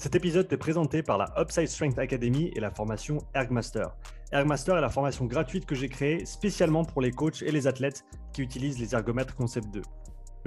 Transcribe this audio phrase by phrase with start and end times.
[0.00, 3.88] Cet épisode est présenté par la Upside Strength Academy et la formation Ergmaster.
[4.30, 8.04] Ergmaster est la formation gratuite que j'ai créée spécialement pour les coachs et les athlètes
[8.32, 9.82] qui utilisent les ergomètres Concept 2.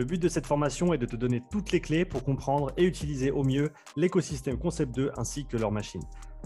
[0.01, 2.85] Le but de cette formation est de te donner toutes les clés pour comprendre et
[2.85, 6.01] utiliser au mieux l'écosystème Concept 2 ainsi que leur machine.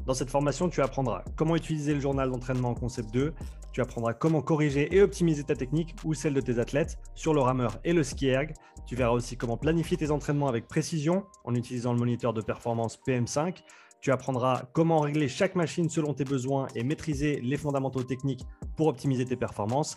[0.05, 3.33] Dans cette formation, tu apprendras comment utiliser le journal d'entraînement Concept 2,
[3.71, 7.39] tu apprendras comment corriger et optimiser ta technique ou celle de tes athlètes sur le
[7.39, 8.53] rameur et le ski erg.
[8.87, 12.99] Tu verras aussi comment planifier tes entraînements avec précision en utilisant le moniteur de performance
[13.07, 13.63] PM5.
[14.01, 18.45] Tu apprendras comment régler chaque machine selon tes besoins et maîtriser les fondamentaux techniques
[18.75, 19.95] pour optimiser tes performances.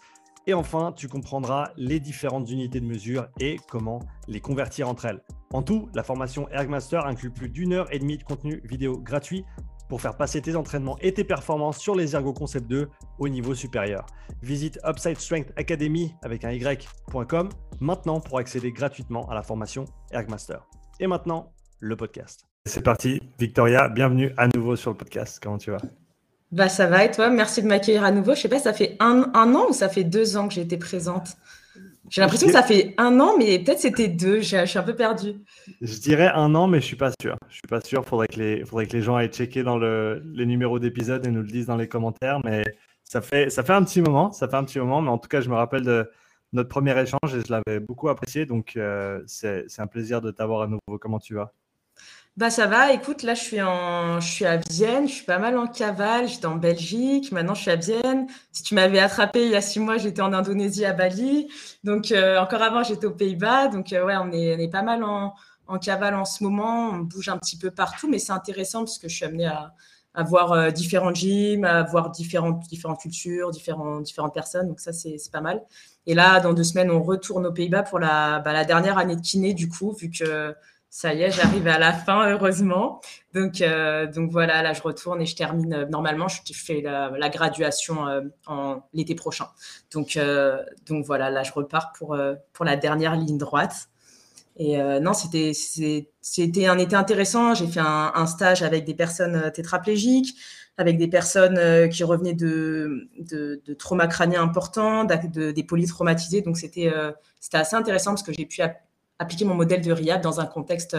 [0.49, 5.23] Et enfin, tu comprendras les différentes unités de mesure et comment les convertir entre elles.
[5.53, 9.45] En tout, la formation Ergmaster inclut plus d'une heure et demie de contenu vidéo gratuit
[9.91, 12.89] pour faire passer tes entraînements et tes performances sur les Ergo Concept 2
[13.19, 14.07] au niveau supérieur.
[14.41, 20.67] Visite Upside Strength Academy avec un y.com maintenant pour accéder gratuitement à la formation Ergmaster.
[20.99, 22.47] Et maintenant, le podcast.
[22.65, 25.41] C'est parti, Victoria, bienvenue à nouveau sur le podcast.
[25.43, 25.83] Comment tu vas?
[26.51, 27.29] Bah ça va et toi?
[27.29, 28.35] Merci de m'accueillir à nouveau.
[28.35, 30.79] Je sais pas, ça fait un, an ou ça fait deux ans que j'ai été
[30.79, 31.37] présente?
[32.11, 34.41] J'ai l'impression que ça fait un an, mais peut-être c'était deux.
[34.41, 35.35] Je suis un peu perdu.
[35.83, 37.37] Je dirais un an, mais je suis pas sûr.
[37.51, 38.03] Je suis pas sûr.
[38.07, 41.31] Faudrait que les, faudrait que les gens aillent checker dans le, les numéros d'épisodes et
[41.31, 42.41] nous le disent dans les commentaires.
[42.45, 42.65] Mais
[43.05, 44.33] ça fait, ça fait un petit moment.
[44.33, 45.03] Ça fait un petit moment.
[45.03, 46.11] Mais en tout cas, je me rappelle de
[46.55, 48.47] notre premier échange et je l'avais beaucoup apprécié.
[48.47, 50.99] Donc, euh, c'est un plaisir de t'avoir à nouveau.
[50.99, 51.53] Comment tu vas?
[52.39, 55.41] Bah ça va, écoute, là je suis, en, je suis à Vienne, je suis pas
[55.41, 58.29] mal en cavale, j'étais en Belgique, maintenant je suis à Vienne.
[58.53, 61.49] Si tu m'avais attrapé il y a six mois, j'étais en Indonésie à Bali.
[61.83, 63.67] Donc euh, encore avant, j'étais aux Pays-Bas.
[63.67, 65.35] Donc euh, ouais, on est, pas mal en,
[65.67, 68.99] en, cavale en ce moment, on bouge un petit peu partout, mais c'est intéressant parce
[68.99, 69.75] que je suis amenée à,
[70.15, 74.69] à voir euh, différents gyms, à voir différentes, différentes cultures, différentes, différentes personnes.
[74.69, 75.61] Donc ça, c'est pas mal.
[76.07, 79.17] Et là, dans deux semaines, on retourne aux Pays-Bas pour la, bah, la dernière année
[79.17, 80.55] de kiné, du coup, vu que
[80.91, 83.01] ça y est, j'arrive à la fin, heureusement.
[83.35, 85.75] Donc, euh, voilà, là, je retourne et je termine.
[85.75, 89.49] Euh, normalement, je fais la, graduation euh, en l'été prochain.
[89.93, 90.19] Donc,
[91.05, 92.19] voilà, là, je repars pour,
[92.53, 93.89] pour la dernière ligne droite.
[94.57, 97.55] Et non, c'était un été intéressant.
[97.55, 100.35] J'ai fait un, stage avec des personnes tétraplégiques,
[100.79, 106.41] avec des personnes qui revenaient de, de, de traumas crâniens importants, de, des polytraumatisés.
[106.41, 106.93] Donc c'était
[107.39, 108.63] c'était assez intéressant parce que j'ai pu
[109.19, 110.97] appliquer mon modèle de RIAB dans un contexte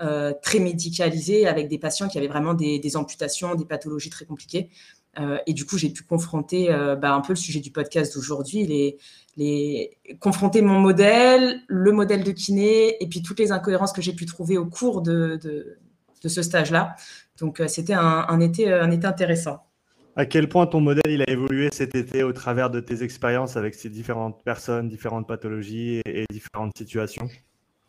[0.00, 4.70] euh, très médicalisé avec des patients qui avaient vraiment des, amputations, des pathologies très compliquées.
[5.18, 8.14] Euh, et du coup, j'ai pu confronter euh, bah, un peu le sujet du podcast
[8.14, 8.98] d'aujourd'hui,
[9.36, 14.12] les, confronter mon modèle, le modèle de kiné, et puis toutes les incohérences que j'ai
[14.12, 15.78] pu trouver au cours de,
[16.24, 16.96] ce stage-là.
[17.38, 19.62] Donc, c'était un, un, été, un été intéressant.
[20.16, 23.56] À quel point ton modèle il a évolué cet été au travers de tes expériences
[23.56, 27.28] avec ces différentes personnes, différentes pathologies et différentes situations?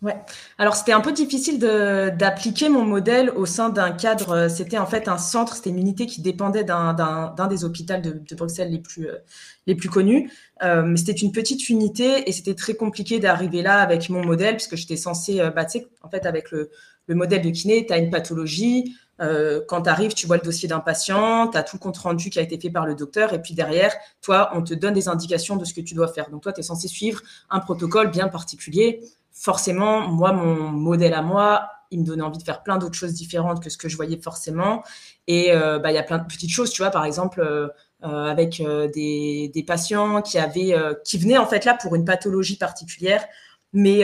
[0.03, 0.15] Ouais.
[0.59, 4.47] Alors c'était un peu difficile d'appliquer mon modèle au sein d'un cadre.
[4.47, 8.69] C'était en fait un centre, c'était une unité qui dépendait d'un des hôpitaux de, Bruxelles
[8.69, 9.17] les plus euh,
[9.65, 10.31] les plus connus.
[10.63, 14.75] Euh, c'était une petite unité et c'était très compliqué d'arriver là avec mon modèle puisque
[14.75, 16.69] j'étais censée, euh, bah, tu sais, en fait avec le,
[17.07, 18.95] le modèle de kiné, tu as une pathologie.
[19.19, 21.97] Euh, quand tu arrives, tu vois le dossier d'un patient, tu as tout le compte
[21.97, 23.91] rendu qui a été fait par le docteur, et puis derrière,
[24.21, 26.29] toi, on te donne des indications de ce que tu dois faire.
[26.29, 29.01] Donc toi, tu es censé suivre un protocole bien particulier
[29.39, 33.13] forcément, moi, mon modèle à moi, il me donnait envie de faire plein d'autres choses
[33.13, 34.83] différentes que ce que je voyais forcément.
[35.27, 37.67] Et euh, bah, il y a plein de petites choses, tu vois, par exemple, euh,
[38.03, 38.61] euh, avec
[38.93, 43.25] des, des, patients qui avaient, qui venaient en fait là pour une pathologie particulière.
[43.73, 44.03] Mais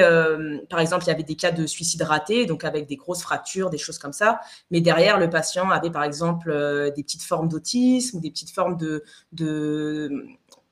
[0.69, 3.69] par exemple, il y avait des cas de suicide raté, donc avec des grosses fractures,
[3.69, 4.39] des choses comme ça.
[4.71, 6.51] Mais derrière, le patient avait par exemple
[6.95, 9.03] des petites formes d'autisme des petites formes de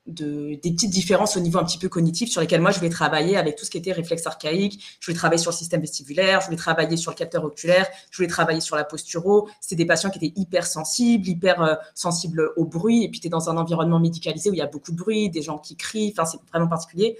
[0.06, 2.90] de, des petites différences au niveau un petit peu cognitif sur lesquelles moi je voulais
[2.90, 4.82] travailler avec tout ce qui était réflexe archaïque.
[5.00, 8.16] Je voulais travailler sur le système vestibulaire, je voulais travailler sur le capteur oculaire, je
[8.16, 9.48] voulais travailler sur la posturo.
[9.60, 13.04] C'était des patients qui étaient hyper sensibles, hyper euh, sensibles au bruit.
[13.04, 15.30] Et puis tu es dans un environnement médicalisé où il y a beaucoup de bruit,
[15.30, 16.12] des gens qui crient.
[16.16, 17.16] Enfin, c'est vraiment particulier.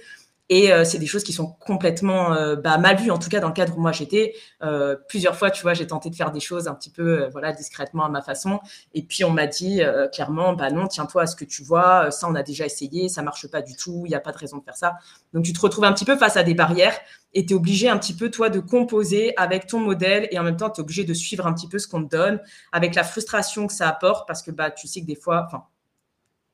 [0.55, 3.39] Et euh, c'est des choses qui sont complètement euh, bah, mal vues, en tout cas
[3.39, 4.35] dans le cadre où moi j'étais.
[4.61, 7.51] Euh, plusieurs fois, tu vois, j'ai tenté de faire des choses un petit peu, voilà,
[7.53, 8.59] discrètement à ma façon.
[8.93, 9.81] Et puis on m'a dit
[10.13, 12.11] clairement, bah non, tiens-toi à ce que tu vois.
[12.11, 14.03] Ça, on a déjà essayé, ça marche pas du tout.
[14.05, 14.93] Il n'y a pas de raison de faire ça.
[15.33, 16.99] Donc tu te retrouves un petit peu face à des barrières
[17.33, 20.43] et tu es obligé un petit peu, toi, de composer avec ton modèle et en
[20.43, 22.39] même temps, tu es obligé de suivre un petit peu ce qu'on te donne
[22.71, 25.47] avec la frustration que ça apporte parce que bah, tu sais que des fois,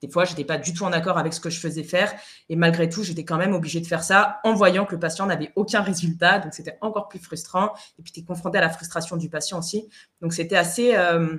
[0.01, 2.13] des fois, je n'étais pas du tout en accord avec ce que je faisais faire.
[2.47, 5.25] Et malgré tout, j'étais quand même obligée de faire ça en voyant que le patient
[5.25, 6.39] n'avait aucun résultat.
[6.39, 7.73] Donc, c'était encore plus frustrant.
[7.97, 9.89] Et puis, tu es confronté à la frustration du patient aussi.
[10.21, 11.37] Donc, c'était assez, euh,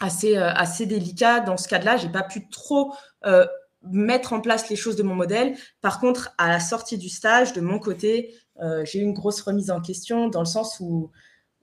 [0.00, 1.40] assez, euh, assez délicat.
[1.40, 2.94] Dans ce cas-là, je n'ai pas pu trop
[3.26, 3.44] euh,
[3.82, 5.56] mettre en place les choses de mon modèle.
[5.80, 8.34] Par contre, à la sortie du stage, de mon côté,
[8.82, 11.12] j'ai eu une grosse remise en question dans le sens où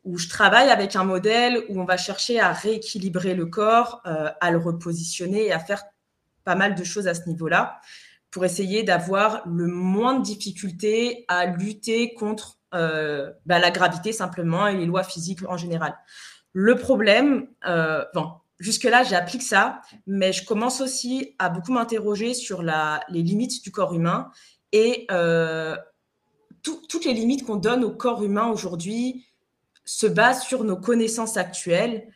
[0.05, 4.51] où je travaille avec un modèle où on va chercher à rééquilibrer le corps, à
[4.51, 5.83] le repositionner et à faire
[6.45, 7.81] pas mal de choses à ce niveau-là
[8.31, 14.67] pour essayer d'avoir le moins de difficultés à lutter contre euh, bah, la gravité simplement
[14.67, 15.95] et les lois physiques en général.
[16.51, 22.61] Le problème, euh, bon, jusque-là, j'applique ça, mais je commence aussi à beaucoup m'interroger sur
[22.61, 24.31] la, les limites du corps humain
[24.71, 25.75] et euh,
[26.61, 29.25] toutes les limites qu'on donne au corps humain aujourd'hui
[29.85, 32.07] se basent sur nos connaissances actuelles,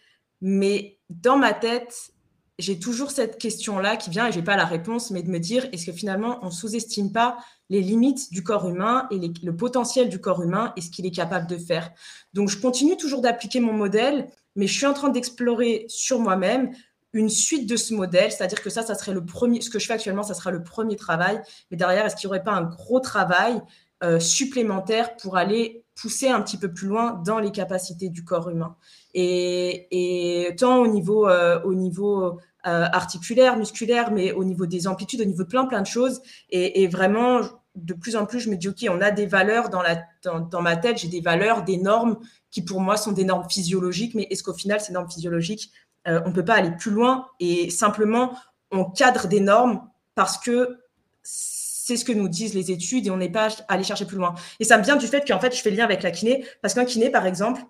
[0.42, 2.12] mais dans ma tête,
[2.60, 5.68] j'ai toujours cette question-là qui vient et j'ai pas la réponse, mais de me dire
[5.72, 7.38] est-ce que finalement on sous-estime pas
[7.70, 11.12] les limites du corps humain et le potentiel du corps humain et ce qu'il est
[11.12, 11.92] capable de faire?
[12.34, 16.72] Donc je continue toujours d'appliquer mon modèle, mais je suis en train d'explorer sur moi-même
[17.14, 19.88] une suite de ce modèle, c'est-à-dire que ça, ça serait le premier, ce que je
[19.88, 21.42] fais actuellement, ça sera le premier travail,
[21.72, 23.62] mais derrière, est-ce qu'il n'y aurait pas un gros travail
[24.04, 28.50] euh, supplémentaire pour aller pousser un petit peu plus loin dans les capacités du corps
[28.50, 28.76] humain?
[29.14, 35.44] Et, tant au niveau, euh, euh, articulaire, musculaire, mais au niveau des amplitudes, au niveau
[35.44, 36.22] de plein, plein de choses.
[36.50, 37.42] Et, vraiment,
[37.76, 40.98] de plus en plus, je me dis, OK, on a des valeurs dans, ma tête,
[40.98, 42.18] j'ai des valeurs, des normes
[42.52, 45.72] qui pour moi sont des normes physiologiques, mais est-ce qu'au final, ces normes physiologiques,
[46.08, 48.32] euh, on ne peut pas aller plus loin et simplement
[48.72, 49.82] on cadre des normes
[50.16, 50.80] parce que
[51.22, 54.36] c'est ce que nous disent les études et on n'est pas allé chercher plus loin.
[54.60, 56.74] Et ça me vient du fait qu'en fait, je fais lien avec la kiné, parce
[56.74, 57.62] qu'un kiné, par exemple,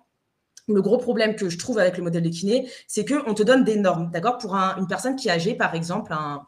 [0.68, 3.64] le gros problème que je trouve avec le modèle de kiné, c'est qu'on te donne
[3.64, 4.38] des normes, d'accord?
[4.38, 6.46] Pour une personne qui est âgée, par exemple, un,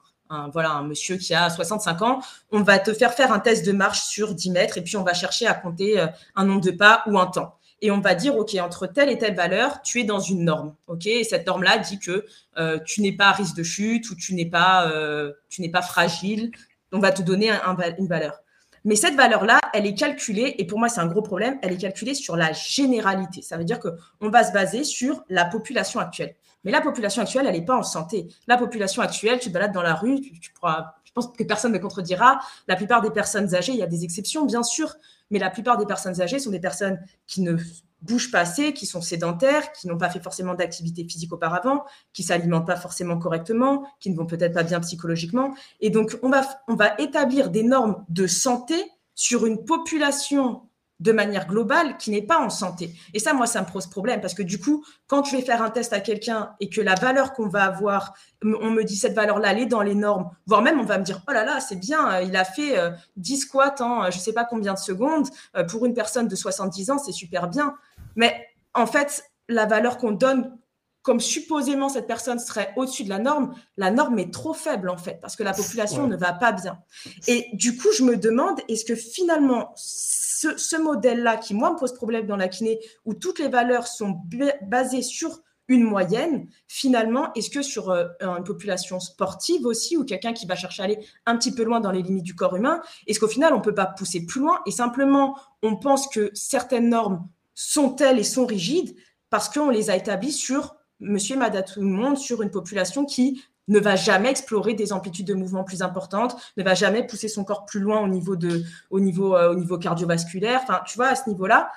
[0.53, 2.21] voilà, un monsieur qui a 65 ans,
[2.51, 5.03] on va te faire faire un test de marche sur 10 mètres et puis on
[5.03, 6.07] va chercher à compter euh,
[6.37, 7.59] un nombre de pas ou un temps.
[7.81, 10.75] Et on va dire, OK, entre telle et telle valeur, tu es dans une norme.
[10.87, 11.07] OK?
[11.07, 12.25] Et cette norme-là dit que
[12.57, 15.69] euh, tu n'es pas à risque de chute ou tu n'es pas, euh, tu n'es
[15.69, 16.53] pas fragile.
[16.93, 17.51] On va te donner
[17.99, 18.39] une valeur.
[18.85, 21.79] Mais cette valeur-là, elle est calculée, et pour moi, c'est un gros problème, elle est
[21.79, 23.43] calculée sur la généralité.
[23.43, 26.35] Ça veut dire qu'on va se baser sur la population actuelle.
[26.65, 28.29] Mais la population actuelle, elle n'est pas en santé.
[28.47, 31.73] La population actuelle, tu te balades dans la rue, tu, pourras, je pense que personne
[31.73, 32.41] ne contredira.
[32.69, 34.95] La plupart des personnes âgées, il y a des exceptions, bien sûr,
[35.31, 37.57] mais la plupart des personnes âgées sont des personnes qui ne
[38.03, 42.23] bougent pas assez, qui sont sédentaires, qui n'ont pas fait forcément d'activité physique auparavant, qui
[42.23, 45.55] s'alimentent pas forcément correctement, qui ne vont peut-être pas bien psychologiquement.
[45.81, 48.75] Et donc, on va, on va établir des normes de santé
[49.15, 50.63] sur une population
[51.03, 52.95] de manière globale qui n'est pas en santé.
[53.13, 55.61] Et ça, moi, ça me pose problème parce que du coup, quand je vais faire
[55.61, 58.15] un test à quelqu'un et que la valeur qu'on va avoir,
[58.45, 61.05] on me dit cette valeur-là, elle est dans les normes, voire même on va me
[61.05, 62.77] dire, oh là là, c'est bien, il a fait
[63.17, 66.29] 10 euh, squats en je ne sais pas combien de secondes, euh, pour une personne
[66.29, 67.75] de 70 ans, c'est super bien.
[68.17, 70.57] Mais en fait, la valeur qu'on donne
[71.03, 74.97] comme supposément cette personne serait au-dessus de la norme, la norme est trop faible en
[74.97, 76.79] fait, parce que la population ne va pas bien.
[77.27, 81.95] Et du coup, je me demande, est-ce que finalement, ce, modèle-là, qui moi me pose
[81.95, 84.21] problème dans la kiné, où toutes les valeurs sont
[84.63, 90.33] basées sur une moyenne, finalement, est-ce que sur euh, une population sportive aussi, ou quelqu'un
[90.33, 92.81] qui va chercher à aller un petit peu loin dans les limites du corps humain,
[93.07, 94.61] est-ce qu'au final, on ne peut pas pousser plus loin?
[94.67, 98.95] Et simplement, on pense que certaines normes sont telles et sont rigides
[99.31, 103.05] parce qu'on les a établies sur monsieur et madame tout le monde sur une population
[103.05, 107.29] qui ne va jamais explorer des amplitudes de mouvement plus importantes, ne va jamais pousser
[107.29, 110.97] son corps plus loin au niveau, de, au niveau, euh, au niveau cardiovasculaire, enfin, tu
[110.97, 111.71] vois, à ce niveau-là.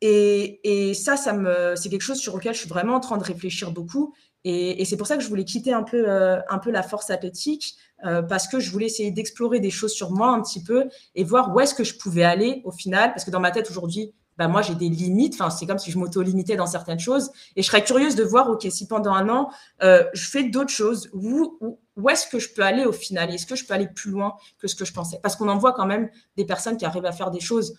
[0.00, 3.18] Et, et, ça, ça me, c'est quelque chose sur lequel je suis vraiment en train
[3.18, 4.14] de réfléchir beaucoup.
[4.44, 6.82] Et, et c'est pour ça que je voulais quitter un peu, euh, un peu la
[6.82, 10.62] force athlétique, euh, parce que je voulais essayer d'explorer des choses sur moi un petit
[10.62, 13.52] peu et voir où est-ce que je pouvais aller au final, parce que dans ma
[13.52, 15.34] tête aujourd'hui, bah, moi j'ai des limites.
[15.34, 17.30] Enfin, c'est comme si je m'auto-limitais dans certaines choses.
[17.56, 19.50] Et je serais curieuse de voir, ok, si pendant un an
[19.82, 21.58] euh, je fais d'autres choses, où,
[21.96, 23.32] où, est-ce que je peux aller au final?
[23.32, 25.18] Est-ce que je peux aller plus loin que ce que je pensais?
[25.22, 27.76] Parce qu'on en voit quand même des personnes qui arrivent à faire des choses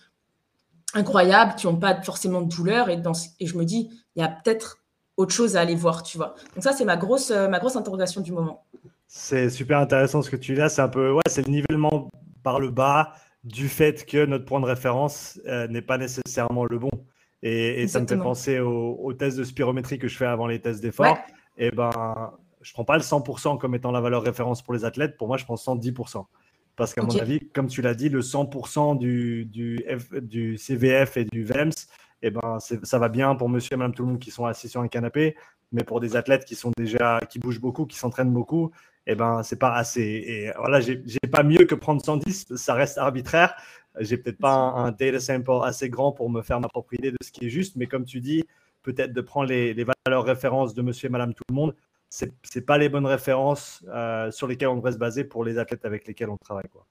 [0.94, 2.88] incroyables, qui n'ont pas forcément de douleur.
[2.88, 4.78] Et, dans, et je me dis, il y a peut-être
[5.16, 6.34] autre chose à aller voir, tu vois.
[6.54, 8.64] Donc ça, c'est ma grosse, euh, ma grosse interrogation du moment.
[9.06, 10.68] C'est super intéressant ce que tu dis là.
[10.68, 12.08] C'est un peu, ouais, c'est le nivellement
[12.42, 16.78] par le bas du fait que notre point de référence euh, n'est pas nécessairement le
[16.78, 16.90] bon.
[17.42, 20.80] Et, ça me fait penser aux, tests de spirométrie que je fais avant les tests
[20.80, 21.18] d'effort.
[21.58, 21.90] Et eh ben,
[22.62, 25.18] je prends pas le 100% comme étant la valeur référence pour les athlètes.
[25.18, 26.24] Pour moi, je prends 110%.
[26.74, 29.84] Parce qu'à mon avis, comme tu l'as dit, le 100% du, du,
[30.22, 31.70] du, CVF et du VEMS,
[32.22, 34.46] et eh ben, ça va bien pour monsieur et madame tout le monde qui sont
[34.46, 35.36] assis sur un canapé.
[35.70, 38.70] Mais pour des athlètes qui sont déjà, qui bougent beaucoup, qui s'entraînent beaucoup,
[39.06, 40.02] eh ben, c'est pas assez.
[40.02, 43.54] Et voilà, j'ai pas mieux que prendre 110, ça reste arbitraire.
[44.00, 47.16] J'ai peut-être pas un, data sample assez grand pour me faire ma propre idée de
[47.22, 48.44] ce qui est juste, mais comme tu dis,
[48.82, 49.74] peut-être de prendre les,
[50.06, 51.74] valeurs références de monsieur et madame tout le monde,
[52.08, 55.84] c'est pas les bonnes références euh, sur lesquelles on devrait se baser pour les athlètes
[55.84, 56.68] avec lesquels on travaille.
[56.70, 56.86] Quoi.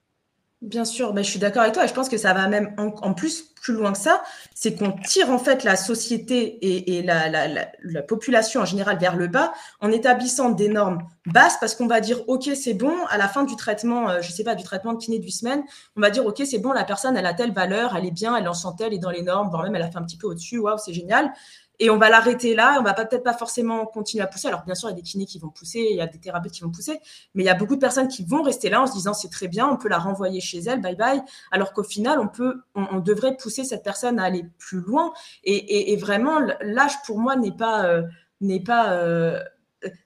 [0.63, 2.74] Bien sûr, ben, je suis d'accord avec toi et je pense que ça va même
[2.77, 4.22] en, plus plus loin que ça,
[4.53, 9.27] c'est qu'on tire en fait la société et, la, la, population en général vers le
[9.27, 13.29] bas en établissant des normes basses parce qu'on va dire ok c'est bon à la
[13.29, 15.63] fin du traitement, euh, je sais pas du traitement de kiné du semaine,
[15.96, 18.36] on va dire ok c'est bon la personne elle a telle valeur, elle est bien,
[18.36, 20.17] elle en sent elle est dans les normes, voire même elle a fait un petit
[20.17, 21.32] peu au-dessus, waouh c'est génial
[21.79, 22.77] et on va l'arrêter là.
[22.79, 24.48] On va peut-être pas forcément continuer à pousser.
[24.48, 26.17] Alors bien sûr, il y a des kinés qui vont pousser, il y a des
[26.17, 27.00] thérapeutes qui vont pousser,
[27.36, 29.29] mais il y a beaucoup de personnes qui vont rester là en se disant c'est
[29.29, 31.22] très bien, on peut la renvoyer chez elle, bye bye.
[31.51, 35.13] Alors qu'au final, on peut, on, devrait pousser cette personne à aller plus loin.
[35.43, 38.01] Et, vraiment, l'âge pour moi n'est pas, euh,
[38.41, 39.39] n'est pas, euh,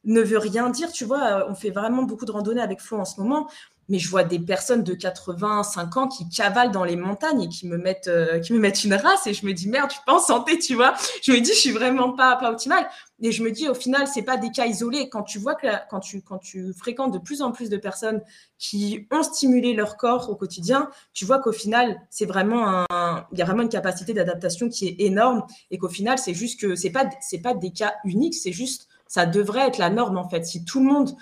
[0.04, 0.92] ne veut rien dire.
[0.92, 3.48] Tu vois, on fait vraiment beaucoup de randonnées avec Flo en ce moment
[3.90, 7.68] mais je vois des personnes de 85 ans qui cavalent dans les montagnes et qui
[7.68, 10.04] me mettent, euh, qui me mettent une race et je me dis merde, je suis
[10.06, 10.94] pas en santé, tu vois.
[11.22, 12.88] Je me dis, je suis vraiment pas, pas optimale.
[13.22, 15.10] Et je me dis, au final, c'est pas des cas isolés.
[15.10, 18.22] Quand tu vois que quand tu, quand tu fréquentes de plus en plus de personnes
[18.60, 23.40] qui ont stimulé leur corps au quotidien, tu vois qu'au final, c'est vraiment un, il
[23.40, 26.76] y a vraiment une capacité d'adaptation qui est énorme et qu'au final, c'est juste que
[26.76, 30.30] c'est pas, c'est pas des cas uniques, c'est juste, ça devrait être la norme en
[30.30, 30.46] fait.
[30.46, 31.16] Si tout le monde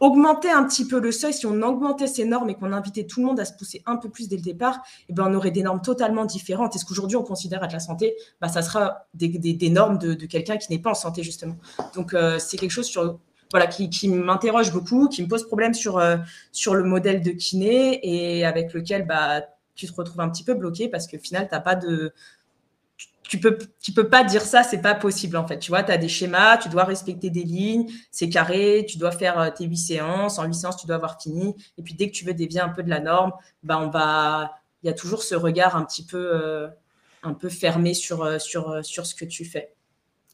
[0.00, 3.20] augmenter un petit peu le seuil, si on augmentait ces normes et qu'on invitait tout
[3.20, 5.52] le monde à se pousser un peu plus dès le départ, eh ben, on aurait
[5.52, 6.74] des normes totalement différentes.
[6.74, 10.56] Et ce qu'aujourd'hui on considère être la santé, bah, ça sera des, normes de, quelqu'un
[10.56, 11.56] qui n'est pas en santé, justement.
[11.94, 13.18] Donc, euh, c'est quelque chose sur,
[13.52, 16.16] voilà, qui, m'interroge beaucoup, qui me pose problème sur, euh,
[16.66, 19.42] le modèle de kiné et avec lequel bah,
[19.74, 22.12] tu te retrouves un petit peu bloqué parce que final, tu n'as pas de
[23.32, 25.58] tu peux, tu peux pas dire ça, c'est pas possible en fait.
[25.58, 29.10] Tu vois, tu as des schémas, tu dois respecter des lignes, c'est carré, tu dois
[29.10, 30.38] faire euh, tes huit séances.
[30.38, 31.56] En huit séances, tu dois avoir fini.
[31.78, 34.52] Et puis dès que tu veux dévier un peu de la norme, bah on va,
[34.82, 36.68] il y a toujours ce regard un petit peu, euh,
[37.22, 39.72] un peu fermé sur, euh, sur, sur ce que tu fais.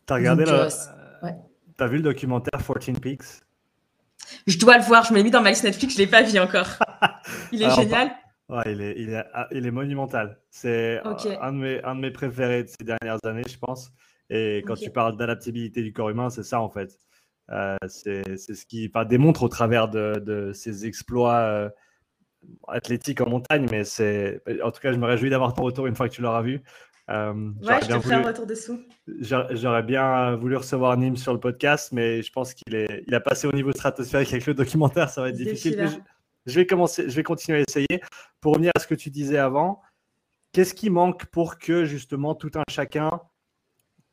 [0.05, 3.23] Tu as regardé le, as vu le documentaire 14 Peaks?
[4.49, 6.23] Je dois le voir, je me l'ai mis dans ma liste Netflix, je l'ai pas
[6.23, 6.67] vu encore.
[7.53, 8.11] Il est génial.
[8.49, 10.39] Ouais, il est, il est, ah, il est monumental.
[10.51, 13.93] C'est un, de mes, un de mes préférés de ces dernières années, je pense.
[14.31, 16.99] Et quand tu parles d'adaptabilité du corps humain, c'est ça en fait.
[17.51, 21.71] Euh, c'est ce qui démontre au travers de, de ses exploits euh,
[22.69, 23.67] athlétiques en montagne.
[23.71, 26.23] Mais c'est, en tout cas, je me réjouis d'avoir ton retour une fois que tu
[26.23, 26.63] l'auras vu.
[27.11, 28.81] Euh, ouais, je te ferai un retour dessous.
[29.21, 33.21] J'aurais bien voulu recevoir Nîmes sur le podcast, mais je pense qu'il est, il a
[33.21, 35.09] passé au niveau stratosphérique avec le documentaire.
[35.09, 35.89] Ça va être difficile.
[36.49, 38.01] Je vais, commencer, je vais continuer à essayer.
[38.41, 39.83] Pour revenir à ce que tu disais avant,
[40.53, 43.21] qu'est-ce qui manque pour que justement tout un chacun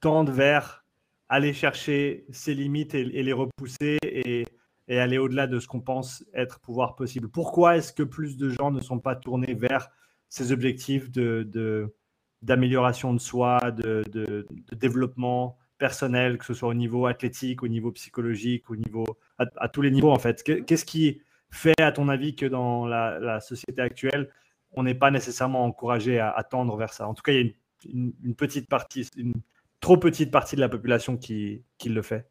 [0.02, 0.86] tende vers
[1.30, 4.46] aller chercher ses limites et, les repousser et,
[4.90, 7.30] aller au-delà de ce qu'on pense être pouvoir possible?
[7.30, 9.90] Pourquoi est-ce que plus de gens ne sont pas tournés vers
[10.28, 11.96] ces objectifs de,
[12.42, 18.70] d'amélioration de, soi, de, développement personnel, que ce soit au niveau athlétique, au niveau psychologique,
[18.70, 19.06] au niveau
[19.38, 20.44] à, à tous les niveaux en fait?
[20.44, 21.22] Qu'est-ce qui
[21.52, 24.30] fait, à ton avis, que dans la, société actuelle,
[24.74, 27.08] on n'est pas nécessairement encouragé à, tendre vers ça?
[27.08, 27.54] En tout cas, il y a
[27.92, 29.34] une, petite partie, une
[29.80, 32.28] trop petite partie de la population qui, le fait.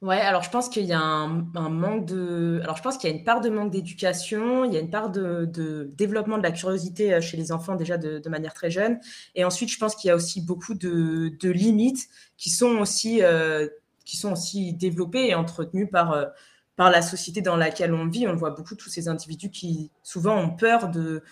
[0.00, 2.60] Ouais, alors je pense qu'il y a un, manque de.
[2.62, 4.90] Alors je pense qu'il y a une part de manque d'éducation, il y a une
[4.90, 9.00] part de, développement de la curiosité euh, chez les enfants déjà de, manière très jeune.
[9.34, 13.66] Et ensuite, je pense qu'il y a aussi beaucoup de, limites qui sont aussi, euh,
[14.04, 16.12] qui sont aussi développées et entretenues par.
[16.12, 16.26] Euh,
[16.78, 18.28] par la société dans laquelle on vit.
[18.28, 21.22] On voit beaucoup, tous ces individus qui souvent ont peur de...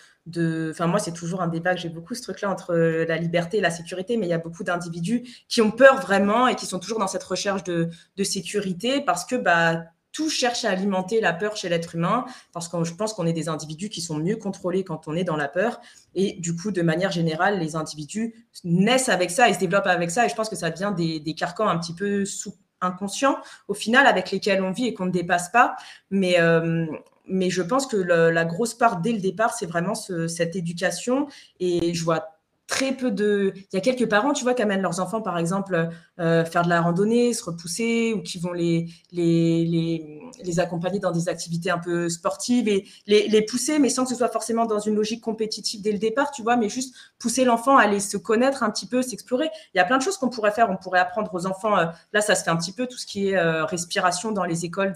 [0.72, 3.60] Enfin, moi, c'est toujours un débat que j'ai beaucoup, ce truc-là, entre la liberté et
[3.60, 6.80] la sécurité, mais il y a beaucoup d'individus qui ont peur vraiment et qui sont
[6.80, 11.32] toujours dans cette recherche de, de sécurité parce que bah, tout cherche à alimenter la
[11.32, 14.36] peur chez l'être humain, parce que je pense qu'on est des individus qui sont mieux
[14.36, 15.80] contrôlés quand on est dans la peur.
[16.16, 18.34] Et du coup, de manière générale, les individus
[18.64, 20.26] naissent avec ça et se développent avec ça.
[20.26, 22.52] Et je pense que ça devient des, des carcans un petit peu sous
[22.86, 23.36] inconscients
[23.68, 25.76] au final avec lesquels on vit et qu'on ne dépasse pas.
[26.10, 26.86] Mais, euh,
[27.26, 31.26] mais je pense que la grosse part dès le départ, c'est vraiment cette éducation.
[31.60, 32.35] Et je vois
[32.66, 33.52] très peu de.
[33.54, 36.62] Il y a quelques parents, tu vois, qui amènent leurs enfants, par exemple, euh, faire
[36.62, 41.28] de la randonnée, se repousser, ou qui vont les, les, les, les, accompagner dans des
[41.28, 44.80] activités un peu sportives et les, les, pousser, mais sans que ce soit forcément dans
[44.80, 48.16] une logique compétitive dès le départ, tu vois, mais juste pousser l'enfant à aller se
[48.16, 49.48] connaître un petit peu, s'explorer.
[49.74, 50.68] Il y a plein de choses qu'on pourrait faire.
[50.70, 51.78] On pourrait apprendre aux enfants.
[51.78, 54.44] Euh, là, ça se fait un petit peu tout ce qui est euh, respiration dans
[54.44, 54.94] les écoles.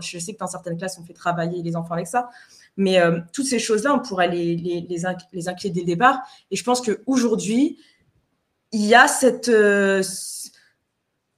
[0.00, 2.28] je sais que dans certaines classes, on fait travailler les enfants avec ça.
[2.78, 5.06] Mais euh, toutes ces choses-là, on pourrait les, les, les,
[5.48, 6.20] inquiéter dès le départ.
[6.50, 7.76] Et je pense qu'aujourd'hui,
[8.72, 9.48] il y a cette...
[9.48, 10.02] Euh,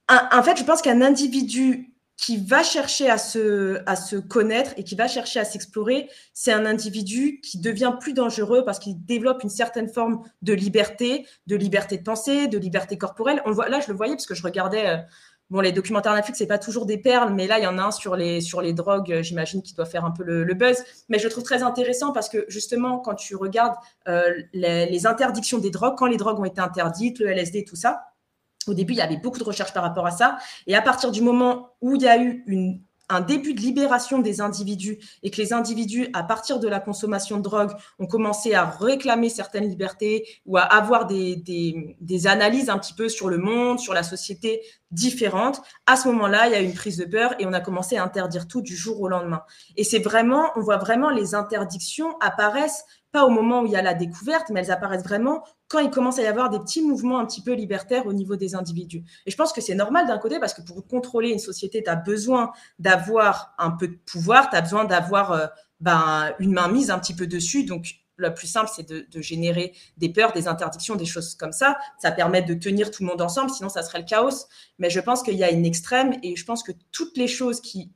[0.07, 4.83] en fait, je pense qu'un individu qui va chercher à se, à se connaître et
[4.83, 9.41] qui va chercher à s'explorer, c'est un individu qui devient plus dangereux parce qu'il développe
[9.41, 13.41] une certaine forme de liberté, de liberté de penser, de liberté corporelle.
[13.45, 15.03] On voit, là, je le voyais parce que je regardais...
[15.51, 17.83] Bon, les documentaires Netflix, c'est pas toujours des perles, mais là, il y en a
[17.83, 20.81] un sur les, les drogues, euh, j'imagine, qui doit faire un peu le, buzz.
[21.09, 23.75] Mais je le trouve très intéressant parce que justement, quand tu regardes
[24.07, 28.05] euh, les, interdictions des drogues, quand les drogues ont été interdites, le LSD, tout ça,
[28.65, 30.37] au début, il y avait beaucoup de recherches par rapport à ça.
[30.67, 32.81] Et à partir du moment où il y a eu une
[33.11, 37.37] un début de libération des individus et que les individus, à partir de la consommation
[37.37, 41.93] de drogue, ont commencé à réclamer certaines libertés ou à avoir des,
[42.25, 46.51] analyses un petit peu sur le monde, sur la société différentes, à ce moment-là, il
[46.51, 49.01] y a une prise de peur et on a commencé à interdire tout du jour
[49.01, 49.41] au lendemain.
[49.77, 53.75] Et c'est vraiment, on voit vraiment les interdictions apparaissent pas au moment où il y
[53.75, 56.81] a la découverte, mais elles apparaissent vraiment quand il commence à y avoir des petits
[56.81, 59.03] mouvements un petit peu libertaires au niveau des individus.
[59.25, 61.89] Et je pense que c'est normal d'un côté parce que pour contrôler une société, tu
[61.89, 65.47] as besoin d'avoir un peu de pouvoir, tu as besoin d'avoir euh,
[65.79, 67.63] ben, une mainmise un petit peu dessus.
[67.65, 71.53] Donc, le plus simple, c'est de, de, générer des peurs, des interdictions, des choses comme
[71.53, 71.77] ça.
[71.97, 74.45] Ça permet de tenir tout le monde ensemble, sinon ça serait le chaos.
[74.77, 77.61] Mais je pense qu'il y a une extrême et je pense que toutes les choses
[77.61, 77.91] qui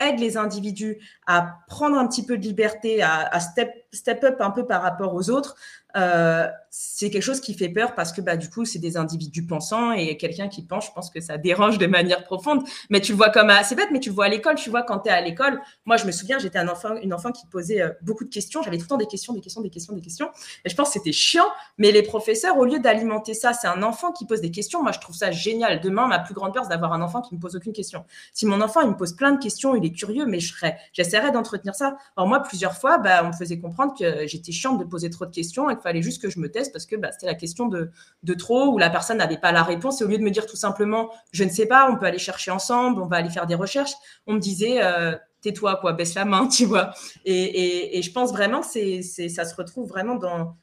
[0.00, 4.50] aide les individus à prendre un petit peu de liberté, à, step, step up un
[4.50, 5.56] peu par rapport aux autres,
[5.96, 6.48] euh,
[6.78, 9.92] c'est quelque chose qui fait peur parce que bah, du coup, c'est des individus pensants
[9.92, 12.62] et quelqu'un qui pense, je pense que ça dérange de manière profonde.
[12.90, 14.56] Mais tu le vois comme assez bête, mais tu le vois à l'école.
[14.56, 17.14] Tu vois, quand tu es à l'école, moi, je me souviens, j'étais un enfant, une
[17.14, 18.60] enfant qui posait euh, beaucoup de questions.
[18.62, 20.30] J'avais tout le temps des questions, des questions, des questions, des questions.
[20.66, 21.46] Et je pense que c'était chiant.
[21.78, 24.82] Mais les professeurs, au lieu d'alimenter ça, c'est un enfant qui pose des questions.
[24.82, 25.80] Moi, je trouve ça génial.
[25.80, 28.04] Demain, ma plus grande peur, c'est d'avoir un enfant qui me pose aucune question.
[28.34, 30.52] Si mon enfant, il me pose plein de questions, il est curieux, mais je
[30.92, 31.96] j'essaierais d'entretenir ça.
[32.18, 35.24] Alors moi, plusieurs fois, bah, on me faisait comprendre que j'étais chiante de poser trop
[35.24, 37.34] de questions et qu'il fallait juste que je me teste parce que bah, c'était la
[37.34, 37.90] question de,
[38.22, 40.00] de, trop ou la personne n'avait pas la réponse.
[40.00, 42.18] Et au lieu de me dire tout simplement, je ne sais pas, on peut aller
[42.18, 43.94] chercher ensemble, on va aller faire des recherches,
[44.26, 46.92] on me disait, euh, tais-toi, quoi, baisse la main, tu vois.
[47.24, 50.56] Et, et, je pense vraiment que c'est, ça se retrouve vraiment dans,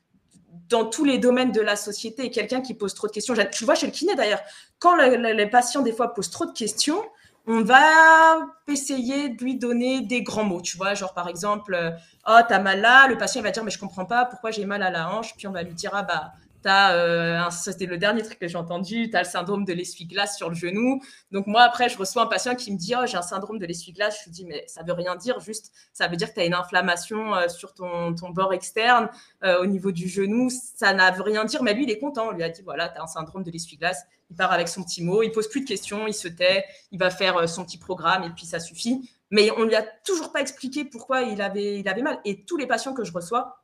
[0.70, 2.30] dans tous les domaines de la société.
[2.32, 4.42] Quelqu'un qui pose trop de questions, tu vois chez le kiné d'ailleurs,
[4.80, 7.02] quand les patients des fois posent trop de questions,
[7.46, 11.92] on va essayer de lui donner des grands mots, tu vois, genre par exemple, euh,
[12.28, 14.82] oh, t'as mal là, le patient va dire, mais je comprends pas pourquoi j'ai mal
[14.82, 16.34] à la hanche, puis on va lui dire, ah bah,
[16.66, 20.50] euh, c'était le dernier truc que j'ai entendu, tu as le syndrome de l'essuie-glace sur
[20.50, 21.02] le genou.
[21.32, 23.66] Donc moi, après, je reçois un patient qui me dit, oh, j'ai un syndrome de
[23.66, 24.20] l'essuie-glace.
[24.20, 26.46] Je lui dis, mais ça veut rien dire, juste, ça veut dire que tu as
[26.46, 29.10] une inflammation euh, sur ton, ton, bord externe
[29.44, 30.50] euh, au niveau du genou.
[30.50, 32.28] Ça n'a rien dire, mais lui, il est content.
[32.30, 34.04] On lui a dit, voilà, tu as un syndrome de l'essuie-glace.
[34.30, 36.98] Il part avec son petit mot, il pose plus de questions, il se tait, il
[36.98, 39.10] va faire son petit programme et puis ça suffit.
[39.30, 42.20] Mais on lui a toujours pas expliqué pourquoi il avait, il avait mal.
[42.26, 43.63] Et tous les patients que je reçois,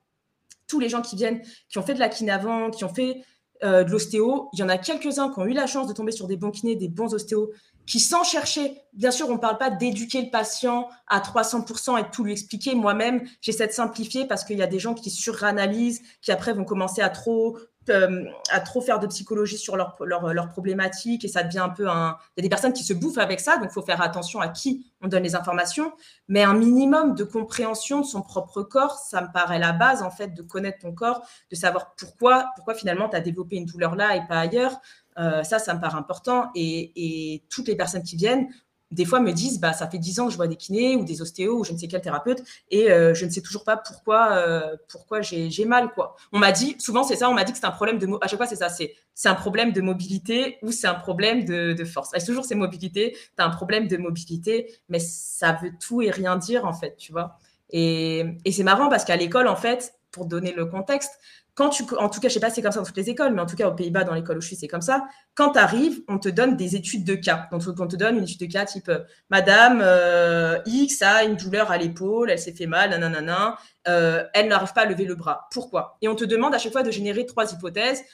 [0.70, 3.24] tous les gens qui viennent, qui ont fait de la kiné avant, qui ont fait
[3.62, 6.14] euh, de l'ostéo, il y en a quelques-uns qui ont eu la chance de tomber
[6.14, 7.52] sur des bons kinés, des bons ostéos,
[7.86, 12.04] qui sans chercher, bien sûr, on ne parle pas d'éduquer le patient à 300% et
[12.04, 12.74] de tout lui expliquer.
[12.74, 16.64] Moi-même, j'essaie de simplifier parce qu'il y a des gens qui suranalysent, qui après vont
[16.64, 21.44] commencer à trop à trop faire de psychologie sur leurs leur, leur problématiques et ça
[21.44, 22.18] devient un peu un.
[22.38, 24.40] Il y a des personnes qui se bouffent avec ça, donc il faut faire attention
[24.40, 25.92] à qui on donne les informations.
[26.28, 30.12] Mais un minimum de compréhension de son propre corps, ça me paraît la base en
[30.12, 34.16] fait de connaître ton corps, de savoir pourquoi, finalement tu as développé une douleur là
[34.16, 34.80] et pas ailleurs.
[35.18, 36.50] Euh, ça, ça me paraît important.
[36.56, 38.48] Et, toutes les personnes qui viennent
[38.92, 41.04] des fois me disent bah ça fait dix ans que je vois des kinés ou
[41.04, 43.78] des ostéos ou je ne sais quel thérapeute et euh, je ne sais toujours pas
[43.78, 46.16] pourquoi euh, pourquoi j'ai mal quoi.
[46.32, 48.28] On m'a dit souvent c'est ça on m'a dit que c'est un problème de à
[48.28, 51.74] chaque fois c'est ça c'est c'est un problème de mobilité ou c'est un problème de,
[51.74, 52.12] de force.
[52.16, 56.10] Et toujours c'est mobilité, tu as un problème de mobilité mais ça veut tout et
[56.10, 57.38] rien dire en fait, tu vois.
[57.72, 61.20] Et, et c'est marrant parce qu'à l'école en fait pour donner le contexte,
[61.60, 63.34] quand tu, en tout cas, je sais pas c'est comme ça dans toutes les écoles,
[63.34, 65.06] mais en tout cas aux Pays-Bas, dans l'école où je suis, c'est comme ça.
[65.36, 67.50] Quand tu arrives, on te donne des études de cas.
[67.52, 71.36] Donc, on te donne une étude de cas type euh, Madame euh, X a une
[71.36, 73.58] douleur à l'épaule, elle s'est fait mal, nanana,
[73.90, 75.50] euh, elle n'arrive pas à lever le bras.
[75.52, 75.98] Pourquoi?
[76.02, 78.06] Et on te demande à chaque fois de générer trois hypothèses,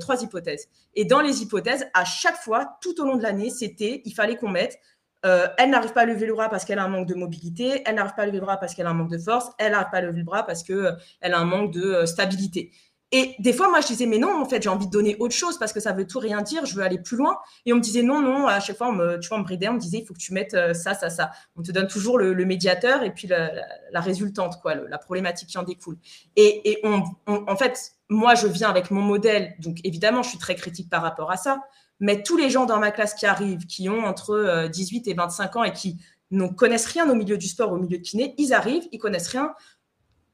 [0.00, 0.68] trois hypothèses.
[0.94, 4.36] Et dans les hypothèses, à chaque fois, tout au long de l'année, c'était, il fallait
[4.36, 4.78] qu'on mette
[5.24, 7.82] euh, elle n'arrive pas à lever le bras parce qu'elle a un manque de mobilité,
[7.86, 9.72] elle n'arrive pas à lever le bras parce qu'elle a un manque de force, elle
[9.72, 12.70] n'arrive pas à lever le bras parce qu'elle euh, a un manque de euh, stabilité.
[13.12, 15.34] Et des fois, moi, je disais, mais non, en fait, j'ai envie de donner autre
[15.34, 17.38] chose parce que ça veut tout rien dire, je veux aller plus loin.
[17.64, 19.44] Et on me disait, non, non, à chaque fois, on me, tu vois, on me
[19.44, 21.30] bridait, on me disait, il faut que tu mettes ça, ça, ça.
[21.54, 25.62] On te donne toujours le, médiateur et puis la, résultante, quoi, la problématique qui en
[25.62, 25.98] découle.
[26.34, 30.90] Et, en fait, moi, je viens avec mon modèle, donc évidemment, je suis très critique
[30.90, 31.60] par rapport à ça.
[32.00, 35.14] Mais tous les gens dans ma classe qui arrivent, qui ont entre 18 euh, et
[35.14, 35.96] 25 ans et qui
[36.30, 39.28] ne connaissent rien au milieu du sport, au milieu de kiné, ils arrivent, ils connaissent
[39.28, 39.54] rien.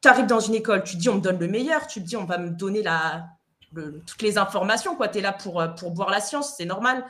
[0.00, 2.06] Tu arrives dans une école, tu te dis on me donne le meilleur, tu te
[2.06, 3.26] dis on va me donner la,
[4.06, 7.04] toutes les informations, tu es là pour, euh, pour boire la science, c'est normal.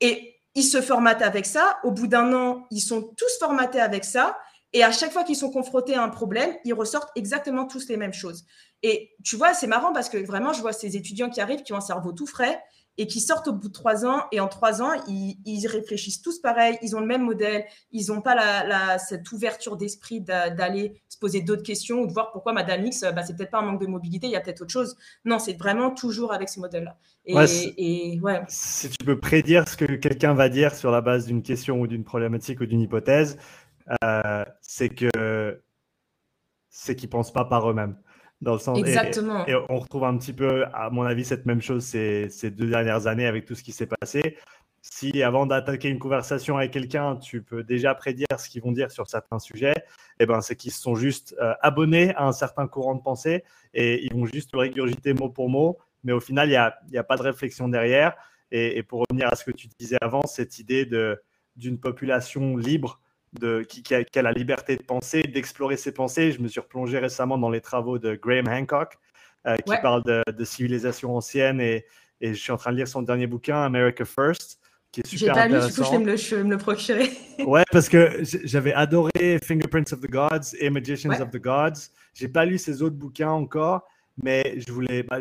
[0.00, 1.78] Et ils se formatent avec ça.
[1.84, 4.38] Au bout d'un an, ils sont tous formatés avec ça.
[4.72, 7.96] Et à chaque fois qu'ils sont confrontés à un problème, ils ressortent exactement tous les
[7.96, 8.44] mêmes choses.
[8.82, 11.72] Et tu vois, c'est marrant parce que vraiment, je vois ces étudiants qui arrivent, qui
[11.72, 12.62] ont un cerveau tout frais,
[12.98, 14.24] et qui sortent au bout de trois ans.
[14.32, 18.20] Et en trois ans, ils, réfléchissent tous pareil, ils ont le même modèle, ils n'ont
[18.20, 22.84] pas la, cette ouverture d'esprit d'aller se poser d'autres questions ou de voir pourquoi Madame
[22.84, 24.96] X, bah, c'est peut-être pas un manque de mobilité, il y a peut-être autre chose.
[25.24, 26.96] Non, c'est vraiment toujours avec ces modèles-là.
[27.24, 31.42] Et, ouais, Si tu peux prédire ce que quelqu'un va dire sur la base d'une
[31.42, 33.38] question ou d'une problématique ou d'une hypothèse,
[34.02, 35.60] euh, c'est que
[36.70, 37.96] c'est qu'ils pensent pas par eux-mêmes.
[38.40, 39.46] Dans le sens, Exactement.
[39.46, 42.68] Et, on retrouve un petit peu, à mon avis, cette même chose ces, ces deux
[42.68, 44.36] dernières années avec tout ce qui s'est passé.
[44.80, 48.92] Si avant d'attaquer une conversation avec quelqu'un, tu peux déjà prédire ce qu'ils vont dire
[48.92, 49.74] sur certains sujets,
[50.20, 53.42] eh ben, c'est qu'ils se sont juste euh, abonnés à un certain courant de pensée
[53.74, 55.78] et ils vont juste le régurgiter mot pour mot.
[56.04, 58.14] Mais au final, il n'y a, y a, pas de réflexion derrière.
[58.52, 60.88] Et, et, pour revenir à ce que tu disais avant, cette idée
[61.56, 63.00] d'une population libre
[63.34, 66.32] de, qui, a, la liberté de penser, d'explorer ses pensées.
[66.32, 68.98] Je me suis replongé récemment dans les travaux de Graham Hancock,
[69.46, 71.84] euh, qui parle de, civilisation ancienne, et,
[72.20, 74.58] je suis en train de lire son dernier bouquin, America First,
[74.90, 75.66] qui est super pas intéressant.
[75.68, 77.10] Lu, du coup, je vais me le, procurer.
[77.46, 81.90] ouais, parce que j'avais adoré Fingerprints of the Gods et Magicians of the Gods.
[82.14, 83.86] J'ai pas lu ses autres bouquins encore,
[84.20, 85.04] mais je voulais.
[85.04, 85.18] Bah,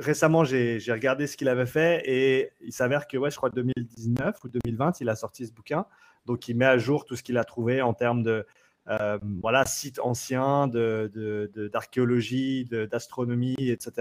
[0.00, 4.36] récemment, j'ai regardé ce qu'il avait fait et il s'avère que, ouais, je crois 2019
[4.44, 5.84] ou 2020, il a sorti ce bouquin.
[6.28, 8.46] Donc, il met à jour tout ce qu'il a trouvé en termes de
[8.90, 13.92] euh, voilà, sites anciens, d'archéologie, de, d'astronomie, etc.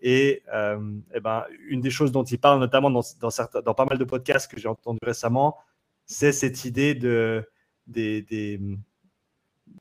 [0.00, 0.78] Et, euh,
[1.14, 4.50] eh ben, une des choses dont il parle, notamment dans, dans, pas mal de podcasts
[4.50, 5.56] que j'ai entendus récemment,
[6.06, 7.44] c'est cette idée de,
[7.86, 8.60] des, des,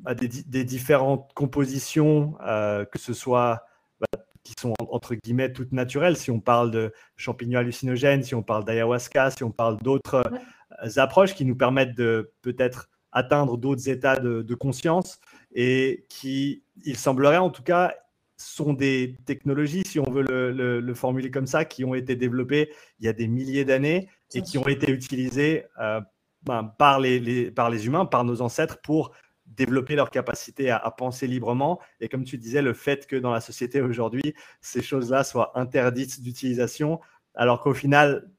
[0.01, 3.65] bah, différentes compositions, euh, que ce soit
[3.99, 6.15] bah, qui sont entre guillemets toutes naturelles.
[6.15, 10.23] Si on parle de champignons hallucinogènes, si on parle d'ayahuasca, si on parle d'autres
[10.95, 15.19] approches qui nous permettent de peut-être atteindre d'autres états de, conscience
[15.53, 17.93] et qui, il semblerait en tout cas,
[18.37, 23.05] sont des technologies, si on veut le, formuler comme ça, qui ont été développées il
[23.05, 26.01] y a des milliers d'années et qui ont été utilisées euh,
[26.43, 29.11] ben, par, les, par les humains, par nos ancêtres pour
[29.47, 31.79] développer leur capacité à, penser librement.
[31.99, 36.21] Et comme tu disais, le fait que dans la société aujourd'hui, ces choses-là soient interdites
[36.21, 36.99] d'utilisation,
[37.33, 38.29] alors qu'au final,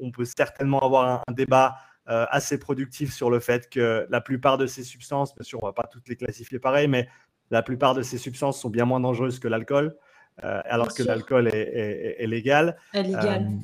[0.00, 1.76] on peut certainement avoir un, débat
[2.08, 5.66] euh, assez productif sur le fait que la plupart de ces substances, bien sûr, on
[5.66, 7.08] ne va pas toutes les classifier pareil, mais
[7.50, 9.96] la plupart de ces substances sont bien moins dangereuses que l'alcool,
[10.44, 12.76] euh, alors que l'alcool est, légal.
[12.92, 13.46] Est légal.
[13.46, 13.56] Euh,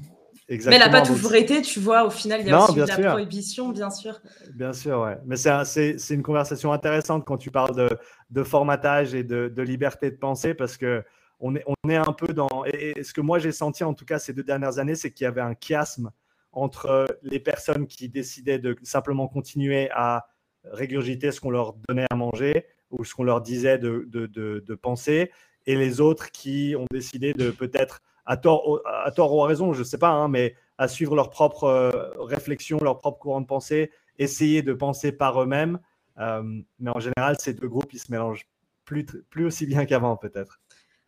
[0.49, 2.85] mais elle n'a pas toujours été, tu vois, au final, il y a aussi de
[2.85, 4.21] la prohibition, bien sûr.
[4.55, 5.17] Bien sûr, ouais.
[5.25, 7.89] Mais c'est une conversation intéressante quand tu parles de,
[8.31, 11.03] de formatage et de, de, liberté de penser, parce que
[11.41, 12.65] on est, on est un peu dans.
[12.67, 15.25] Et, ce que moi j'ai senti, en tout cas, ces deux dernières années, c'est qu'il
[15.25, 16.11] y avait un chiasme
[16.57, 20.27] entre les personnes qui décidaient de simplement continuer à
[20.65, 25.31] régurgiter ce qu'on leur donnait à manger ou ce qu'on leur disait de, penser,
[25.67, 29.73] et les autres qui ont décidé de peut-être, à tort, à tort ou à raison,
[29.73, 33.41] je ne sais pas, hein, mais à suivre leur propre euh, réflexion, leur propre courant
[33.41, 35.79] de pensée, essayer de penser par eux-mêmes.
[36.19, 36.43] Euh,
[36.79, 38.47] mais en général, ces deux groupes, ils se mélangent
[38.85, 40.61] plus, plus aussi bien qu'avant, peut-être.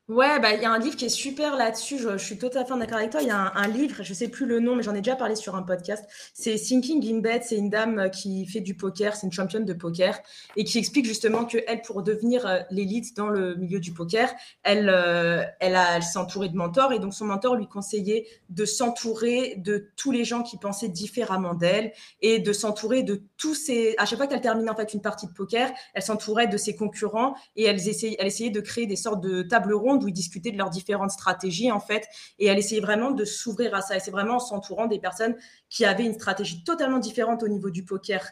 [0.09, 1.99] Ouais, bah, il y a un livre qui est super là-dessus.
[1.99, 3.23] Je, suis fait d'accord avec toi.
[3.23, 5.35] Il y a un, livre, je sais plus le nom, mais j'en ai déjà parlé
[5.35, 6.05] sur un podcast.
[6.33, 7.43] C'est Thinking in Bed.
[7.43, 9.17] C'est une dame euh, qui fait du poker.
[9.17, 10.17] C'est une championne de poker
[10.55, 14.33] et qui explique justement que elle, pour devenir euh, l'élite dans le milieu du poker,
[14.63, 19.55] elle, euh, elle s'est entourée de mentors et donc son mentor lui conseillait de s'entourer
[19.57, 21.93] de tous les gens qui pensaient différemment d'elle
[22.23, 23.97] et de s'entourer de tous ces.
[23.99, 26.77] À chaque fois qu'elle terminait en fait une partie de poker, elle s'entourait de ses
[26.77, 30.53] concurrents et elle elle essayait de créer des sortes de tables rondes où ils discutaient
[30.53, 32.07] de leurs différentes stratégies, en fait,
[32.39, 33.97] et elle essayait vraiment de s'ouvrir à ça.
[33.97, 35.37] Et c'est vraiment en s'entourant des personnes
[35.69, 38.23] qui avaient une stratégie totalement différente au niveau du poker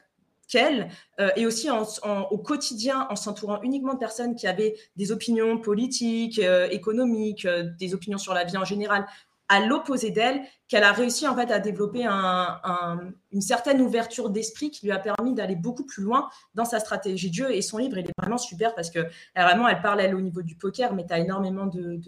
[0.49, 5.59] qu'elle, euh, et aussi au quotidien en s'entourant uniquement de personnes qui avaient des opinions
[5.59, 9.07] politiques, euh, économiques, euh, des opinions sur la vie en général,
[9.49, 14.87] à l'opposé d'elle, qu'elle a réussi en fait à développer une certaine ouverture d'esprit qui
[14.87, 17.55] lui a permis d'aller beaucoup plus loin dans sa stratégie de jeu.
[17.55, 19.01] Et son livre, il est vraiment super parce que
[19.37, 22.01] vraiment, elle parle elle au niveau du poker, mais tu as énormément de,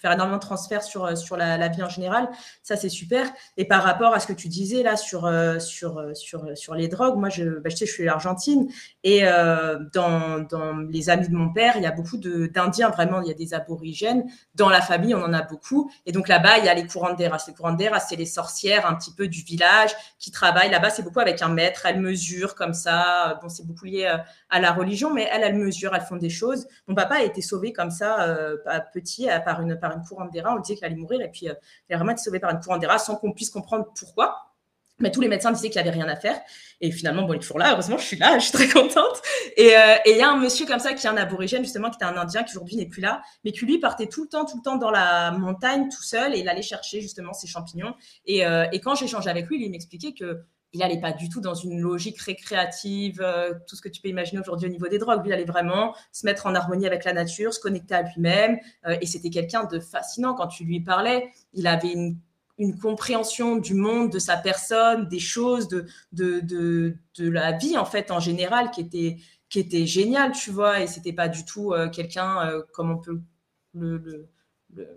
[0.00, 2.28] faire énormément de transferts sur, euh, sur la, vie en général.
[2.62, 3.26] Ça, c'est super.
[3.56, 6.74] Et par rapport à ce que tu disais là sur, euh, sur, euh, sur, sur
[6.74, 8.68] les drogues, moi, je, bah, je sais, je suis l'Argentine
[9.04, 9.22] et
[9.94, 13.30] dans, dans, les amis de mon père, il y a beaucoup d'Indiens, vraiment, il y
[13.30, 14.24] a des aborigènes.
[14.54, 15.90] Dans la famille, on en a beaucoup.
[16.06, 16.86] Et donc là-bas, il y a les
[17.28, 17.50] races.
[17.78, 20.70] Les races, c'est les sorcières un petit peu du village qui travaillent.
[20.70, 21.86] Là-bas, c'est beaucoup avec un maître.
[21.86, 23.38] Elles mesurent comme ça.
[23.42, 24.12] Bon, c'est beaucoup lié
[24.50, 26.66] à la religion, mais elles, elles mesurent, elles font des choses.
[26.88, 28.36] Mon papa a été sauvé comme ça,
[28.92, 30.54] petit, par une, une courante des rats.
[30.56, 31.54] On disait qu'il allait mourir et puis euh,
[31.90, 34.46] a vraiment été sauvé par une courante des rats sans qu'on puisse comprendre pourquoi.
[34.98, 36.40] Mais tous les médecins disaient qu'il n'y avait rien à faire.
[36.80, 37.72] Et finalement, bon, il est toujours là.
[37.72, 38.38] Heureusement, je suis là.
[38.38, 39.20] Je suis très contente.
[39.56, 41.96] Et euh, il y a un monsieur comme ça qui est un aborigène, justement, qui
[41.96, 44.46] était un Indien, qui aujourd'hui n'est plus là, mais qui lui partait tout le temps,
[44.46, 47.94] tout le temps dans la montagne, tout seul, et il allait chercher justement ses champignons.
[48.24, 50.42] Et, euh, et quand j'échangeais avec lui, il m'expliquait que
[50.76, 54.08] il n'allait pas du tout dans une logique récréative, euh, tout ce que tu peux
[54.08, 55.22] imaginer aujourd'hui au niveau des drogues.
[55.24, 58.58] Il allait vraiment se mettre en harmonie avec la nature, se connecter à lui-même.
[59.00, 60.34] et c'était quelqu'un de fascinant.
[60.34, 61.92] Quand tu lui parlais, il avait
[62.58, 68.10] une compréhension du monde, de sa personne, des choses, de, de, la vie en fait
[68.10, 69.16] en général qui était,
[69.48, 72.98] qui était géniale, tu vois, et c'était pas du tout euh, quelqu'un euh, comme on
[72.98, 73.20] peut
[73.74, 74.28] le,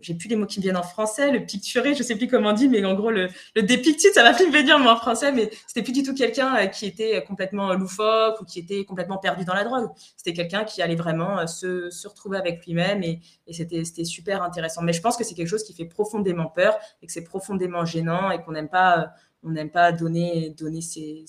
[0.01, 2.49] j'ai plus les mots qui me viennent en français, le picturé, je sais plus comment
[2.49, 5.31] on dit, mais en gros, le, le dépictude, ça va plus me venir, en français,
[5.31, 9.17] mais c'était plus du tout quelqu'un euh, qui était complètement loufoque ou qui était complètement
[9.17, 9.89] perdu dans la drogue.
[10.17, 14.05] C'était quelqu'un qui allait vraiment euh, se, se retrouver avec lui-même et, et c'était, c'était
[14.05, 14.81] super intéressant.
[14.81, 17.85] Mais je pense que c'est quelque chose qui fait profondément peur et que c'est profondément
[17.85, 19.05] gênant et qu'on n'aime pas, euh,
[19.43, 21.25] on n'aime pas donner, donner ces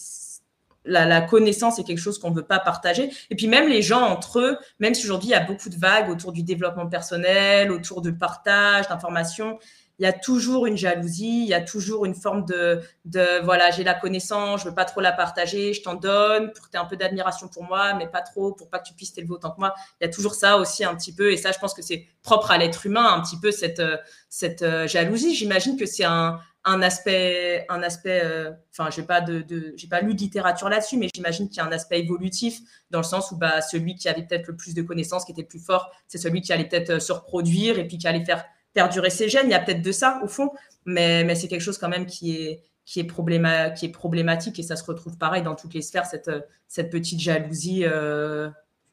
[0.85, 3.11] la, connaissance est quelque chose qu'on ne veut pas partager.
[3.31, 5.77] Et puis même les gens entre eux, même si aujourd'hui il y a beaucoup de
[5.77, 9.59] vagues autour du développement personnel, autour de partage d'informations,
[9.99, 13.71] il y a toujours une jalousie, il y a toujours une forme de, de voilà,
[13.71, 16.79] j'ai la connaissance, je veux pas trop la partager, je t'en donne pour que tu
[16.79, 19.35] aies un peu d'admiration pour moi, mais pas trop pour pas que tu puisses t'élever
[19.35, 19.75] autant que moi.
[20.01, 22.07] Il y a toujours ça aussi un petit peu, et ça, je pense que c'est
[22.23, 23.83] propre à l'être humain, un petit peu cette,
[24.31, 25.35] cette euh, jalousie.
[25.35, 29.45] J'imagine que c'est un, un aspect, un aspect, euh, enfin, j'ai pas de,
[29.77, 32.99] j'ai pas lu de littérature là-dessus, mais j'imagine qu'il y a un aspect évolutif dans
[32.99, 35.49] le sens où bah celui qui avait peut-être le plus de connaissances, qui était le
[35.49, 38.45] plus fort, c'est celui qui allait peut-être euh, se reproduire et puis qui allait faire
[38.75, 39.47] perdurer ses gènes.
[39.47, 40.51] Il y a peut-être de ça au fond,
[40.85, 44.63] mais, mais c'est quelque chose quand même qui est qui est, qui est problématique et
[44.63, 47.85] ça se retrouve pareil dans toutes les sphères cette euh, cette petite jalousie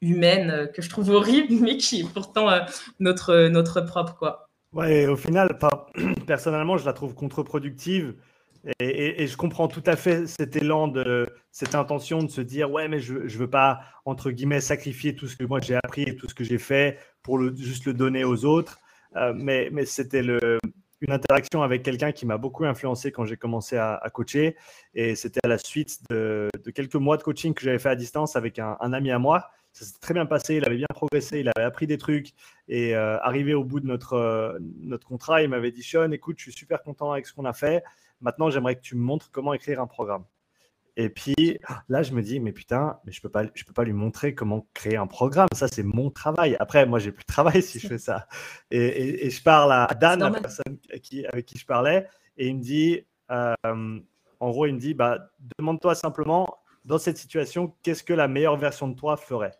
[0.00, 2.48] humaine que je trouve horrible, mais qui est pourtant
[2.98, 4.47] notre notre propre quoi.
[4.72, 5.58] Ouais, au final,
[6.26, 8.14] personnellement, je la trouve contre-productive.
[8.80, 12.88] Et, je comprends tout à fait cet élan, de, cette intention de se dire Ouais,
[12.88, 16.16] mais je ne veux pas, entre guillemets, sacrifier tout ce que moi j'ai appris et
[16.16, 18.78] tout ce que j'ai fait pour juste le donner aux autres.
[19.16, 24.02] Euh, mais c'était une interaction avec quelqu'un qui m'a beaucoup influencé quand j'ai commencé à,
[24.12, 24.56] coacher.
[24.94, 28.36] Et c'était à la suite de, quelques mois de coaching que j'avais fait à distance
[28.36, 31.48] avec un ami à moi ça s'est très bien passé, il avait bien progressé, il
[31.54, 32.32] avait appris des trucs.
[32.66, 36.36] Et euh, arrivé au bout de notre, euh, notre contrat, il m'avait dit Sean, écoute,
[36.38, 37.84] je suis super content avec ce qu'on a fait.
[38.20, 40.24] Maintenant, j'aimerais que tu me montres comment écrire un programme.
[40.96, 43.72] Et puis là, je me dis, mais putain, mais je ne peux, pas, je peux
[43.72, 45.46] pas lui montrer comment créer un programme.
[45.54, 46.56] Ça, c'est mon travail.
[46.58, 48.26] Après, moi, j'ai plus de travail si je fais ça.
[48.72, 52.56] Et, et, je parle à Dan, la personne qui, avec qui je parlais, et il
[52.56, 53.54] me dit, euh,
[54.40, 58.56] en gros, il me dit, bah, demande-toi simplement, dans cette situation, qu'est-ce que la meilleure
[58.56, 59.54] version de toi ferait?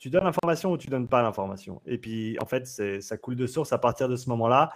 [0.00, 1.80] Tu donnes l'information ou tu donnes pas l'information.
[1.86, 4.70] Et puis, en fait, ça coule de source à partir de ce moment-là.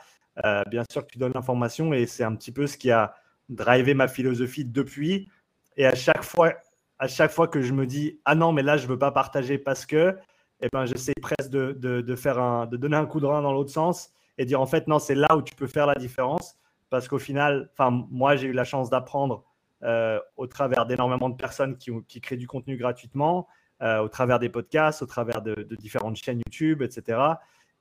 [0.45, 3.15] Euh, bien sûr que tu donnes l'information et c'est un petit peu ce qui a
[3.49, 5.31] drivé ma philosophie depuis.
[5.77, 6.53] Et à chaque fois,
[6.99, 9.59] à chaque fois que je me dis ah non mais là je veux pas partager
[9.59, 10.17] parce que,
[10.61, 13.53] eh ben j'essaie presque de, de, faire un, de donner un coup de rein dans
[13.53, 16.57] l'autre sens et dire en fait non c'est là où tu peux faire la différence
[16.91, 19.45] parce qu'au final, enfin moi j'ai eu la chance d'apprendre
[19.83, 23.47] euh, au travers d'énormément de personnes qui, qui créent du contenu gratuitement
[23.83, 27.19] euh, au travers des podcasts, au travers de, différentes chaînes YouTube, etc.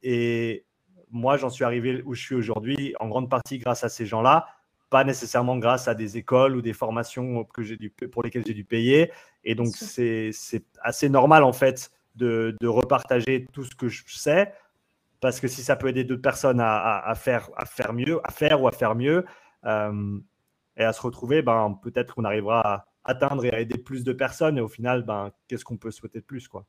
[0.02, 0.66] Et
[1.12, 4.48] moi, j'en suis arrivé où je suis aujourd'hui en grande partie grâce à ces gens-là,
[4.90, 8.64] pas nécessairement grâce à des écoles ou des formations que dû, pour lesquelles j'ai dû
[8.64, 9.12] payer.
[9.44, 10.32] Et donc, c'est
[10.82, 14.54] assez normal, en fait, de, repartager tout ce que je sais,
[15.20, 18.62] parce que si ça peut aider d'autres personnes à, faire, à faire mieux, à faire
[18.62, 19.26] ou à faire mieux,
[19.66, 20.20] euh,
[20.76, 24.14] et à se retrouver, ben, peut-être qu'on arrivera à, atteindre et à aider plus de
[24.14, 24.58] personnes.
[24.58, 26.66] Et au final, ben, qu'est-ce qu'on peut souhaiter de plus quoi?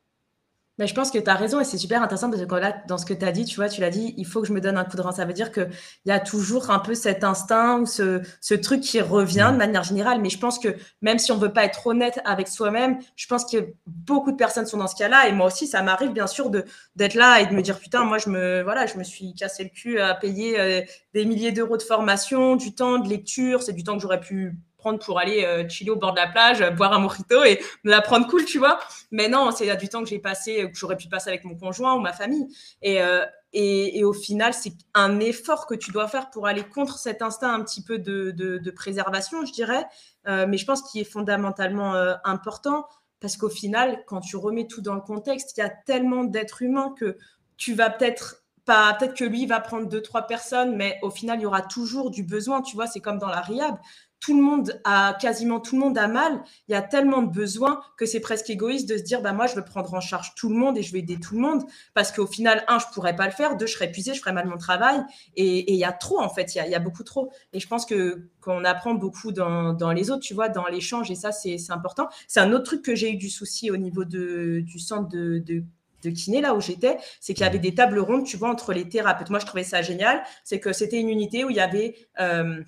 [0.79, 2.99] Mais je pense que tu as raison et c'est super intéressant parce que là, dans
[2.99, 4.61] ce que tu as dit, tu vois, tu l'as dit, il faut que je me
[4.61, 5.13] donne un coup de rein.
[5.13, 5.69] Ça veut dire qu'il
[6.07, 9.85] y a toujours un peu cet instinct ou ce, ce truc qui revient de manière
[9.85, 10.21] générale.
[10.21, 13.45] Mais je pense que même si on veut pas être honnête avec soi-même, je pense
[13.45, 15.29] que beaucoup de personnes sont dans ce cas-là.
[15.29, 18.19] Et moi aussi, ça m'arrive bien sûr d'être là et de me dire, putain, moi,
[18.19, 20.81] je me, voilà, je me suis cassé le cul à payer euh,
[21.13, 23.63] des milliers d'euros de formation, du temps, de lecture.
[23.63, 24.57] C'est du temps que j'aurais pu
[24.93, 27.91] pour aller euh, chiller au bord de la plage, euh, boire un mojito et me
[27.91, 28.79] la prendre cool, tu vois.
[29.11, 31.95] Mais non, c'est du temps que j'ai passé, que j'aurais pu passer avec mon conjoint
[31.95, 32.47] ou ma famille.
[32.83, 36.99] Et, euh, et, au final, c'est un effort que tu dois faire pour aller contre
[36.99, 39.87] cet instinct un petit peu de, de, préservation, je dirais.
[40.27, 41.95] mais je pense qu'il est fondamentalement
[42.25, 42.89] important
[43.21, 46.63] parce qu'au final, quand tu remets tout dans le contexte, il y a tellement d'êtres
[46.63, 47.17] humains que
[47.57, 51.39] tu vas peut-être pas, peut-être que lui va prendre deux, trois personnes, mais au final,
[51.39, 52.63] il y aura toujours du besoin.
[52.63, 53.79] Tu vois, c'est comme dans la RIAB
[54.25, 56.43] tout le monde a quasiment tout le monde a mal.
[56.69, 59.47] Il y a tellement de besoins que c'est presque égoïste de se dire bah moi
[59.47, 61.63] je veux prendre en charge tout le monde et je vais aider tout le monde
[61.93, 64.33] parce qu'au final un je pourrais pas le faire, deux je serais épuisée, je ferais
[64.33, 65.03] mal mon travail
[65.37, 67.31] et il y a trop en fait, il y a, beaucoup trop.
[67.53, 71.11] Et je pense que qu'on apprend beaucoup dans, dans, les autres, tu vois, dans l'échange
[71.11, 72.09] et ça c'est important.
[72.27, 75.39] C'est un autre truc que j'ai eu du souci au niveau de, du centre de,
[75.39, 75.65] de
[76.05, 78.75] de kiné, là où j'étais, c'est qu'il y avait des tables rondes, tu vois, entre
[78.75, 79.31] les thérapeutes.
[79.31, 80.23] Moi, je trouvais ça génial.
[80.45, 81.95] C'est que c'était une unité où il y avait.
[82.21, 82.63] Euh,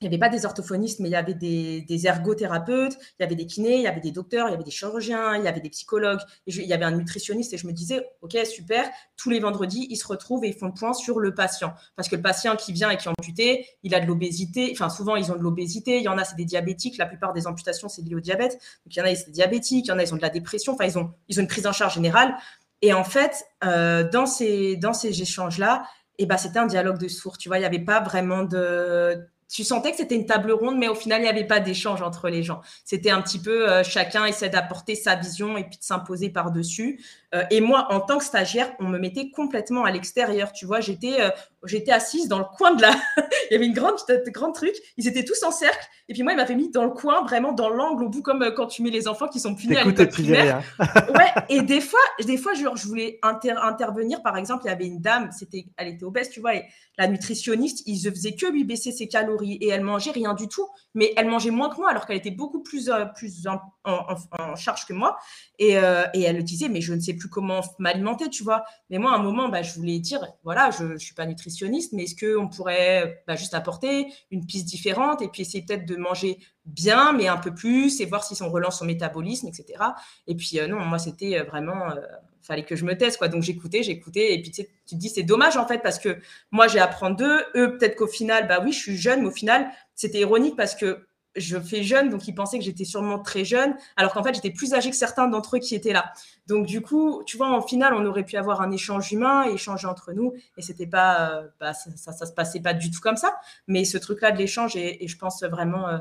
[0.00, 3.34] il n'y avait pas des orthophonistes, mais il y avait des, ergothérapeutes, il y avait
[3.34, 5.60] des kinés, il y avait des docteurs, il y avait des chirurgiens, il y avait
[5.60, 7.52] des psychologues, il y avait un nutritionniste.
[7.52, 10.66] Et je me disais, OK, super, tous les vendredis, ils se retrouvent et ils font
[10.66, 11.74] le point sur le patient.
[11.96, 14.70] Parce que le patient qui vient et qui est amputé, il a de l'obésité.
[14.72, 15.98] Enfin, souvent, ils ont de l'obésité.
[15.98, 16.96] Il y en a, c'est des diabétiques.
[16.98, 18.52] La plupart des amputations, c'est lié au diabète.
[18.52, 19.86] Donc, il y en a, c'est des diabétiques.
[19.86, 20.74] Il y en a, ils ont de la dépression.
[20.74, 22.36] Enfin, ils ont, ils ont une prise en charge générale.
[22.82, 25.82] Et en fait, euh, dans ces, dans ces échanges-là,
[26.18, 27.38] eh ben, c'était un dialogue de sourds.
[27.38, 29.26] Tu vois, il n'y avait pas vraiment de.
[29.48, 32.02] Tu sentais que c'était une table ronde, mais au final, il n'y avait pas d'échange
[32.02, 32.60] entre les gens.
[32.84, 37.00] C'était un petit peu euh, chacun essaie d'apporter sa vision et puis de s'imposer par-dessus.
[37.34, 40.52] Euh, et moi, en tant que stagiaire, on me mettait complètement à l'extérieur.
[40.52, 41.30] Tu vois, j'étais euh,
[41.64, 42.90] j'étais assise dans le coin de la.
[43.16, 43.96] il y avait une grande,
[44.28, 44.74] grande truc.
[44.96, 45.86] Ils étaient tous en cercle.
[46.08, 48.42] Et puis moi, il m'avait mis dans le coin, vraiment dans l'angle, au bout, comme
[48.42, 50.62] euh, quand tu mets les enfants qui sont punis à l'école primaire.
[50.78, 51.44] ouais.
[51.50, 54.22] Et des fois, des fois, genre, je voulais intervenir.
[54.22, 56.64] Par exemple, il y avait une dame, c'était, elle était obèse, tu vois, et
[56.96, 60.48] la nutritionniste, il ne faisait que lui baisser ses calories et elle mangeait rien du
[60.48, 60.66] tout.
[60.94, 64.86] Mais elle mangeait moins que moi, alors qu'elle était beaucoup plus, plus en, en, charge
[64.86, 65.18] que moi.
[65.58, 68.64] Et, et elle le disait, mais je ne sais plus comment m'alimenter, tu vois.
[68.90, 71.47] Mais moi, à un moment, bah, je voulais dire, voilà, je ne suis pas nutritionniste,
[71.92, 75.96] mais est-ce qu'on pourrait bah, juste apporter une piste différente et puis essayer peut-être de
[75.96, 79.82] manger bien, mais un peu plus, et voir si on relance son métabolisme, etc.
[80.26, 81.90] Et puis, euh, non, moi, c'était euh, vraiment...
[81.90, 82.00] Euh,
[82.40, 85.22] fallait que je me teste quoi donc j'écoutais j'écoutais et puis tu, te dis c'est
[85.22, 86.18] dommage en fait parce que
[86.50, 89.32] moi j'ai apprendre d'eux eux peut-être qu'au final bah oui je suis jeune mais au
[89.32, 91.07] final c'était ironique parce que
[91.38, 94.50] je fais jeune, donc ils pensaient que j'étais sûrement très jeune, alors qu'en fait, j'étais
[94.50, 96.12] plus âgée que certains d'entre eux qui étaient là.
[96.46, 99.86] Donc, du coup, tu vois, en final, on aurait pu avoir un échange humain, échanger
[99.86, 103.16] entre nous, et c'était pas, euh, bah, ça, ça, se passait pas du tout comme
[103.16, 103.38] ça.
[103.66, 105.98] Mais ce truc-là de l'échange est, je pense, vraiment, euh,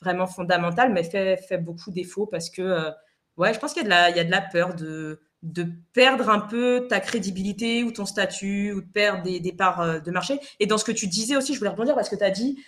[0.00, 2.90] vraiment fondamental, mais fait, fait beaucoup défaut parce que, euh,
[3.36, 6.40] ouais, je pense qu'il y, a de la, de la peur de, de perdre un
[6.40, 10.40] peu ta crédibilité ou ton statut ou de perdre des, des parts de marché.
[10.60, 12.58] Et dans ce que tu disais aussi, je voulais rebondir parce que tu as dit,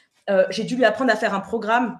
[0.51, 1.99] j'ai dû lui apprendre à faire un programme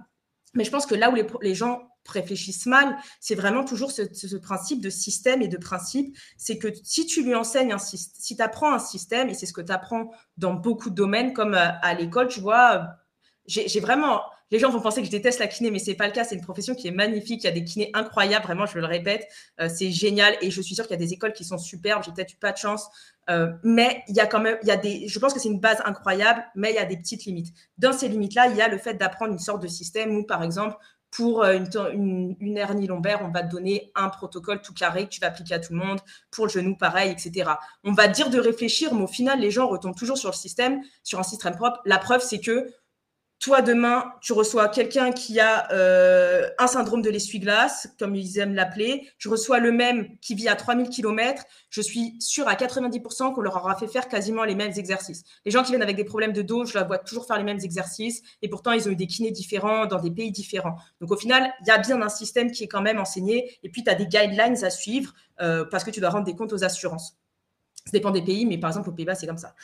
[0.55, 4.81] mais je pense que là où les, gens réfléchissent mal, c'est vraiment toujours ce, principe
[4.81, 6.17] de système et de principe.
[6.37, 9.47] C'est que si tu lui enseignes un système, si tu apprends un système, et c'est
[9.47, 12.87] ce que tu apprends dans beaucoup de domaines, comme euh, à, l'école, tu vois,
[13.47, 14.23] j'ai vraiment.
[14.53, 16.23] Les gens vont penser que je déteste la kiné, mais c'est pas le cas.
[16.23, 17.43] C'est une profession qui est magnifique.
[17.43, 19.27] Il y a des kinés incroyables, vraiment, je le répète.
[19.61, 20.37] Euh, c'est génial.
[20.43, 22.05] Et je suis sûre qu'il y a des écoles qui sont superbes.
[22.05, 22.89] J'ai peut-être eu pas de chance
[23.31, 25.49] euh, mais il y a quand même, il y a des, je pense que c'est
[25.49, 27.55] une base incroyable, mais il y a des petites limites.
[27.79, 30.43] Dans ces limites-là, il y a le fait d'apprendre une sorte de système où, par
[30.43, 30.77] exemple,
[31.11, 31.59] pour euh,
[31.93, 35.29] une, une, hernie lombaire, on va te donner un protocole tout carré que tu vas
[35.29, 36.01] appliquer à tout le monde.
[36.31, 37.51] Pour le genou, pareil, etc.
[37.85, 40.81] On va dire de réfléchir, mais au final, les gens retombent toujours sur le système,
[41.03, 41.81] sur un système propre.
[41.85, 42.73] La preuve, c'est que
[43.43, 48.55] toi, demain, tu reçois quelqu'un qui a euh, un syndrome de l'essuie-glace, comme ils aiment
[48.55, 49.09] l'appeler.
[49.19, 51.43] Je reçois le même qui vit à 3000 km.
[51.69, 55.25] Je suis sûre à 90% qu'on leur aura fait faire quasiment les mêmes exercices.
[55.45, 57.43] Les gens qui viennent avec des problèmes de dos, je la vois toujours faire les
[57.43, 58.23] mêmes exercices.
[58.43, 60.77] Et pourtant, ils ont eu des kinés différents dans des pays différents.
[61.01, 63.59] Donc, au final, il y a bien un système qui est quand même enseigné.
[63.65, 66.37] Et puis, tu as des guidelines à suivre euh, parce que tu dois rendre des
[66.37, 67.17] comptes aux assurances.
[67.87, 69.57] Ça dépend des pays, mais par exemple, aux Pays-Bas, c'est comme ça.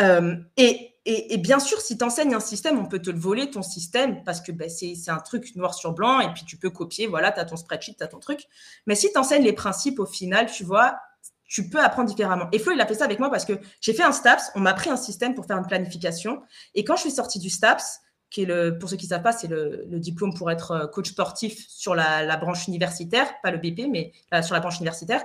[0.00, 3.62] Euh, et, bien sûr, si tu enseignes un système, on peut te le voler, ton
[3.62, 7.06] système, parce que ben, c'est un truc noir sur blanc, et puis tu peux copier,
[7.06, 8.46] voilà, tu as ton spreadsheet, tu as ton truc.
[8.86, 10.96] Mais si tu enseignes les principes, au final, tu vois,
[11.44, 12.48] tu peux apprendre différemment.
[12.52, 14.60] Et Flo, il a fait ça avec moi parce que j'ai fait un STAPS, on
[14.60, 16.42] m'a pris un système pour faire une planification.
[16.74, 19.22] Et quand je suis sortie du STAPS, qui est le, pour ceux qui ne savent
[19.22, 23.58] pas, c'est le, diplôme pour être euh, coach sportif sur la, branche universitaire, pas le
[23.58, 24.12] BP, mais
[24.42, 25.22] sur la branche universitaire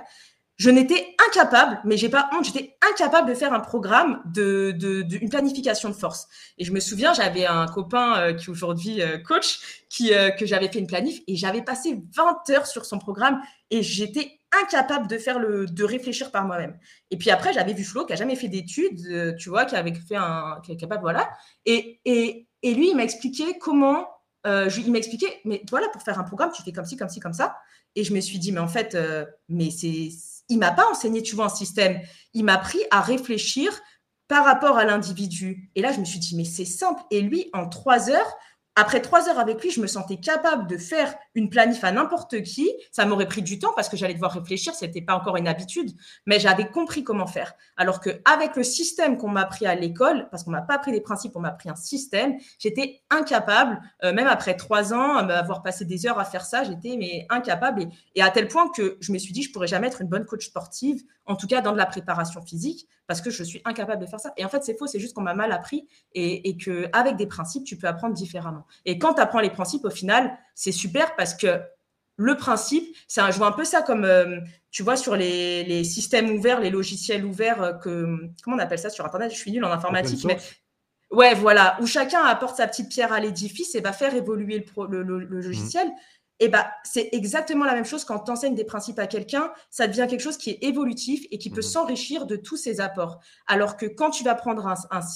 [0.58, 5.04] je n'étais incapable, mais j'ai pas honte, j'étais incapable de faire un programme de, de,
[5.20, 6.26] une planification de force.
[6.58, 10.46] Et je me souviens, j'avais un copain euh, qui aujourd'hui euh, coach, qui euh, que
[10.46, 13.40] j'avais fait une planif et j'avais passé 20 heures sur son programme
[13.70, 14.32] et j'étais
[14.64, 16.76] incapable de faire le de réfléchir par moi-même.
[17.12, 19.94] Et puis après, j'avais vu Flo qui a jamais fait d'études, tu vois, qui avait
[19.94, 21.30] fait un qui est capable voilà.
[21.66, 24.08] Et et et lui, il m'a expliqué comment
[24.44, 27.20] il m'a expliqué, mais voilà, pour faire un programme, tu fais comme ci, comme ci,
[27.20, 27.58] comme ça.
[27.94, 28.96] Et je me suis dit, mais en fait,
[29.50, 30.10] mais c'est
[30.48, 32.00] il m'a pas enseigné, tu vois, un système.
[32.34, 33.78] Il m'a appris à réfléchir
[34.28, 35.70] par rapport à l'individu.
[35.74, 37.02] Et là, je me suis dit, mais c'est simple.
[37.10, 38.36] Et lui, en trois heures,
[38.74, 42.42] après trois heures avec lui, je me sentais capable de faire une planif à n'importe
[42.42, 42.70] qui.
[42.90, 45.48] Ça m'aurait pris du temps parce que j'allais devoir réfléchir, ce n'était pas encore une
[45.48, 45.92] habitude,
[46.26, 47.54] mais j'avais compris comment faire.
[47.76, 51.00] Alors qu'avec le système qu'on m'a appris à l'école, parce qu'on m'a pas appris des
[51.00, 55.62] principes, on m'a appris un système, j'étais incapable, euh, même après trois ans, à avoir
[55.62, 57.86] passé des heures à faire ça, j'étais mais incapable.
[58.14, 60.26] Et, à tel point que je me suis dit, je pourrais jamais être une bonne
[60.26, 64.02] coach sportive, en tout cas dans de la préparation physique, parce que je suis incapable
[64.02, 64.32] de faire ça.
[64.36, 67.26] Et en fait, c'est faux, c'est juste qu'on m'a mal appris et, et qu'avec des
[67.26, 68.66] principes, tu peux apprendre différemment.
[68.84, 71.60] Et quand tu apprends les principes, au final, c'est super parce que
[72.16, 74.40] le principe, c'est un, je vois un peu ça comme, euh,
[74.72, 78.90] tu vois, sur les, systèmes ouverts, les logiciels ouverts, euh, que, comment on appelle ça
[78.90, 79.30] sur Internet?
[79.30, 80.36] Je suis nul en informatique, mais
[81.12, 85.02] ouais, voilà, où chacun apporte sa petite pierre à l'édifice et va faire évoluer le,
[85.04, 85.28] le, mmh.
[85.30, 85.92] logiciel.
[86.40, 89.86] Et bah, c'est exactement la même chose quand tu enseignes des principes à quelqu'un, ça
[89.86, 91.62] devient quelque chose qui est évolutif et qui peut mmh.
[91.62, 93.20] s'enrichir de tous ses apports.
[93.46, 94.66] Alors que quand tu vas prendre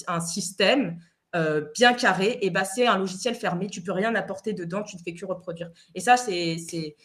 [0.07, 0.99] un système,
[1.35, 4.95] euh, bien carré, et bah, c'est un logiciel fermé, tu peux rien apporter dedans, tu
[4.97, 5.71] ne fais que reproduire.
[5.95, 6.95] Et ça, c'est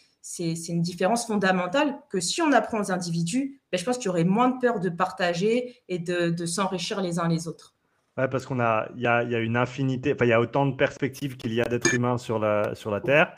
[0.67, 4.23] une différence fondamentale que si on apprend aux individus, ben, je pense qu'il y aurait
[4.23, 7.75] moins de peur de partager et de, s'enrichir les uns les autres.
[8.17, 10.41] Ouais, parce qu'on a, il y a, y a, une infinité, enfin, il y a
[10.41, 13.33] autant de perspectives qu'il y a d'êtres humains sur la, sur la Terre.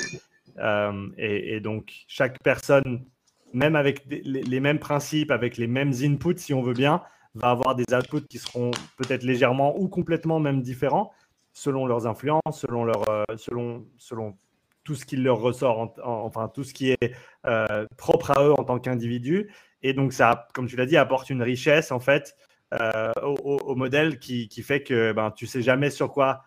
[0.59, 3.05] Euh, et, donc, chaque personne,
[3.53, 7.01] même avec les, mêmes principes, avec les mêmes inputs, si on veut bien,
[7.35, 11.11] va avoir des outputs qui seront peut-être légèrement ou complètement même différents
[11.53, 14.37] selon leurs influences, selon, leur, euh, selon, selon
[14.83, 17.15] tout ce qui leur ressort, enfin tout ce qui est
[17.45, 19.51] euh, propre à eux en tant qu'individus.
[19.83, 22.35] Et donc ça, comme tu l'as dit, apporte une richesse en fait
[22.73, 26.45] euh, au, modèle qui, qui, fait que ben, tu sais jamais sur quoi,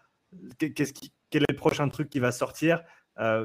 [0.59, 2.83] qu'est-ce qui, quel est le prochain truc qui va sortir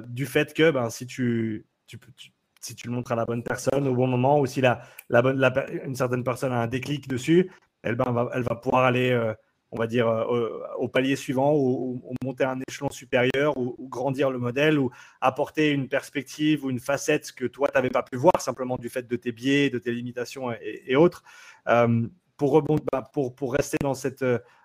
[0.08, 3.44] du fait que ben, si tu, tu, tu si tu le montres à la bonne
[3.44, 5.42] personne au bon moment ou si la, bonne,
[5.86, 7.52] une certaine personne a un déclic dessus,
[7.84, 9.34] elle, ben, va, elle va pouvoir aller, euh,
[9.72, 14.40] on va dire, euh, au, palier suivant ou, monter un échelon supérieur ou, grandir le
[14.40, 14.92] modèle ou
[15.22, 18.90] apporter une perspective ou une facette que toi, tu n'avais pas pu voir simplement du
[18.90, 21.24] fait de tes biais, de tes limitations et, autres.
[21.68, 22.08] Euh,
[22.38, 24.24] pour, bah, pour, pour rester dans cette,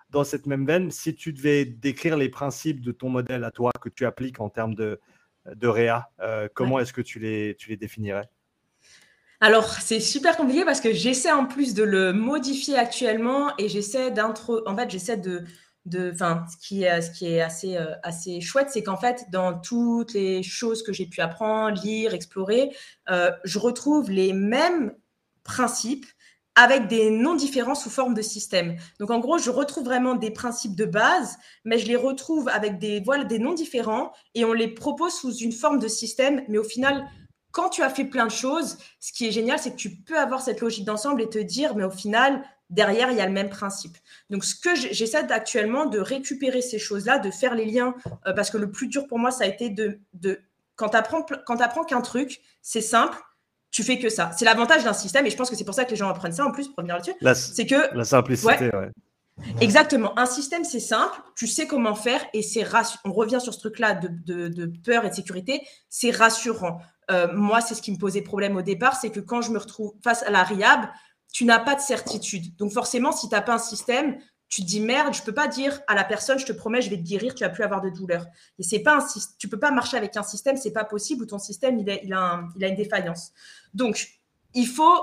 [0.09, 3.71] dans cette même veine, si tu devais décrire les principes de ton modèle à toi
[3.81, 4.99] que tu appliques en termes de,
[5.53, 6.09] de Réa.
[6.19, 8.29] Euh, comment est-ce que tu les, tu les définirais?
[9.41, 14.11] Alors, c'est super compliqué parce que j'essaie en plus de le modifier actuellement et j'essaie
[14.11, 14.67] d'intro.
[14.67, 15.43] En fait, j'essaie de.
[15.85, 19.25] de enfin, ce qui est, ce qui est assez, euh, assez chouette, c'est qu'en fait,
[19.31, 22.75] dans toutes les choses que j'ai pu apprendre, lire, explorer,
[23.09, 24.93] euh, je retrouve les mêmes
[25.43, 26.07] principes
[26.55, 28.77] avec des noms différents sous forme de système.
[28.99, 32.79] Donc en gros, je retrouve vraiment des principes de base, mais je les retrouve avec
[32.79, 36.43] des voilà des noms différents et on les propose sous une forme de système.
[36.47, 37.05] Mais au final,
[37.51, 40.17] quand tu as fait plein de choses, ce qui est génial, c'est que tu peux
[40.17, 43.31] avoir cette logique d'ensemble et te dire, mais au final, derrière, il y a le
[43.31, 43.97] même principe.
[44.29, 47.95] Donc ce que j'essaie actuellement de récupérer ces choses-là, de faire les liens,
[48.27, 50.39] euh, parce que le plus dur pour moi, ça a été de, de
[50.75, 53.17] quand tu apprends, apprends qu'un truc, c'est simple
[53.75, 54.31] tu fais que ça.
[54.37, 56.31] C'est l'avantage d'un système, et je pense que c'est pour ça que les gens apprennent
[56.31, 57.53] ça en plus pour venir là-dessus.
[57.53, 58.89] C'est que la simplicité, ouais.
[59.59, 60.17] Exactement.
[60.17, 63.01] Un système, c'est simple, tu sais comment faire et c'est rassurant.
[63.03, 66.79] On revient sur ce truc-là de, peur et de sécurité, c'est rassurant.
[67.11, 69.59] Euh, moi, c'est ce qui me posait problème au départ, c'est que quand je me
[69.59, 70.87] retrouve face à la RIAB,
[71.33, 72.55] tu n'as pas de certitude.
[72.55, 74.17] Donc forcément, si tu n'as pas un système,
[74.49, 76.89] tu te dis merde, je peux pas dire à la personne, je te promets, je
[76.89, 78.25] vais te guérir, tu vas plus avoir de douleur.
[78.59, 79.05] Et c'est pas un,
[79.37, 82.43] tu peux pas marcher avec un système, c'est pas possible ou ton système il a,
[82.59, 83.31] une défaillance.
[83.73, 84.07] Donc
[84.53, 84.93] il faut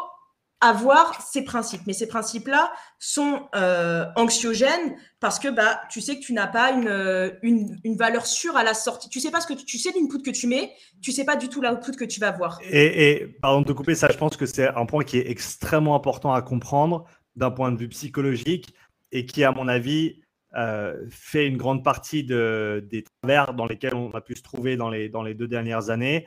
[0.61, 6.21] avoir ces principes, mais ces principes-là sont euh, anxiogènes parce que bah tu sais que
[6.21, 9.09] tu n'as pas une, une, valeur sûre à la sortie.
[9.09, 10.73] Tu sais pas ce que tu, tu sais l'input que tu mets,
[11.03, 12.61] tu sais pas du tout l'output que tu vas voir.
[12.63, 15.97] Et, et pardon de couper, ça, je pense que c'est un point qui est extrêmement
[15.97, 18.75] important à comprendre d'un point de vue psychologique
[19.13, 20.21] et qui, à mon avis,
[20.55, 24.77] euh, fait une grande partie de, des travers dans lesquels on a pu se trouver
[24.77, 26.27] dans les, dans les deux dernières années.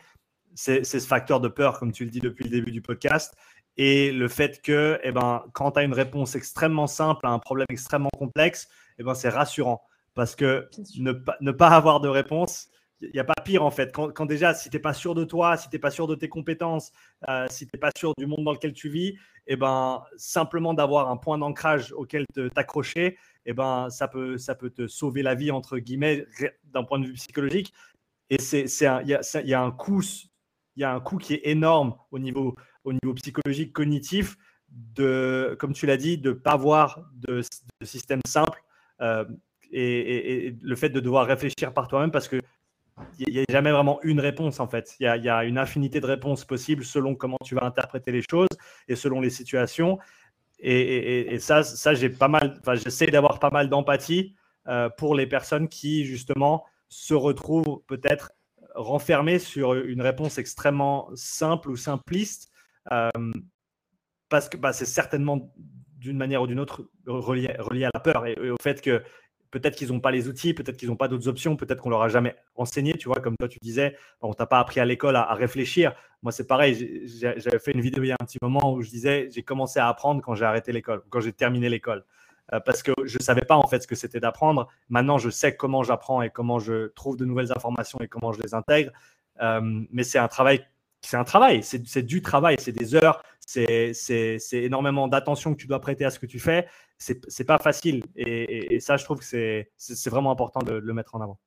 [0.55, 3.35] C'est ce facteur de peur, comme tu le dis depuis le début du podcast,
[3.75, 7.39] et le fait que eh ben, quand tu as une réponse extrêmement simple à un
[7.39, 9.81] problème extrêmement complexe, eh ben, c'est rassurant.
[10.13, 11.11] Parce que ne,
[11.41, 12.69] ne, pas avoir de réponse,
[13.01, 13.91] il n'y a pas pire en fait.
[13.91, 16.15] Quand, déjà, si tu n'es pas sûr de toi, si tu n'es pas sûr de
[16.15, 16.91] tes compétences,
[17.27, 19.17] euh, si tu n'es pas sûr du monde dans lequel tu vis,
[19.47, 24.69] eh ben, simplement d'avoir un point d'ancrage auquel t'accrocher, eh ben, ça, peut, ça peut
[24.69, 26.25] te sauver la vie, entre guillemets,
[26.63, 27.73] d'un point de vue psychologique.
[28.29, 30.01] Et il y, y a, un coût,
[30.75, 34.35] y a un qui est énorme au niveau, au niveau psychologique, cognitif,
[34.69, 37.41] de, comme tu l'as dit, de ne pas avoir de,
[37.83, 38.63] système simple.
[39.01, 39.25] Euh,
[39.71, 42.39] et, et, le fait de devoir réfléchir par toi-même parce que
[43.19, 44.95] il n'y a jamais vraiment une réponse en fait.
[44.99, 48.49] Il y, a, une infinité de réponses possibles selon comment tu vas interpréter les choses
[48.87, 49.99] et selon les situations.
[50.59, 54.35] Et, ça, j'ai pas mal, j'essaie d'avoir pas mal d'empathie
[54.67, 58.31] euh, pour les personnes qui justement se retrouve peut-être
[58.73, 62.51] renfermé sur une réponse extrêmement simple ou simpliste,
[62.91, 63.09] euh,
[64.29, 65.53] parce que bah, c'est certainement
[65.97, 69.03] d'une manière ou d'une autre relié, à la peur et, au fait que
[69.55, 72.01] peut-être qu'ils n'ont pas les outils, peut-être qu'ils n'ont pas d'autres options, peut-être qu'on leur
[72.01, 75.15] a jamais enseigné, tu vois, comme toi tu disais, on t'a pas appris à l'école
[75.15, 75.93] à, réfléchir.
[76.23, 78.89] Moi c'est pareil, j'avais fait une vidéo il y a un petit moment où je
[78.89, 82.03] disais j'ai commencé à apprendre quand j'ai arrêté l'école, quand j'ai terminé l'école.
[82.53, 84.67] Euh, parce que je ne savais pas en fait ce que c'était d'apprendre.
[84.89, 88.41] Maintenant, je sais comment j'apprends et comment je trouve de nouvelles informations et comment je
[88.41, 88.91] les intègre.
[89.41, 90.65] Euh, mais c'est un travail,
[91.01, 95.79] c'est un travail, c'est du travail, c'est des heures, c'est énormément d'attention que tu dois
[95.79, 96.67] prêter à ce que tu fais.
[96.97, 98.03] C'est pas facile.
[98.15, 101.39] Et, ça, je trouve que c'est vraiment important de, le mettre en avant.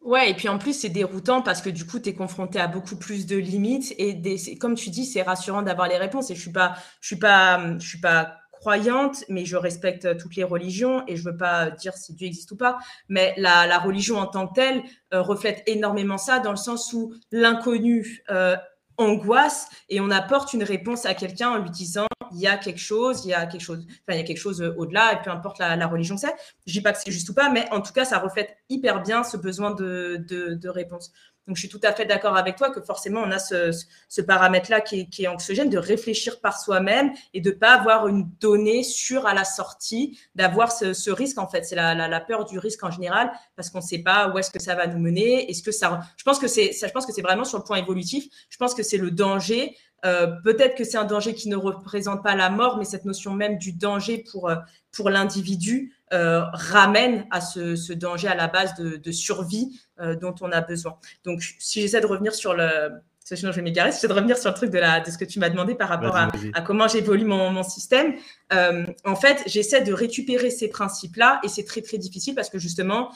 [0.00, 2.66] Ouais, et puis en plus, c'est déroutant parce que du coup, tu es confronté à
[2.66, 3.94] beaucoup plus de limites.
[3.98, 6.30] Et des, comme tu dis, c'est rassurant d'avoir les réponses.
[6.30, 10.36] Et je suis pas, je suis pas, je suis pas croyante, mais je respecte toutes
[10.36, 12.78] les religions et je veux pas dire si Dieu existe ou pas,
[13.08, 17.12] mais la, religion en tant que telle euh, reflète énormément ça dans le sens où
[17.32, 18.56] l'inconnu euh,
[19.02, 22.80] angoisse et on apporte une réponse à quelqu'un en lui disant il y a quelque
[22.80, 25.58] chose, il y a quelque chose, il y a quelque chose au-delà et peu importe
[25.58, 26.34] la, religion c'est.
[26.66, 29.02] Je dis pas que c'est juste ou pas, mais en tout cas ça reflète hyper
[29.02, 31.12] bien ce besoin de réponse.
[31.46, 34.80] Donc, je suis tout à fait d'accord avec toi que forcément, on a ce, paramètre-là
[34.80, 39.26] qui, est anxiogène, de réfléchir par soi-même et de ne pas avoir une donnée sûre
[39.26, 41.64] à la sortie, d'avoir ce, risque, en fait.
[41.64, 44.60] C'est la, peur du risque en général, parce qu'on ne sait pas où est-ce que
[44.60, 45.50] ça va nous mener.
[45.50, 48.26] Est-ce que ça, je pense que c'est vraiment sur le point évolutif.
[48.48, 49.76] Je pense que c'est le danger.
[50.04, 53.34] Euh, peut-être que c'est un danger qui ne représente pas la mort, mais cette notion
[53.34, 54.56] même du danger pour, euh,
[54.90, 60.50] pour l'individu euh, ramène à ce, danger à la base de, survie euh, dont on
[60.50, 60.98] a besoin.
[61.24, 62.90] Donc, si j'essaie de revenir sur le,
[63.22, 65.16] sinon je vais m'égarer, si j'essaie de revenir sur le truc de, la, de ce
[65.16, 66.30] que tu m'as demandé par rapport à,
[66.62, 68.14] comment j'évolue mon, mon, système,
[68.50, 73.10] en fait, j'essaie de récupérer ces principes-là et c'est très très difficile parce que justement,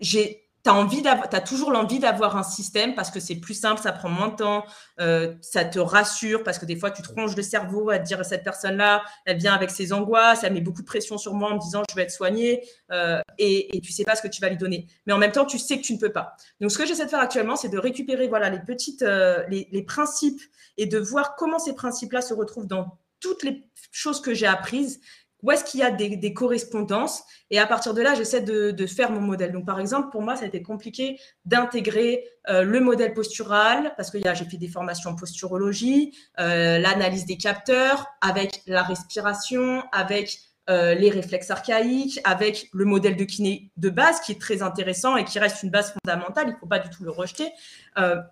[0.00, 4.08] j'ai tu as toujours l'envie d'avoir un système parce que c'est plus simple, ça prend
[4.08, 4.64] moins de temps,
[5.00, 8.04] euh, ça te rassure parce que des fois tu te ronges le cerveau à te
[8.04, 11.50] dire cette personne-là, elle vient avec ses angoisses, elle met beaucoup de pression sur moi
[11.50, 12.62] en me disant je vais être soignée
[12.92, 14.86] euh, et, et tu sais pas ce que tu vas lui donner.
[15.06, 16.36] Mais en même temps, tu sais que tu ne peux pas.
[16.60, 19.82] Donc ce que j'essaie de faire actuellement, c'est de récupérer voilà les petites euh, les
[19.82, 20.40] principes
[20.76, 25.00] et de voir comment ces principes-là se retrouvent dans toutes les choses que j'ai apprises
[25.42, 29.10] où est-ce qu'il y a des, correspondances Et à partir de là, j'essaie de, faire
[29.10, 29.52] mon modèle.
[29.52, 34.10] Donc, par exemple, pour moi, ça a été compliqué d'intégrer euh, le modèle postural parce
[34.10, 40.38] que j'ai fait des formations en posturologie, euh, l'analyse des capteurs, avec la respiration, avec
[40.68, 45.16] euh, les réflexes archaïques, avec le modèle de kiné de base qui est très intéressant
[45.16, 46.46] et qui reste une base fondamentale.
[46.48, 47.50] Il ne faut pas du tout le rejeter.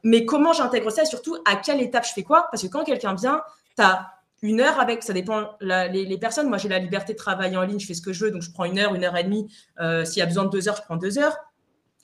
[0.03, 2.49] mais comment j'intègre ça et surtout à quelle étape je fais quoi?
[2.51, 3.43] Parce que quand quelqu'un vient,
[3.77, 4.14] tu as
[4.45, 6.51] une heure avec, ça dépend les, personnes.
[6.51, 8.43] Moi, j'ai la liberté de travailler en ligne, je fais ce que je veux, donc
[8.43, 9.51] je prends une heure, une heure et demie.
[9.81, 11.35] Euh, s'il y a besoin de deux heures, je prends deux heures.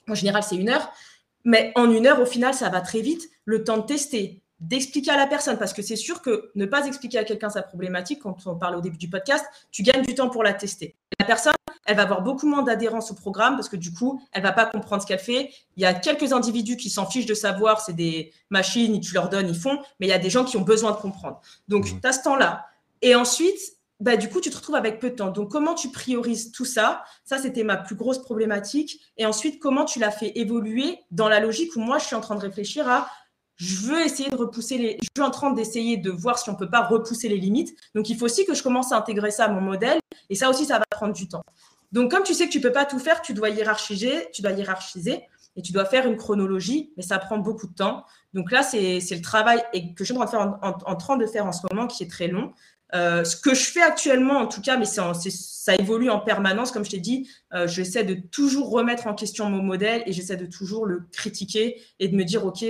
[0.09, 0.91] En général, c'est une heure.
[1.45, 3.29] Mais en une heure, au final, ça va très vite.
[3.45, 6.87] Le temps de tester, d'expliquer à la personne, parce que c'est sûr que ne pas
[6.87, 10.15] expliquer à quelqu'un sa problématique, quand on parle au début du podcast, tu gagnes du
[10.15, 10.95] temps pour la tester.
[11.19, 11.53] La personne,
[11.85, 14.65] elle va avoir beaucoup moins d'adhérence au programme parce que du coup, elle va pas
[14.65, 15.51] comprendre ce qu'elle fait.
[15.77, 19.29] Il y a quelques individus qui s'en fichent de savoir, c'est des machines, tu leur
[19.29, 21.41] donnes, ils font, mais il y a des gens qui ont besoin de comprendre.
[21.67, 22.01] Donc, mmh.
[22.01, 22.65] tu as ce temps-là.
[23.01, 23.59] Et ensuite,
[24.01, 25.29] bah, du coup, tu te retrouves avec peu de temps.
[25.29, 27.03] Donc, comment tu priorises tout ça?
[27.23, 28.99] Ça, c'était ma plus grosse problématique.
[29.17, 32.21] Et ensuite, comment tu l'as fait évoluer dans la logique où moi, je suis en
[32.21, 33.07] train de réfléchir à
[33.57, 34.97] je veux essayer de repousser les.
[35.03, 37.75] Je suis en train d'essayer de voir si on peut pas repousser les limites.
[37.93, 39.99] Donc, il faut aussi que je commence à intégrer ça à mon modèle.
[40.31, 41.43] Et ça aussi, ça va prendre du temps.
[41.91, 44.51] Donc, comme tu sais que tu peux pas tout faire, tu dois hiérarchiser, tu dois
[44.51, 45.21] hiérarchiser
[45.55, 48.05] et tu dois faire une chronologie, mais ça prend beaucoup de temps.
[48.33, 51.51] Donc là, c'est le travail que je suis en faire en, train de faire en
[51.51, 52.53] ce moment qui est très long.
[52.93, 56.83] Euh, ce que je fais actuellement, en tout cas, mais ça évolue en permanence, comme
[56.83, 60.45] je t'ai dit, euh, j'essaie de toujours remettre en question mon modèle et j'essaie de
[60.45, 62.63] toujours le critiquer et de me dire, OK,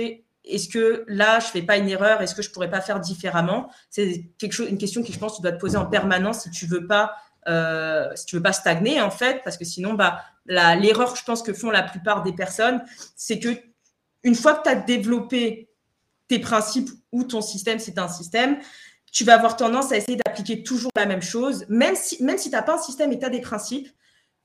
[0.44, 2.20] est-ce que là, je fais pas une erreur?
[2.20, 3.70] Est-ce que je pourrais pas faire différemment?
[3.90, 6.50] C'est quelque chose, une question qui, je pense, tu dois te poser en permanence si
[6.50, 7.14] tu veux pas,
[7.48, 11.42] euh, si tu veux pas stagner en fait, parce que sinon, bah, l'erreur, je pense
[11.42, 12.82] que font la plupart des personnes,
[13.16, 13.48] c'est que
[14.24, 15.68] une fois que tu as développé
[16.28, 18.58] tes principes ou ton système, c'est un système,
[19.10, 22.48] tu vas avoir tendance à essayer d'appliquer toujours la même chose, même si, même si
[22.48, 23.88] tu n'as pas un système et tu as des principes,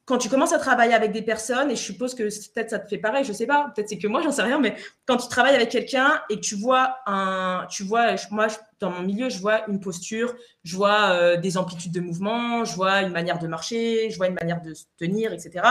[0.07, 2.87] quand tu commences à travailler avec des personnes, et je suppose que peut-être ça te
[2.87, 4.73] fait pareil, je sais pas, peut-être c'est que moi, j'en sais rien, mais
[5.05, 8.47] quand tu travailles avec quelqu'un et que tu vois un, tu vois, moi,
[8.79, 10.33] dans mon milieu, je vois une posture,
[10.63, 14.27] je vois euh, des amplitudes de mouvement, je vois une manière de marcher, je vois
[14.27, 15.65] une manière de se tenir, etc.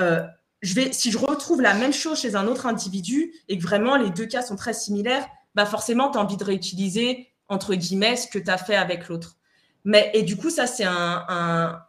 [0.00, 0.26] Euh,
[0.62, 3.94] je vais, si je retrouve la même chose chez un autre individu et que vraiment
[3.94, 8.16] les deux cas sont très similaires, bah forcément, tu as envie de réutiliser, entre guillemets,
[8.16, 9.36] ce que tu as fait avec l'autre.
[9.84, 11.82] Mais, et du coup, ça, c'est un, un,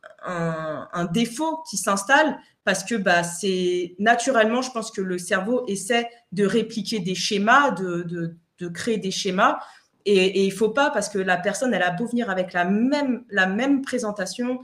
[1.12, 6.46] défaut qui s'installe parce que bah, c'est naturellement, je pense que le cerveau essaie de
[6.46, 9.60] répliquer des schémas, de, de, créer des schémas.
[10.06, 12.66] Et, il ne faut pas, parce que la personne, elle a beau venir avec la
[12.66, 14.60] même, la même présentation,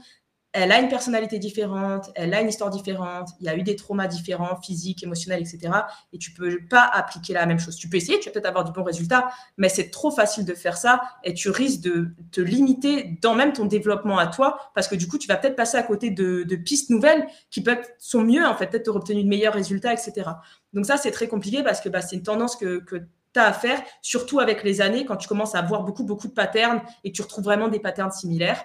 [0.52, 3.76] elle a une personnalité différente, elle a une histoire différente, il y a eu des
[3.76, 5.72] traumas différents, physiques, émotionnels, etc.
[6.12, 7.76] Et tu peux pas appliquer la même chose.
[7.76, 9.28] Tu peux essayer, tu vas peut-être avoir du bon résultat,
[9.58, 13.52] mais c'est trop facile de faire ça et tu risques de te limiter dans même
[13.52, 16.44] ton développement à toi parce que du coup, tu vas peut-être passer à côté de,
[16.56, 20.30] pistes nouvelles qui peut sont mieux, en fait, peut-être obtenu de meilleurs résultats, etc.
[20.72, 23.44] Donc ça, c'est très compliqué parce que bah, c'est une tendance que, que tu as
[23.44, 26.80] à faire, surtout avec les années, quand tu commences à avoir beaucoup, beaucoup de patterns
[27.04, 28.64] et que tu retrouves vraiment des patterns similaires.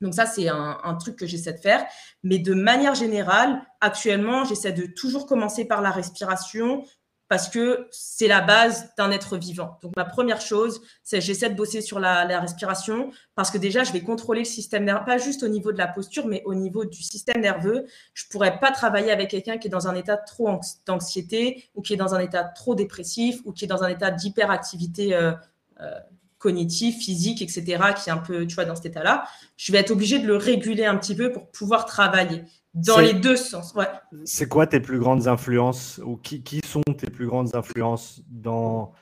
[0.00, 1.84] Donc ça, c'est un, truc que j'essaie de faire.
[2.22, 6.84] Mais de manière générale, actuellement, j'essaie de toujours commencer par la respiration
[7.28, 9.78] parce que c'est la base d'un être vivant.
[9.82, 13.92] Donc ma première chose, c'est j'essaie de bosser sur la, respiration parce que déjà, je
[13.92, 16.84] vais contrôler le système nerveux, pas juste au niveau de la posture, mais au niveau
[16.84, 17.86] du système nerveux.
[18.12, 21.94] Je pourrais pas travailler avec quelqu'un qui est dans un état trop d'anxiété ou qui
[21.94, 25.32] est dans un état trop dépressif ou qui est dans un état d'hyperactivité euh,
[25.80, 25.98] euh,
[26.44, 27.62] cognitif, physique, etc.,
[27.96, 29.24] qui est un peu, tu vois, dans cet état-là,
[29.56, 32.42] je vais être obligé de le réguler un petit peu pour pouvoir travailler
[32.74, 33.72] dans les deux sens.
[33.74, 33.86] Ouais.
[34.26, 38.92] C'est quoi tes plus grandes influences ou qui, qui sont tes plus grandes influences dans,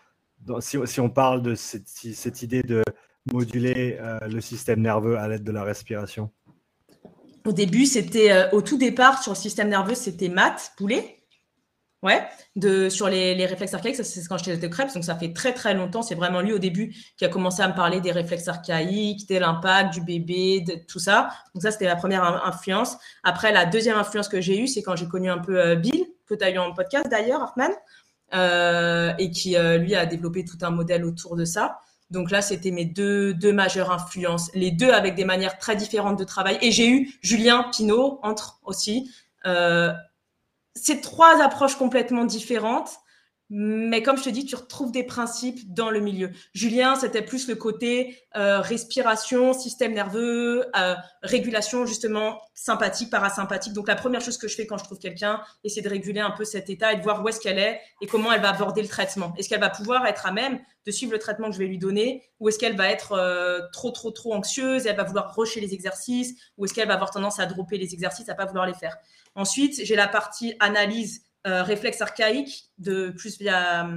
[0.61, 2.85] si, si, on parle de cette, cette idée de
[3.33, 6.31] moduler euh, le système nerveux à l'aide de la respiration?
[7.45, 11.22] Au début, c'était euh, au tout départ sur le système nerveux, c'était Matt Poulet.
[12.03, 12.21] Ouais,
[12.57, 15.33] de, sur les, les réflexes archaïques, ça c'est quand j'étais de Krebs, donc ça fait
[15.33, 16.03] très très longtemps.
[16.03, 19.39] C'est vraiment lui au début qui a commencé à me parler des réflexes archaïques, de
[19.39, 21.29] l'impact du bébé, de tout ça.
[21.55, 22.97] Donc ça c'était la première influence.
[23.23, 26.05] Après, la deuxième influence que j'ai eue, c'est quand j'ai connu un peu euh, Bill,
[26.27, 27.71] que tu as eu en podcast d'ailleurs, Hartman,
[28.35, 31.79] euh, et qui euh, lui a développé tout un modèle autour de ça.
[32.11, 36.19] Donc là, c'était mes deux, deux majeures influences, les deux avec des manières très différentes
[36.19, 36.59] de travail.
[36.63, 39.09] Et j'ai eu Julien Pinault, entre aussi.
[39.47, 39.93] Euh,
[40.75, 42.91] c'est trois approches complètement différentes.
[43.55, 46.31] Mais comme je te dis, tu retrouves des principes dans le milieu.
[46.55, 53.75] Julien, c'était plus le côté euh, respiration, système nerveux, euh, régulation justement sympathique, parasympathique.
[53.75, 56.31] Donc la première chose que je fais quand je trouve quelqu'un, c'est de réguler un
[56.31, 58.81] peu cet état et de voir où est-ce qu'elle est et comment elle va aborder
[58.81, 59.35] le traitement.
[59.37, 61.79] Est-ce qu'elle va pouvoir être à même de suivre le traitement que je vais lui
[61.79, 65.35] donner ou est-ce qu'elle va être euh, trop, trop, trop anxieuse et elle va vouloir
[65.37, 68.47] rusher les exercices ou est-ce qu'elle va avoir tendance à dropper les exercices, à pas
[68.47, 68.97] vouloir les faire?
[69.35, 73.89] Ensuite, j'ai la partie analyse euh, réflexe archaïque de plus via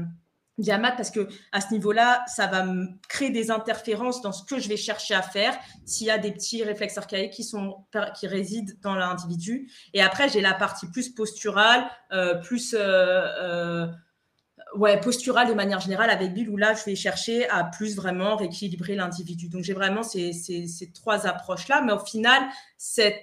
[0.57, 2.65] via maths parce que à ce niveau-là, ça va
[3.09, 6.31] créer des interférences dans ce que je vais chercher à faire s'il y a des
[6.31, 7.85] petits réflexes archaïques qui sont
[8.17, 9.69] qui résident dans l'individu.
[9.93, 13.85] Et après, j'ai la partie plus posturale, euh, plus euh,
[14.75, 18.37] ouais posturale de manière générale avec Bill où là, je vais chercher à plus vraiment
[18.37, 19.49] rééquilibrer l'individu.
[19.49, 22.41] Donc j'ai vraiment ces, ces, ces trois approches là, mais au final,
[22.77, 23.21] c'est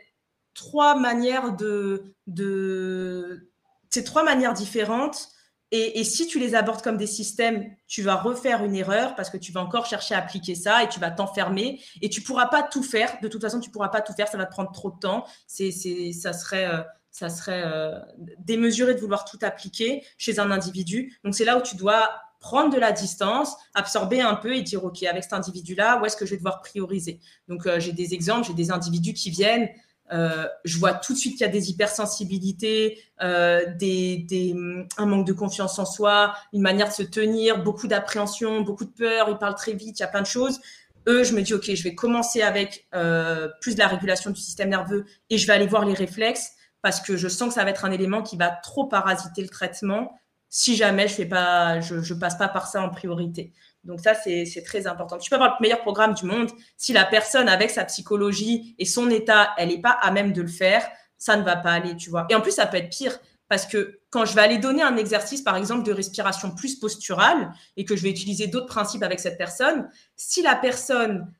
[0.55, 3.50] trois manières de, de
[3.92, 5.28] c'est trois manières différentes.
[5.74, 9.38] Et, si tu les abordes comme des systèmes, tu vas refaire une erreur parce que
[9.38, 12.62] tu vas encore chercher à appliquer ça et tu vas t'enfermer et tu pourras pas
[12.62, 13.11] tout faire.
[13.22, 14.28] De toute façon, tu pourras pas tout faire.
[14.28, 15.24] Ça va te prendre trop de temps.
[15.46, 15.72] C'est,
[16.12, 17.98] ça serait, euh, ça serait euh,
[18.38, 21.18] démesuré de vouloir tout appliquer chez un individu.
[21.24, 24.84] Donc, c'est là où tu dois prendre de la distance, absorber un peu et dire,
[24.84, 27.18] OK, avec cet individu-là, où est-ce que je vais devoir prioriser?
[27.48, 29.70] Donc, euh, j'ai des exemples, j'ai des individus qui viennent
[30.12, 34.55] euh, je vois tout de suite qu'il y a des hypersensibilités, euh, des,
[34.98, 38.90] un manque de confiance en soi, une manière de se tenir, beaucoup d'appréhension, beaucoup de
[38.90, 40.61] peur, ils parlent très vite, il y a plein de choses.
[41.09, 44.40] Eux, je me dis, OK, je vais commencer avec euh, plus de la régulation du
[44.40, 47.64] système nerveux et je vais aller voir les réflexes parce que je sens que ça
[47.64, 50.12] va être un élément qui va trop parasiter le traitement
[50.48, 53.53] si jamais je ne passe pas par ça en priorité.
[53.85, 55.18] Donc ça, c'est très important.
[55.18, 56.51] Tu peux avoir le meilleur programme du monde.
[56.76, 60.43] Si la personne, avec sa psychologie et son état, elle n'est pas à même de
[60.43, 62.26] le faire, ça ne va pas aller, tu vois.
[62.30, 63.18] Et en plus, ça peut être pire
[63.49, 67.53] parce que quand je vais aller donner un exercice, par exemple, de respiration plus posturale
[67.76, 71.30] et que je vais utiliser d'autres principes avec cette personne, si la personne,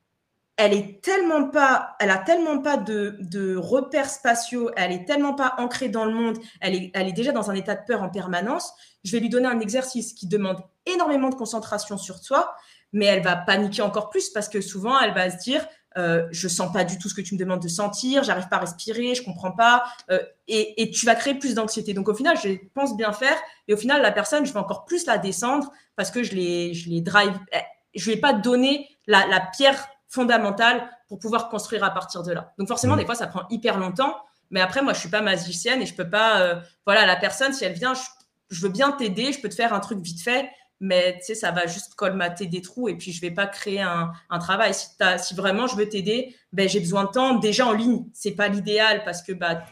[0.57, 5.55] elle est tellement pas, elle a tellement pas de, repères spatiaux, elle est tellement pas
[5.59, 8.75] ancrée dans le monde, elle est déjà dans un état de peur en permanence,
[9.05, 12.55] je vais lui donner un exercice qui demande énormément de concentration sur toi,
[12.93, 15.67] mais elle va paniquer encore plus parce que souvent, elle va se dire,
[15.97, 18.57] euh, je sens pas du tout ce que tu me demandes de sentir, j'arrive pas
[18.57, 21.95] à respirer, je comprends pas, euh, et, tu vas créer plus d'anxiété.
[21.95, 23.37] Donc au final, je pense bien faire,
[23.69, 26.75] et au final, la personne, je vais encore plus la descendre parce que je les,
[26.75, 27.59] je les drive, eh,
[27.95, 32.53] je vais pas donner la, la, pierre fondamentale pour pouvoir construire à partir de là.
[32.59, 32.99] Donc forcément, mmh.
[32.99, 34.17] des fois, ça prend hyper longtemps,
[34.51, 37.53] mais après, moi, je suis pas magicienne et je peux pas, euh, voilà, la personne,
[37.53, 38.03] si elle vient, je,
[38.51, 40.49] je veux bien t'aider, je peux te faire un truc vite fait,
[40.83, 43.81] mais tu sais, ça va juste colmater des trous et puis je vais pas créer
[43.81, 44.75] un, un travail.
[44.75, 48.05] Si, si vraiment je veux t'aider, ben, j'ai besoin de temps déjà en ligne.
[48.13, 49.65] C'est pas l'idéal parce que bah,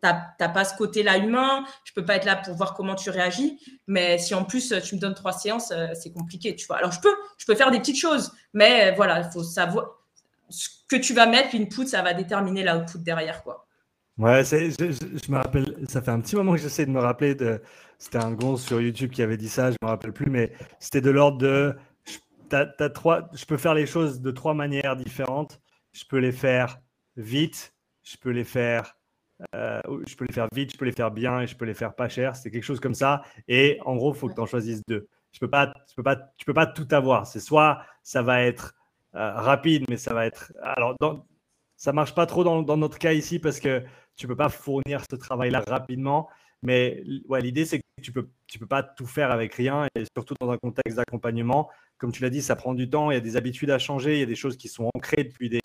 [0.00, 3.58] t'as pas ce côté-là humain, je peux pas être là pour voir comment tu réagis,
[3.86, 6.78] mais si en plus tu me donnes trois séances, euh, c'est compliqué, tu vois.
[6.78, 9.86] Alors je peux, je peux faire des petites choses, mais voilà, il faut savoir
[10.48, 13.66] ce que tu vas mettre, l'input, ça va déterminer l'output derrière, quoi.
[14.16, 17.34] Ouais, je, je, me rappelle, ça fait un petit moment que j'essaie de me rappeler
[17.34, 17.60] de,
[17.98, 21.00] c'était un gonze sur YouTube qui avait dit ça, je me rappelle plus, mais c'était
[21.00, 21.74] de l'ordre de,
[22.52, 25.60] as, trois, je peux faire les choses de trois manières différentes,
[25.92, 26.80] je peux les faire
[27.16, 28.96] vite, je peux les faire
[29.54, 31.74] euh, je peux les faire vite, je peux les faire bien et je peux les
[31.74, 32.36] faire pas cher.
[32.36, 33.22] C'est quelque chose comme ça.
[33.48, 35.08] Et en gros, il faut que tu en choisisses deux.
[35.32, 36.16] Je peux pas, tu peux pas,
[36.46, 37.26] peux pas tout avoir.
[37.26, 38.74] C'est soit ça va être
[39.14, 40.52] euh, rapide, mais ça va être.
[40.62, 40.96] Alors,
[41.76, 43.82] ça marche pas trop dans, dans, notre cas ici parce que
[44.16, 46.28] tu peux pas fournir ce travail-là rapidement.
[46.64, 50.04] Mais ouais, l'idée, c'est que tu peux, tu peux pas tout faire avec rien et
[50.16, 51.70] surtout dans un contexte d'accompagnement.
[51.98, 53.10] Comme tu l'as dit, ça prend du temps.
[53.10, 54.14] Il y a des habitudes à changer.
[54.14, 55.60] Il y a des choses qui sont ancrées depuis des,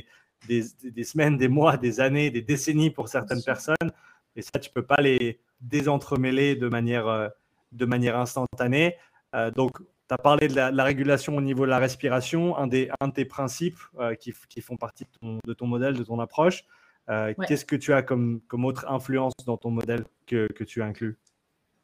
[0.48, 3.92] des, semaines, des mois, des années, des décennies pour certaines personnes.
[4.36, 7.30] Et ça, tu peux pas les désentremêler de manière, euh,
[7.72, 8.98] de manière instantanée.
[9.36, 12.90] Euh, donc, tu as parlé de la, régulation au niveau de la respiration, un, des,
[13.00, 16.04] un de tes principes euh, qui, qui, font partie de ton, de ton, modèle, de
[16.04, 16.66] ton approche.
[17.48, 21.18] Qu'est-ce que tu as comme, comme autre influence dans ton modèle que, que tu inclus?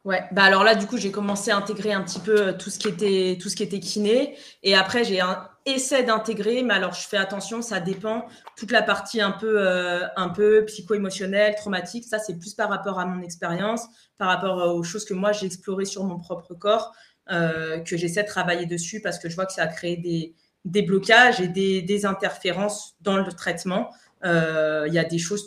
[0.04, 2.78] Ouais, bah alors là, du coup, j'ai commencé à intégrer un petit peu tout ce
[2.78, 4.36] qui était, tout ce qui était kiné.
[4.62, 8.26] Et après, j'ai un, essaie d'intégrer, mais alors je fais attention, ça dépend.
[8.56, 13.00] Toute la partie un peu, euh, un peu psycho-émotionnelle, traumatique, ça c'est plus par rapport
[13.00, 16.94] à mon expérience, par rapport aux choses que moi j'ai explorées sur mon propre corps,
[17.32, 20.34] euh, que j'essaie de travailler dessus parce que je vois que ça a créé des,
[20.64, 23.90] des blocages et des, des, interférences dans le traitement.
[24.26, 25.46] Euh, il y a des choses,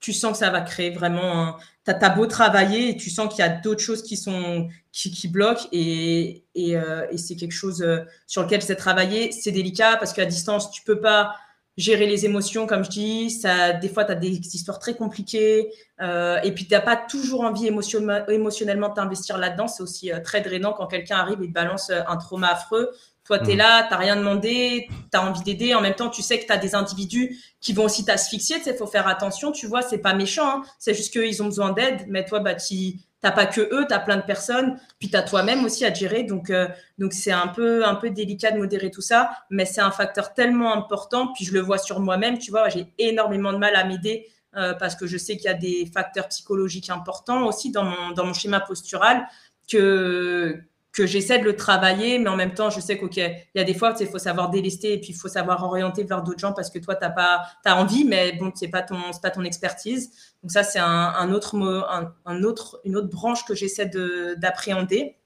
[0.00, 3.32] tu, sens que ça va créer vraiment un, tu as, beau travailler et tu sens
[3.32, 8.00] qu'il y a d'autres choses qui sont qui, bloquent euh, et c'est quelque chose euh,
[8.26, 9.32] sur lequel c'est travailler.
[9.32, 11.34] C'est délicat parce qu'à distance, tu peux pas
[11.78, 13.42] gérer les émotions, comme je dis.
[13.80, 17.66] Des fois, tu as des histoires très compliquées et puis tu n'as pas toujours envie
[17.66, 19.68] émotionnellement de t'investir là-dedans.
[19.68, 22.90] C'est aussi très drainant quand quelqu'un arrive et te balance un trauma affreux.
[23.24, 23.58] Toi, tu es mmh.
[23.58, 25.74] là, tu rien demandé, tu as envie d'aider.
[25.74, 28.58] En même temps, tu sais que tu as des individus qui vont aussi t'asphyxier.
[28.58, 29.52] Tu sais, faut faire attention.
[29.52, 30.48] Tu vois, c'est pas méchant.
[30.48, 30.62] Hein.
[30.78, 32.04] C'est juste qu'ils ont besoin d'aide.
[32.08, 34.76] Mais toi, bah, tu n'as pas que eux, tu as plein de personnes.
[34.98, 36.24] Puis tu as toi-même aussi à gérer.
[36.24, 36.66] Donc, euh,
[36.98, 39.30] donc c'est un peu, un peu délicat de modérer tout ça.
[39.50, 41.32] Mais c'est un facteur tellement important.
[41.32, 42.38] Puis je le vois sur moi-même.
[42.38, 45.48] Tu vois, j'ai énormément de mal à m'aider euh, parce que je sais qu'il y
[45.48, 49.26] a des facteurs psychologiques importants aussi dans mon, dans mon schéma postural
[49.70, 50.60] que
[50.92, 53.74] que j'essaie de le travailler, mais en même temps, je sais qu'il y a des
[53.74, 56.68] fois, il faut savoir délester et puis il faut savoir orienter vers d'autres gens parce
[56.68, 60.10] que toi, tu as, pas, as envie, mais bon, c'est pas ton, pas ton expertise.
[60.42, 63.90] Donc ça, c'est un, autre, un, un, autre, une autre branche que j'essaie
[64.36, 65.16] d'appréhender.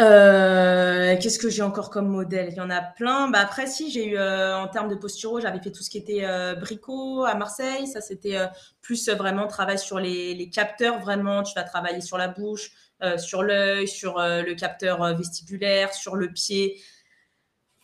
[0.00, 2.48] Euh, Qu'est-ce que j'ai encore comme modèle?
[2.50, 3.30] Il y en a plein.
[3.30, 5.98] Bah après, si j'ai eu euh, en termes de posturaux, j'avais fait tout ce qui
[5.98, 7.86] était euh, bricot à Marseille.
[7.86, 8.46] Ça, c'était euh,
[8.82, 10.98] plus vraiment travail sur les, les capteurs.
[10.98, 12.72] Vraiment, tu vas travailler sur la bouche,
[13.18, 16.80] sur l'œil, sur euh, le capteur euh, vestibulaire, sur le pied.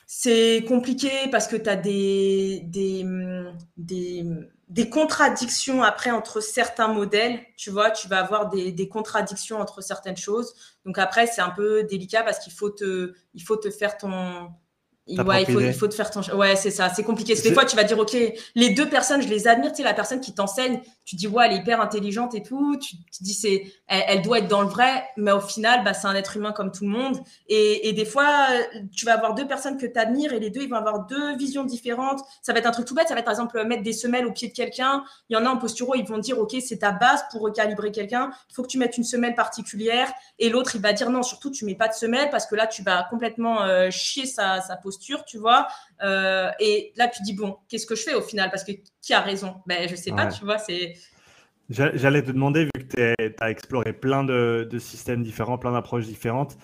[0.07, 3.07] C'est compliqué parce que tu as des, des,
[3.77, 4.25] des,
[4.69, 7.41] des, contradictions après entre certains modèles.
[7.57, 10.53] Tu vois, tu vas avoir des, des contradictions entre certaines choses.
[10.85, 14.51] Donc après, c'est un peu délicat parce qu'il faut te, il faut te faire ton,
[15.19, 16.21] ouais, il faut, il faut te faire ton.
[16.37, 16.89] Ouais, c'est ça.
[16.95, 17.35] C'est compliqué.
[17.35, 18.17] Des fois, tu vas dire, OK,
[18.55, 19.71] les deux personnes, je les admire.
[19.71, 20.81] Tu sais, la personne qui t'enseigne,
[21.11, 22.77] tu dis, ouais, elle est hyper intelligente et tout.
[22.77, 25.05] Tu, tu dis, c'est, elle, doit être dans le vrai.
[25.17, 27.19] Mais au final, bah, c'est un être humain comme tout le monde.
[27.49, 28.47] Et, des fois,
[28.93, 31.37] tu vas avoir deux personnes que tu admires et les deux, ils vont avoir deux
[31.37, 32.21] visions différentes.
[32.43, 33.09] Ça va être un truc tout bête.
[33.09, 35.03] Ça va être, par exemple, mettre des semelles au pied de quelqu'un.
[35.29, 37.91] Il y en a en posturo, ils vont dire, OK, c'est ta base pour recalibrer
[37.91, 38.31] quelqu'un.
[38.49, 40.13] Il faut que tu mettes une semelle particulière.
[40.39, 42.67] Et l'autre, il va dire, non, surtout, tu mets pas de semelle parce que là,
[42.67, 45.69] tu vas complètement euh, chier sa, sa posture tu vois.
[46.03, 48.51] Euh, et là, tu dis, bon, qu'est-ce que je fais au final?
[48.51, 48.73] Parce que
[49.03, 49.57] qui a raison?
[49.67, 50.95] Ben, je sais pas, tu vois, c'est.
[51.69, 56.57] J'allais te demander, vu que tu as exploré plein de, systèmes différents, plein d'approches différentes,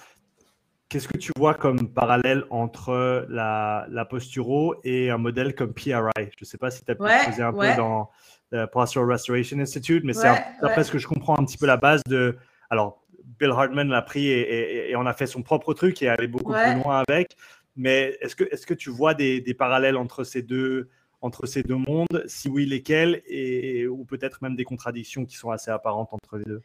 [0.88, 5.92] qu'est-ce que tu vois comme parallèle entre la, la posturo et un modèle comme PRI
[5.92, 8.10] Je ne sais pas si tu as pu ouais, un peu dans
[8.50, 10.28] le euh, Postural Restoration Institute, mais c'est
[10.60, 12.36] après ce que je comprends un petit peu la base de.
[12.70, 13.06] Alors,
[13.38, 16.52] Bill Hartman l'a pris et, et, on a fait son propre truc et allé beaucoup
[16.52, 17.36] plus loin avec.
[17.76, 18.34] Mais est-ce
[18.66, 20.88] que, tu vois des, parallèles entre ces, deux,
[21.68, 23.22] mondes Si oui, lesquels
[23.90, 26.62] Ou peut-être même des contradictions qui sont assez apparentes entre les deux?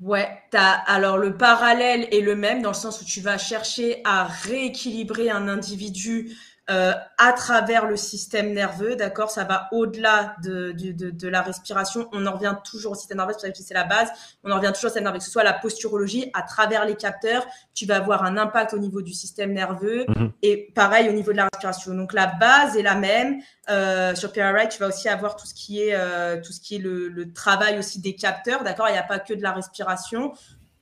[0.00, 4.00] Ouais, as, alors le parallèle est le même dans le sens où tu vas chercher
[4.04, 6.36] à rééquilibrer un individu
[6.70, 11.42] euh, à travers le système nerveux, d'accord Ça va au-delà de, de, de, de, la
[11.42, 12.08] respiration.
[12.12, 14.08] On en revient toujours au système nerveux, c'est la base.
[14.44, 16.94] On en revient toujours au système nerveux, que ce soit la posturologie, à travers les
[16.94, 17.44] capteurs,
[17.74, 20.30] tu vas avoir un impact au niveau du système nerveux mhm.
[20.42, 21.94] et pareil au niveau de la respiration.
[21.94, 23.40] Donc la base est la même.
[23.68, 26.76] Euh, sur PRI, tu vas aussi avoir tout ce qui est, euh, tout ce qui
[26.76, 29.52] est le, le travail aussi des capteurs, d'accord Il n'y a pas que de la
[29.52, 30.32] respiration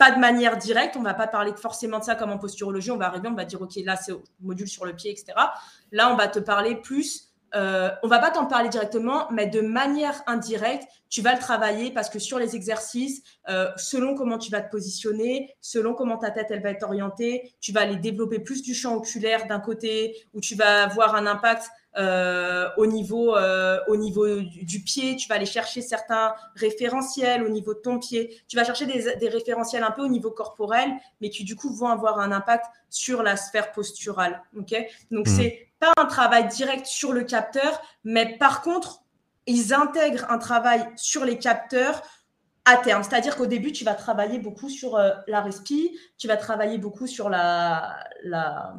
[0.01, 0.97] pas de manière directe.
[0.97, 2.91] On va pas parler forcément de ça comme en posturologie.
[2.91, 5.35] On va arriver, on va dire, OK, là, c'est module sur le pied, etc.
[5.93, 7.31] Là, on va te parler plus.
[7.55, 11.91] Euh, on va pas t'en parler directement, mais de manière indirecte, tu vas le travailler
[11.91, 16.31] parce que sur les exercices, euh, selon comment tu vas te positionner, selon comment ta
[16.31, 20.17] tête elle va être orientée, tu vas aller développer plus du champ oculaire d'un côté,
[20.33, 25.29] où tu vas avoir un impact euh, au niveau euh, au niveau du, pied, tu
[25.29, 29.29] vas aller chercher certains référentiels au niveau de ton pied, tu vas chercher des, des,
[29.29, 30.89] référentiels un peu au niveau corporel,
[31.21, 34.43] mais qui du coup vont avoir un impact sur la sphère posturale.
[34.57, 34.75] Ok,
[35.11, 35.31] donc mmh.
[35.31, 39.03] c'est pas un travail direct sur le capteur, mais par contre
[39.47, 42.03] ils intègrent un travail sur les capteurs
[42.65, 43.03] à terme.
[43.03, 47.07] C'est-à-dire qu'au début, tu vas travailler beaucoup sur euh, la respi, tu vas travailler beaucoup
[47.07, 48.75] sur la, la,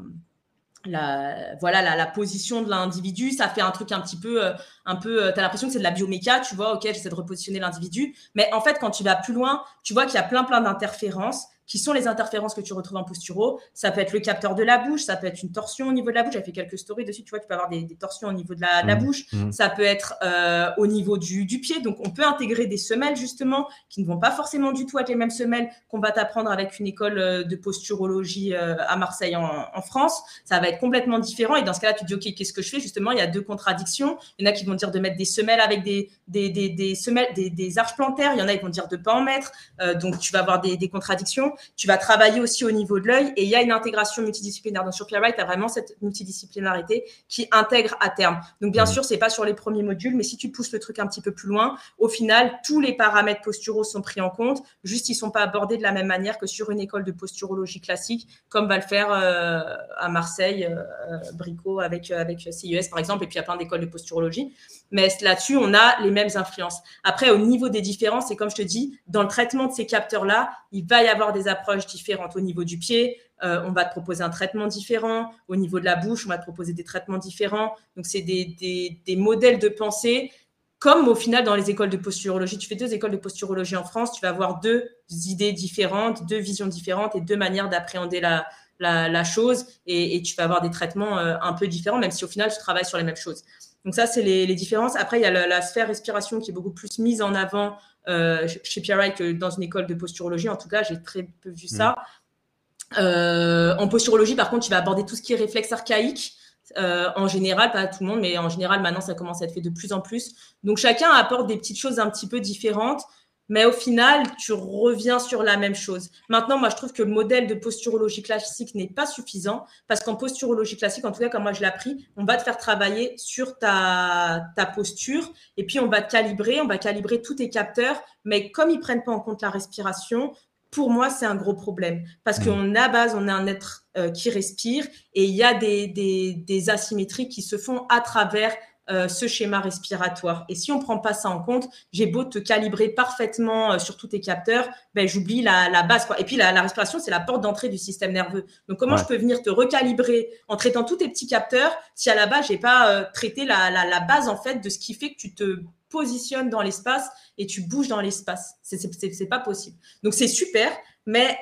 [0.86, 4.54] la voilà la, position de l'individu ça fait un truc un petit peu euh,
[4.86, 7.10] un peu euh, tu as l'impression que c'est de la bioméca tu vois ok j'essaie
[7.10, 10.18] de repositionner l'individu mais en fait quand tu vas plus loin tu vois qu'il y
[10.18, 13.62] a plein plein d'interférences qui sont les interférences que tu retrouves en posturo.
[13.74, 16.10] Ça peut être le capteur de la bouche, ça peut être une torsion au niveau
[16.10, 16.34] de la bouche.
[16.34, 18.60] J'ai fait quelques stories dessus, tu vois, tu peux avoir des, torsions au niveau de
[18.60, 19.00] la, mmh.
[19.00, 19.24] bouche.
[19.32, 19.52] Mmh.
[19.54, 21.80] Ça peut être euh, au niveau du, pied.
[21.80, 25.08] Donc, on peut intégrer des semelles, justement, qui ne vont pas forcément du tout être
[25.08, 29.38] les mêmes semelles qu'on va t'apprendre avec une école euh, de posturologie euh, à Marseille
[29.38, 30.22] en, France.
[30.44, 31.56] Ça va être complètement différent.
[31.56, 32.82] Et dans ce cas-là, tu te dis, OK, qu'est-ce que je fais?
[32.82, 34.18] Justement, il y a deux contradictions.
[34.38, 36.96] Il y en a qui vont dire de mettre des semelles avec des, des, des,
[36.96, 38.34] semelles, des, arches plantaires.
[38.34, 39.54] Il y en a qui vont dire de ne pas en mettre.
[39.96, 41.54] donc, tu vas avoir des, contradictions.
[41.76, 44.84] Tu vas travailler aussi au niveau de l'œil et il y a une intégration multidisciplinaire.
[44.84, 48.40] Donc sur PRI, tu as vraiment cette multidisciplinarité qui intègre à terme.
[48.62, 48.88] Donc bien mmh.
[48.88, 51.22] sûr, c'est pas sur les premiers modules, mais si tu pousses le truc un petit
[51.22, 54.64] peu plus loin, au final, tous les paramètres posturaux sont pris en compte.
[54.84, 57.82] Juste, ils sont pas abordés de la même manière que sur une école de posturologie
[57.82, 59.62] classique, comme va le faire euh,
[59.98, 63.58] à Marseille, euh, Brico avec, avec CIES par exemple, et puis il y a plein
[63.58, 64.54] d'écoles de posturologie.
[64.92, 66.82] Mais là-dessus, on a les mêmes influences.
[67.04, 69.86] Après, au niveau des différences, c'est comme je te dis, dans le traitement de ces
[69.86, 72.36] capteurs-là, il va y avoir des approches différentes.
[72.36, 75.32] Au niveau du pied, euh, on va te proposer un traitement différent.
[75.48, 77.76] Au niveau de la bouche, on va te proposer des traitements différents.
[77.96, 80.32] Donc, c'est des, des, modèles de pensée.
[80.80, 83.84] Comme au final, dans les écoles de posturologie, tu fais deux écoles de posturologie en
[83.84, 84.90] France, tu vas avoir deux
[85.28, 88.48] idées différentes, deux visions différentes et deux manières d'appréhender la,
[88.80, 89.66] la, chose.
[89.86, 92.58] Et, tu vas avoir des traitements euh, un peu différents, même si au final, tu
[92.58, 93.44] travailles sur les mêmes choses.
[93.86, 94.96] Donc ça, c'est les, différences.
[94.96, 97.78] Après, il y a la, sphère respiration qui est beaucoup plus mise en avant
[98.08, 100.50] euh, chez PRI que dans une école de posturologie.
[100.50, 101.92] En tout cas, j'ai très peu vu ça.
[101.92, 102.96] Mm.
[102.98, 106.34] Euh, en posturologie, par contre, tu vas aborder tout ce qui est réflexe archaïque.
[106.78, 109.54] Euh, en général, pas tout le monde, mais en général, maintenant, ça commence à être
[109.54, 110.34] fait de plus en plus.
[110.64, 113.04] Donc, chacun apporte des petites choses un petit peu différentes
[113.52, 116.10] mais au final, tu reviens sur la même chose.
[116.30, 120.16] Maintenant, moi, je trouve que le modèle de posturologie classique n'est pas suffisant parce qu'en
[120.16, 123.14] posturologie classique, en tout cas, comme moi je l'ai appris, on va te faire travailler
[123.18, 127.50] sur ta, ta posture et puis on va te calibrer, on va calibrer tous tes
[127.50, 130.32] capteurs, mais comme ils prennent pas en compte la respiration,
[130.70, 132.46] pour moi, c'est un gros problème parce mmh.
[132.46, 135.88] qu'on a base, on est un être euh, qui respire et il y a des,
[135.88, 138.56] des, des asymétries qui se font à travers
[138.92, 140.46] euh, ce schéma respiratoire.
[140.50, 143.96] Et si on prend pas ça en compte, j'ai beau te calibrer parfaitement euh, sur
[143.96, 146.06] tous tes capteurs, ben j'oublie la, la, base.
[146.06, 146.20] Quoi.
[146.20, 148.46] Et puis la, la respiration, c'est la porte d'entrée du système nerveux.
[148.68, 152.16] Donc comment je peux venir te recalibrer en traitant tous tes petits capteurs si à
[152.16, 154.94] la base j'ai pas euh, traité la, la, la, base en fait de ce qui
[154.94, 158.56] fait que tu te positionnes dans l'espace et tu bouges dans l'espace?
[158.62, 159.78] C'est pas possible.
[160.04, 160.70] Donc c'est super,
[161.06, 161.38] mais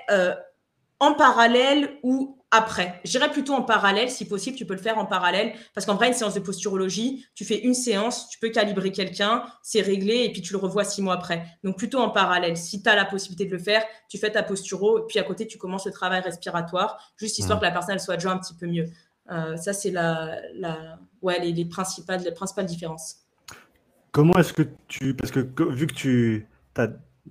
[1.00, 3.00] en parallèle ou après.
[3.06, 5.96] Je dirais plutôt en parallèle, si possible, tu peux le faire en parallèle, parce qu'en
[5.96, 10.24] vrai, une séance de posturologie, tu fais une séance, tu peux calibrer quelqu'un, c'est réglé,
[10.24, 11.46] et puis tu le revois six mois après.
[11.64, 12.58] Donc plutôt en parallèle.
[12.58, 15.24] Si tu as la possibilité de le faire, tu fais ta posturo, et puis à
[15.24, 18.56] côté, tu commences le travail respiratoire, juste histoire que la personne soit déjà un petit
[18.56, 18.86] peu mieux.
[19.32, 23.18] Euh, ça, c'est la, la, ouais, les, les, principales, les principales différences.
[24.12, 25.14] Comment est-ce que tu...
[25.14, 25.40] Parce que
[25.72, 26.48] vu que tu
[26.78, 26.88] as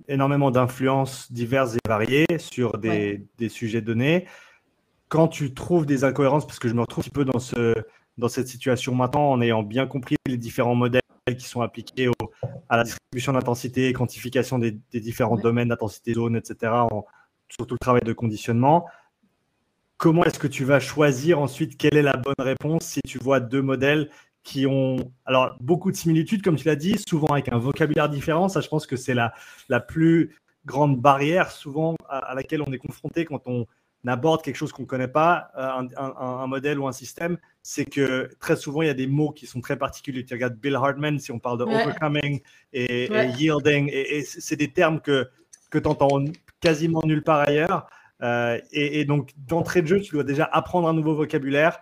[0.07, 3.27] énormément d'influences diverses et variées sur des, ouais.
[3.37, 4.27] des sujets donnés,
[5.09, 7.73] quand tu trouves des incohérences, parce que je me retrouve un petit peu dans, ce,
[8.17, 11.01] dans cette situation maintenant, en ayant bien compris les différents modèles
[11.37, 12.13] qui sont appliqués au,
[12.69, 15.41] à la distribution d'intensité, quantification des, des différents ouais.
[15.41, 17.05] domaines d'intensité zone, etc., en,
[17.49, 18.85] surtout le travail de conditionnement.
[19.97, 23.39] Comment est-ce que tu vas choisir ensuite quelle est la bonne réponse si tu vois
[23.39, 24.09] deux modèles
[24.43, 28.47] qui ont alors beaucoup de similitudes, comme tu l'as dit, souvent avec un vocabulaire différent.
[28.47, 29.33] Ça, je pense que c'est la,
[29.67, 30.35] la plus
[30.65, 33.65] grande barrière souvent à, à laquelle on est confronté quand on,
[34.07, 38.29] aborde quelque chose qu'on ne connaît pas, euh, un, modèle ou un système, c'est que
[38.39, 40.25] très souvent, il y a des mots qui sont très particuliers.
[40.25, 42.41] Tu regardes Bill Hartman, si on parle de overcoming
[42.73, 45.27] et, yielding, et, c'est des termes que,
[45.69, 46.09] que tu entends
[46.59, 47.87] quasiment nulle part ailleurs.
[48.21, 51.79] Euh, et, donc, d'entrée de jeu, tu dois déjà apprendre un nouveau vocabulaire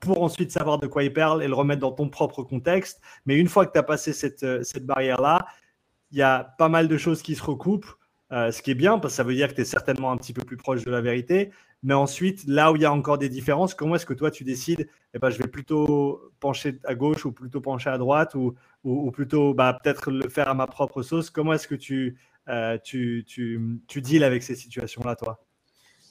[0.00, 3.00] pour ensuite savoir de quoi il parle et le remettre dans ton propre contexte.
[3.24, 5.46] Mais une fois que tu as passé cette, euh, cette barrière-là,
[6.10, 7.90] il y a pas mal de choses qui se recoupent.
[8.32, 10.16] Euh, ce qui est bien, parce que ça veut dire que tu es certainement un
[10.16, 11.52] petit peu plus proche de la vérité.
[11.82, 14.42] Mais ensuite, là où il y a encore des différences, comment est-ce que toi tu
[14.42, 18.54] décides eh ben, Je vais plutôt pencher à gauche ou plutôt pencher à droite ou,
[18.82, 21.30] ou, plutôt bah, peut-être le faire à ma propre sauce?
[21.30, 22.18] Comment est-ce que tu,
[22.48, 25.45] euh, tu, tu, tu deals avec ces situations-là, toi?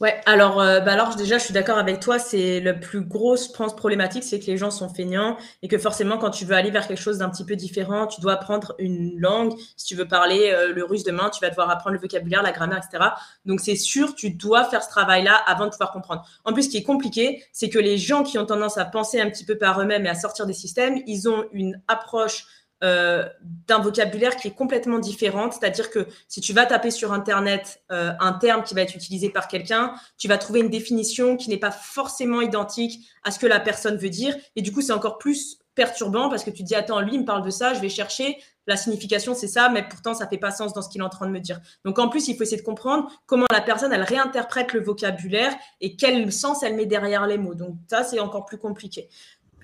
[0.02, 2.20] Ouais, alors, euh, bah alors déjà, je suis d'accord avec toi.
[2.20, 5.78] C'est le plus gros, je pense, problématique, c'est que les gens sont feignants et que
[5.78, 8.76] forcément, quand tu veux aller vers quelque chose d'un petit peu différent, tu dois apprendre
[8.78, 9.54] une langue.
[9.78, 12.52] Si tu veux parler euh, le russe demain, tu vas devoir apprendre le vocabulaire, la
[12.52, 13.12] grammaire, etc.
[13.46, 16.26] Donc, c'est sûr, tu dois faire ce travail-là avant de pouvoir comprendre.
[16.44, 19.22] En plus, ce qui est compliqué, c'est que les gens qui ont tendance à penser
[19.22, 22.46] un petit peu par eux-mêmes et à sortir des systèmes, ils ont une approche
[22.84, 23.28] euh,
[23.68, 25.50] d'un vocabulaire qui est complètement différent.
[25.50, 29.30] C'est-à-dire que si tu vas taper sur Internet euh, un terme qui va être utilisé
[29.30, 33.48] par quelqu'un, tu vas trouver une définition qui n'est pas forcément identique à ce que
[33.48, 34.36] la personne veut dire.
[34.56, 37.22] Et du coup, c'est encore plus perturbant parce que tu te dis, attends, lui, il
[37.22, 38.38] me parle de ça, je vais chercher.
[38.68, 41.10] La signification, c'est ça, mais pourtant, ça fait pas sens dans ce qu'il est en
[41.10, 41.60] train de me dire.
[41.84, 45.54] Donc, en plus, il faut essayer de comprendre comment la personne, elle réinterprète le vocabulaire
[45.82, 47.54] et quel sens elle met derrière les mots.
[47.54, 49.08] Donc, ça, c'est encore plus compliqué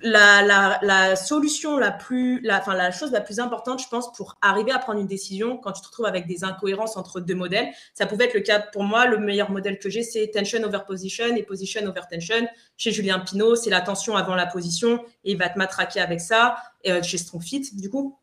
[0.04, 4.80] la, solution la plus, enfin, la chose la plus importante, je pense, pour arriver à
[4.80, 8.26] prendre une décision quand tu te retrouves avec des incohérences entre deux modèles, ça pouvait
[8.26, 9.06] être le cas pour moi.
[9.06, 12.47] Le meilleur modèle que j'ai, c'est tension over position et position over tension.
[12.78, 16.20] Chez Julien Pinault, c'est la tension avant la position et il va te matraquer avec
[16.20, 16.58] ça.
[16.84, 18.18] Et, euh, chez Strongfit, du coup.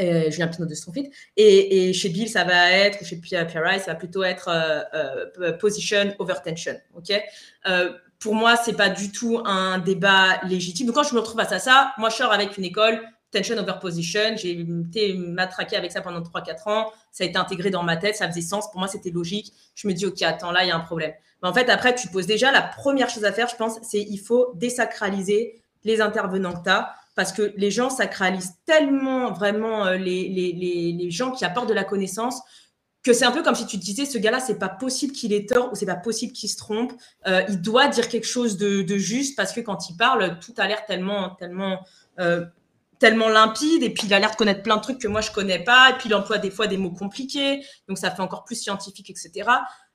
[0.00, 1.10] Euh, Julien Pinot de Strongfit.
[1.36, 5.52] Et, et, chez Bill, ça va être, chez Pierre ça va plutôt être euh, euh,
[5.52, 6.76] position over tension.
[6.94, 7.12] OK?
[8.18, 10.86] Pour moi, c'est pas du tout un débat légitime.
[10.86, 13.00] Donc, quand je me retrouve face à ça, moi, je sors avec une école,
[13.30, 14.36] tension over position.
[14.36, 16.92] J'ai été matraqué avec ça pendant 3-4 ans.
[17.12, 18.70] Ça a été intégré dans ma tête, ça faisait sens.
[18.70, 19.52] Pour moi, c'était logique.
[19.74, 21.12] Je me dis, OK, attends, là, il y a un problème.
[21.42, 24.00] Mais en fait, après, tu poses déjà la première chose à faire, je pense, c'est
[24.00, 29.86] il faut désacraliser les intervenants que tu as parce que les gens sacralisent tellement vraiment
[29.86, 32.40] euh, les, gens qui apportent de la connaissance
[33.08, 35.46] que c'est un peu comme si tu disais ce gars-là, c'est pas possible qu'il ait
[35.46, 36.92] tort ou c'est pas possible qu'il se trompe.
[37.26, 40.68] Euh, il doit dire quelque chose de, juste parce que quand il parle, tout a
[40.68, 41.80] l'air tellement, tellement,
[42.20, 42.44] euh,
[42.98, 45.30] tellement limpide et puis il a l'air de connaître plein de trucs que moi je
[45.30, 48.44] connais pas et puis il emploie des fois des mots compliqués, donc ça fait encore
[48.44, 49.48] plus scientifique, etc.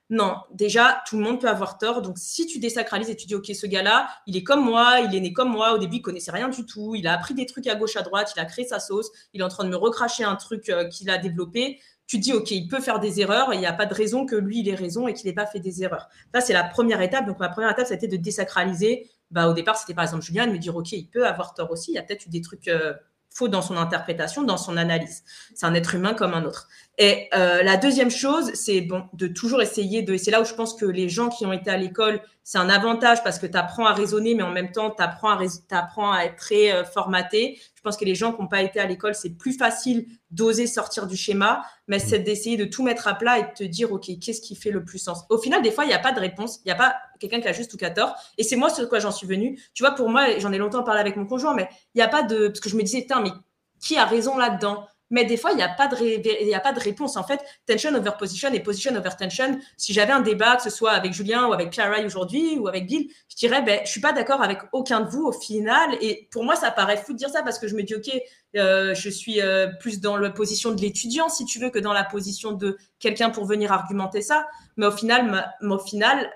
[0.10, 2.02] Non, déjà, tout le monde peut avoir tort.
[2.02, 5.16] Donc, si tu désacralises et tu dis, OK, ce gars-là, il est comme moi, il
[5.16, 5.74] est né comme moi.
[5.74, 6.94] Au début, il connaissait rien du tout.
[6.94, 8.32] Il a appris des trucs à gauche, à droite.
[8.36, 9.10] Il a créé sa sauce.
[9.34, 11.80] Il est en train de me recracher un truc euh, qu'il a développé
[12.14, 14.28] tu dis, OK, il peut faire des erreurs et il n'y a pas de raison
[14.28, 16.10] que lui, il ait raison et qu'il n'ait pas fait des erreurs.
[16.32, 17.26] Ça, c'est la première étape.
[17.26, 19.10] Donc, ma première étape, c'était de désacraliser.
[19.32, 21.72] Bah, au départ, c'était par exemple Julien de me dire, OK, il peut avoir tort
[21.72, 21.92] aussi.
[21.92, 22.94] Il y a peut-être eu des trucs euh,
[23.32, 25.24] faux dans son interprétation, dans son analyse.
[25.56, 26.68] C'est un être humain comme un autre.
[27.00, 30.14] Et euh, la deuxième chose, c'est bon, de toujours essayer de.
[30.14, 32.60] Et c'est là où je pense que les gens qui ont été à l'école, c'est
[32.60, 35.44] un avantage parce que tu apprends à raisonner, mais en même temps, tu apprends à,
[35.72, 37.60] apprends à être très euh, formaté.
[37.74, 40.68] Je pense que les gens qui n'ont pas été à l'école, c'est plus facile d'oser
[40.68, 42.02] sortir du schéma, mais mmh.
[42.02, 44.72] c'est d'essayer de tout mettre à plat et de te dire, OK, qu'est-ce qui fait
[44.72, 45.26] le plus sens?
[45.32, 46.60] Au final, des fois, il n'y a pas de réponse.
[46.64, 48.16] Il n'y a pas quelqu'un qui a juste ou qui a tort.
[48.38, 49.60] Et c'est moi ce quoi j'en suis venue.
[49.74, 52.08] Tu vois, pour moi, j'en ai longtemps parlé avec mon conjoint, mais il n'y a
[52.08, 52.50] pas de.
[52.50, 53.32] Parce que je me disais, mais
[53.80, 54.88] qui a raison là-dedans?
[55.14, 57.16] Mais des fois, il n'y a, pas de a pas de réponse.
[57.16, 60.70] En fait, tension over position et position over tension, si j'avais un débat, que ce
[60.70, 64.02] soit avec Julien ou avec Pierre aujourd'hui ou avec Bill, je dirais, ben, je suis
[64.02, 65.96] pas d'accord avec aucun de vous au final.
[66.02, 68.10] Et pour moi, ça paraît fou de dire ça parce que je me dis, OK,
[68.58, 71.94] euh, je suis euh, plus dans la position de l'étudiant, si tu veux, que dans
[71.94, 74.48] la position de quelqu'un pour venir argumenter ça.
[74.76, 76.30] Mais au final, au final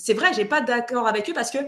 [0.00, 1.58] c'est vrai, j'ai pas d'accord avec eux parce que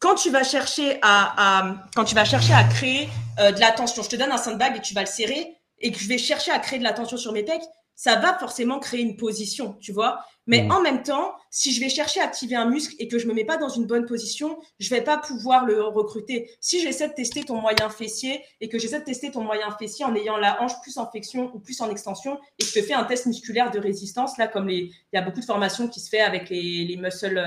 [0.00, 3.08] quand tu vas chercher à, quand tu vas chercher à créer
[3.40, 5.98] euh, de l'attention, je te donne un sandbag et tu vas le serrer, et que
[5.98, 7.62] je vais chercher à créer de la tension sur mes pecs,
[7.94, 10.24] ça va forcément créer une position, tu vois.
[10.46, 10.72] Mais mmh.
[10.72, 13.34] en même temps, si je vais chercher à activer un muscle et que je me
[13.34, 16.50] mets pas dans une bonne position, je vais pas pouvoir le recruter.
[16.60, 20.04] Si j'essaie de tester ton moyen fessier et que j'essaie de tester ton moyen fessier
[20.04, 22.84] en ayant la hanche plus en flexion ou plus en extension et que je te
[22.84, 26.00] fais un test musculaire de résistance, là, comme il y a beaucoup de formations qui
[26.00, 27.38] se fait avec les, les muscle,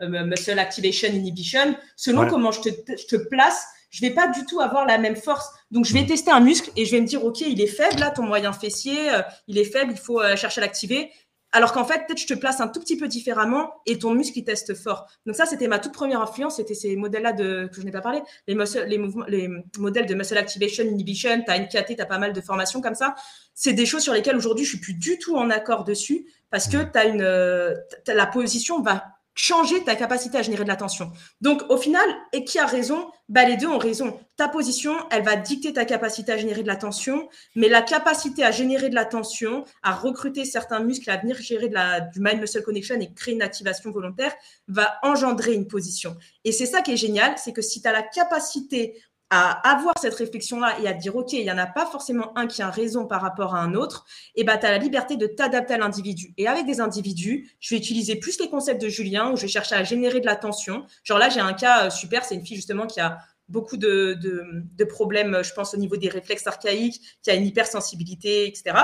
[0.00, 4.44] euh, muscle activation inhibition, selon comment je te, je te place, je vais pas du
[4.46, 5.48] tout avoir la même force.
[5.70, 6.06] Donc, je vais mm.
[6.06, 8.52] tester un muscle et je vais me dire, OK, il est faible, là, ton moyen
[8.52, 11.10] fessier, euh, il est faible, il faut euh, chercher à l'activer.
[11.52, 14.38] Alors qu'en fait, peut-être je te place un tout petit peu différemment et ton muscle,
[14.38, 15.06] il teste fort.
[15.24, 18.02] Donc ça, c'était ma toute première influence, c'était ces modèles-là de, que je n'ai pas
[18.02, 18.54] parlé, les,
[18.86, 22.34] les, mouvements, les modèles de muscle activation, inhibition, tu as NKT, tu as pas mal
[22.34, 23.14] de formations comme ça.
[23.54, 26.68] C'est des choses sur lesquelles aujourd'hui, je suis plus du tout en accord dessus parce
[26.68, 26.90] que mm.
[26.94, 31.12] as une, la position va changer ta capacité à générer de l'attention.
[31.40, 33.10] Donc, au final, et qui a raison?
[33.28, 34.18] Bah, Les deux ont raison.
[34.36, 38.50] Ta position, elle va dicter ta capacité à générer de l'attention, mais la capacité à
[38.50, 42.98] générer de l'attention, à recruter certains muscles, à venir gérer de la, du mind-muscle connection
[42.98, 44.34] et créer une activation volontaire,
[44.68, 46.16] va engendrer une position.
[46.44, 49.00] Et c'est ça qui est génial, c'est que si tu as la capacité
[49.30, 52.46] à avoir cette réflexion-là et à dire, OK, il n'y en a pas forcément un
[52.46, 54.04] qui a raison par rapport à un autre,
[54.34, 56.32] et ben, tu as la liberté de t'adapter à l'individu.
[56.36, 59.48] Et avec des individus, je vais utiliser plus les concepts de Julien, où je vais
[59.48, 60.84] chercher à générer de l'attention.
[61.02, 63.18] Genre là, j'ai un cas euh, super, c'est une fille justement qui a
[63.48, 64.44] beaucoup de, de,
[64.76, 68.76] de, problèmes, je pense, au niveau des réflexes archaïques, qui a une hypersensibilité, etc.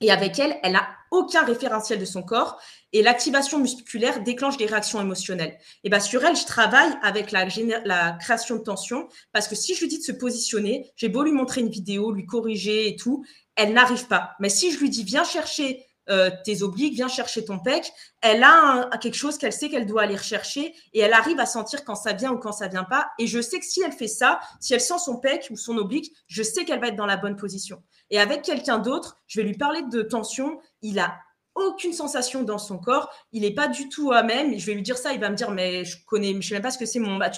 [0.00, 2.60] Et avec elle, elle n'a aucun référentiel de son corps
[2.92, 5.58] et l'activation musculaire déclenche des réactions émotionnelles.
[5.84, 7.46] Et bien sur elle, je travaille avec la,
[7.84, 11.22] la, création de tension parce que si je lui dis de se positionner, j'ai beau
[11.22, 13.24] lui montrer une vidéo, lui corriger et tout,
[13.56, 14.32] elle n'arrive pas.
[14.40, 18.42] Mais si je lui dis viens chercher euh, tes obliques, viens chercher ton pec, elle
[18.42, 21.94] a quelque chose qu'elle sait qu'elle doit aller rechercher et elle arrive à sentir quand
[21.94, 23.10] ça vient ou quand ça vient pas.
[23.18, 25.76] Et je sais que si elle fait ça, si elle sent son pec ou son
[25.76, 27.82] oblique, je sais qu'elle va être dans la bonne position.
[28.10, 30.60] Et avec quelqu'un d'autre, je vais lui parler de tension.
[30.82, 31.16] Il a
[31.54, 33.10] aucune sensation dans son corps.
[33.32, 34.58] Il n'est pas du tout à même.
[34.58, 36.62] Je vais lui dire ça, il va me dire, mais je connais, je sais même
[36.62, 37.36] pas ce que c'est mon match.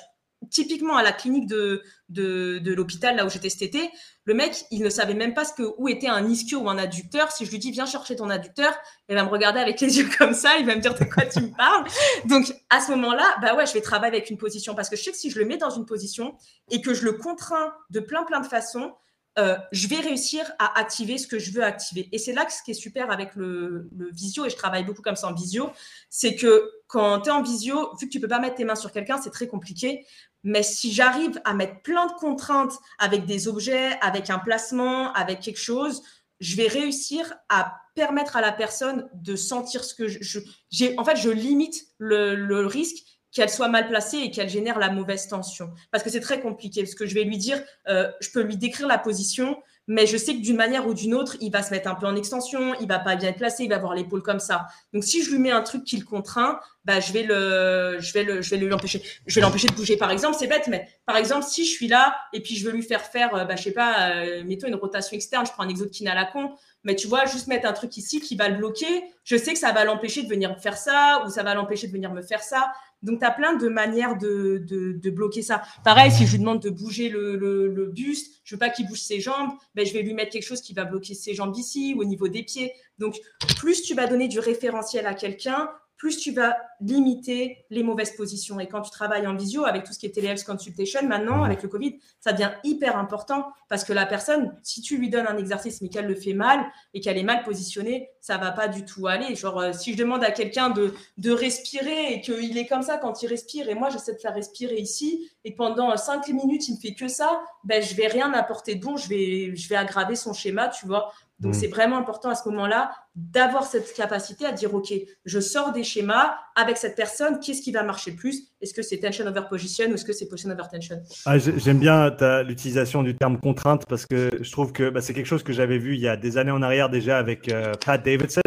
[0.50, 3.90] Typiquement à la clinique de, de, l'hôpital, là où j'étais cet été,
[4.24, 6.78] le mec, il ne savait même pas ce que, où était un ischio ou un
[6.78, 7.30] adducteur.
[7.32, 8.72] Si je lui dis, viens chercher ton adducteur,
[9.08, 11.24] il va me regarder avec les yeux comme ça, il va me dire de quoi
[11.26, 11.84] tu me parles.
[12.26, 15.02] Donc, à ce moment-là, bah ouais, je vais travailler avec une position parce que je
[15.02, 16.36] sais que si je le mets dans une position
[16.70, 18.92] et que je le contrains de plein, plein de façons,
[19.38, 22.08] euh, je vais réussir à activer ce que je veux activer.
[22.12, 25.00] Et c'est là que ce qui est super avec le, visio, et je travaille beaucoup
[25.00, 25.70] comme ça en visio,
[26.10, 28.74] c'est que quand tu es en visio, vu que tu peux pas mettre tes mains
[28.74, 30.04] sur quelqu'un, c'est très compliqué.
[30.44, 35.40] Mais si j'arrive à mettre plein de contraintes avec des objets, avec un placement, avec
[35.40, 36.02] quelque chose,
[36.40, 40.40] je vais réussir à permettre à la personne de sentir ce que je,
[40.70, 40.98] j'ai.
[40.98, 44.90] En fait, je limite le, le risque qu'elle soit mal placée et qu'elle génère la
[44.90, 45.72] mauvaise tension.
[45.90, 48.56] Parce que c'est très compliqué, parce que je vais lui dire, euh, je peux lui
[48.56, 51.70] décrire la position, mais je sais que d'une manière ou d'une autre, il va se
[51.70, 54.22] mettre un peu en extension, il va pas bien être placé, il va avoir l'épaule
[54.22, 54.66] comme ça.
[54.92, 58.12] Donc si je lui mets un truc qui le contraint, bah je vais le, je
[58.12, 59.96] vais le, je vais l'empêcher, je vais l'empêcher de bouger.
[59.96, 62.72] Par exemple, c'est bête, mais par exemple, si je suis là et puis je veux
[62.72, 65.62] lui faire faire, euh, bah je sais pas, euh, mettons une rotation externe, je prends
[65.62, 66.50] un exotkine à la con,
[66.84, 69.58] mais tu vois, juste mettre un truc ici qui va le bloquer, je sais que
[69.58, 72.42] ça va l'empêcher de venir faire ça ou ça va l'empêcher de venir me faire
[72.42, 72.72] ça.
[73.02, 75.62] Donc, tu as plein de manières de, de, bloquer ça.
[75.84, 79.00] Pareil, si je lui demande de bouger le, le, buste, je veux pas qu'il bouge
[79.00, 81.94] ses jambes, ben, je vais lui mettre quelque chose qui va bloquer ses jambes ici
[81.96, 82.72] ou au niveau des pieds.
[82.98, 83.20] Donc,
[83.56, 85.68] plus tu vas donner du référentiel à quelqu'un,
[86.02, 88.58] plus tu vas limiter les mauvaises positions.
[88.58, 91.44] Et quand tu travailles en visio avec tout ce qui est telehealth consultation, maintenant, mmh.
[91.44, 95.28] avec le Covid, ça devient hyper important parce que la personne, si tu lui donnes
[95.28, 98.66] un exercice mais qu'elle le fait mal et qu'elle est mal positionnée, ça va pas
[98.66, 99.36] du tout aller.
[99.36, 102.98] Genre, euh, si je demande à quelqu'un de, de respirer et qu'il est comme ça
[102.98, 106.74] quand il respire et moi, j'essaie de faire respirer ici et pendant cinq minutes, il
[106.74, 109.76] me fait que ça, ben, je vais rien apporter de bon, je vais, je vais
[109.76, 111.12] aggraver son schéma, tu vois.
[111.42, 111.54] Donc, mm.
[111.54, 115.82] c'est vraiment important à ce moment-là d'avoir cette capacité à dire, OK, je sors des
[115.82, 118.48] schémas avec cette personne, qu'est-ce qui va marcher plus?
[118.60, 121.02] Est-ce que c'est tension over position ou est-ce que c'est position over tension?
[121.26, 125.26] Ah, J'aime bien l'utilisation du terme contrainte parce que je trouve que bah, c'est quelque
[125.26, 128.02] chose que j'avais vu il y a des années en arrière déjà avec euh, Pat
[128.02, 128.40] Davidson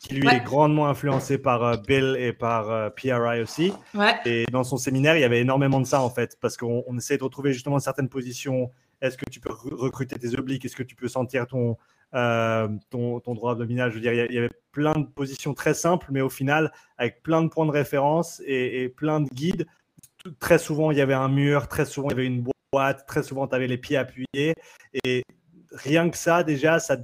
[0.00, 3.72] qui lui est grandement influencé par euh, Bill et par euh, PRI aussi.
[4.26, 7.18] Et dans son séminaire, il y avait énormément de ça en fait, parce qu'on essaie
[7.18, 8.72] de retrouver justement certaines positions.
[9.00, 10.64] Est-ce que tu peux recruter tes obliques?
[10.64, 11.76] Est-ce que tu peux sentir ton,
[12.14, 13.90] euh, ton, droit abdominal.
[13.90, 17.22] Je veux dire, il y, avait plein de positions très simples, mais au final, avec
[17.22, 19.66] plein de points de référence et, plein de guides,
[20.38, 23.22] très souvent, il y avait un mur, très souvent, il y avait une boîte, très
[23.22, 24.54] souvent, tu avais les pieds appuyés.
[25.04, 25.22] Et
[25.72, 26.96] rien que ça, déjà, ça,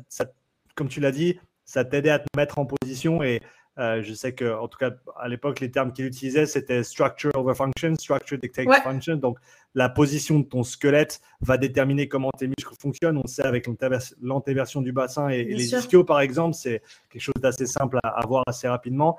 [0.74, 3.40] comme tu l'as dit, ça t'aidait à te mettre en position et
[3.78, 7.30] euh, je sais que, en tout cas, à l'époque, les termes qu'il utilisait, c'était structure
[7.34, 9.16] over function, structure dictates function.
[9.16, 9.38] Donc,
[9.74, 13.18] la position de ton squelette va déterminer comment tes muscles fonctionnent.
[13.18, 13.68] On sait avec
[14.20, 18.42] l'antéversion du bassin et, les ischios, par exemple, c'est quelque chose d'assez simple à, voir
[18.48, 19.16] assez rapidement.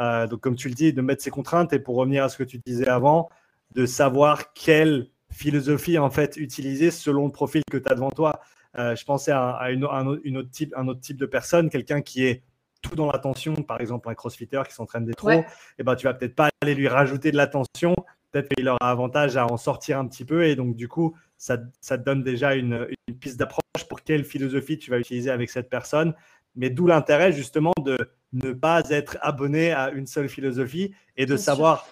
[0.00, 2.36] Euh, donc, comme tu le dis, de mettre ces contraintes et pour revenir à ce
[2.36, 3.30] que tu disais avant,
[3.74, 8.40] de savoir quelle philosophie en fait utiliser selon le profil que tu as devant toi.
[8.76, 12.24] Euh, je pensais à, une, un, autre type, un autre type de personne, quelqu'un qui
[12.24, 12.42] est
[12.84, 15.44] tout dans l'attention, par exemple un crossfitter qui s'entraîne des trop, et
[15.78, 17.94] eh ben, tu vas peut-être pas aller lui rajouter de l'attention.
[18.30, 20.44] Peut-être qu'il aura avantage à en sortir un petit peu.
[20.44, 24.24] Et donc, du coup, ça, ça te donne déjà une, une piste d'approche pour quelle
[24.24, 26.14] philosophie tu vas utiliser avec cette personne.
[26.56, 27.96] Mais d'où l'intérêt, justement, de
[28.32, 31.86] ne pas être abonné à une seule philosophie et de savoir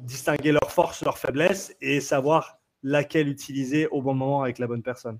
[0.00, 4.82] distinguer leurs forces, leurs faiblesses et savoir laquelle utiliser au bon moment avec la bonne
[4.82, 5.18] personne.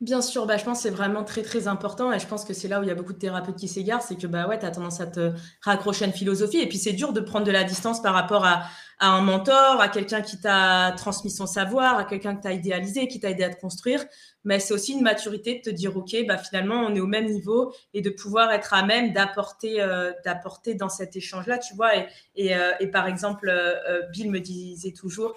[0.00, 2.54] Bien sûr, bah, je pense que c'est vraiment très très important et je pense que
[2.54, 4.56] c'est là où il y a beaucoup de thérapeutes qui s'égarent, c'est que bah ouais,
[4.56, 7.44] tu as tendance à te raccrocher à une philosophie et puis c'est dur de prendre
[7.44, 8.62] de la distance par rapport à,
[9.00, 13.08] un mentor, à quelqu'un qui t'a transmis son savoir, à quelqu'un que tu as idéalisé,
[13.08, 14.04] qui t'a aidé à te construire,
[14.44, 17.26] mais c'est aussi une maturité de te dire OK, bah finalement on est au même
[17.26, 21.74] niveau et de pouvoir être à même d'apporter euh, d'apporter dans cet échange là, tu
[21.74, 21.96] vois.
[21.96, 22.06] Et
[22.36, 25.34] et, euh, par exemple euh, Bill me disait toujours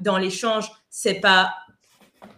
[0.00, 1.54] dans l'échange, c'est pas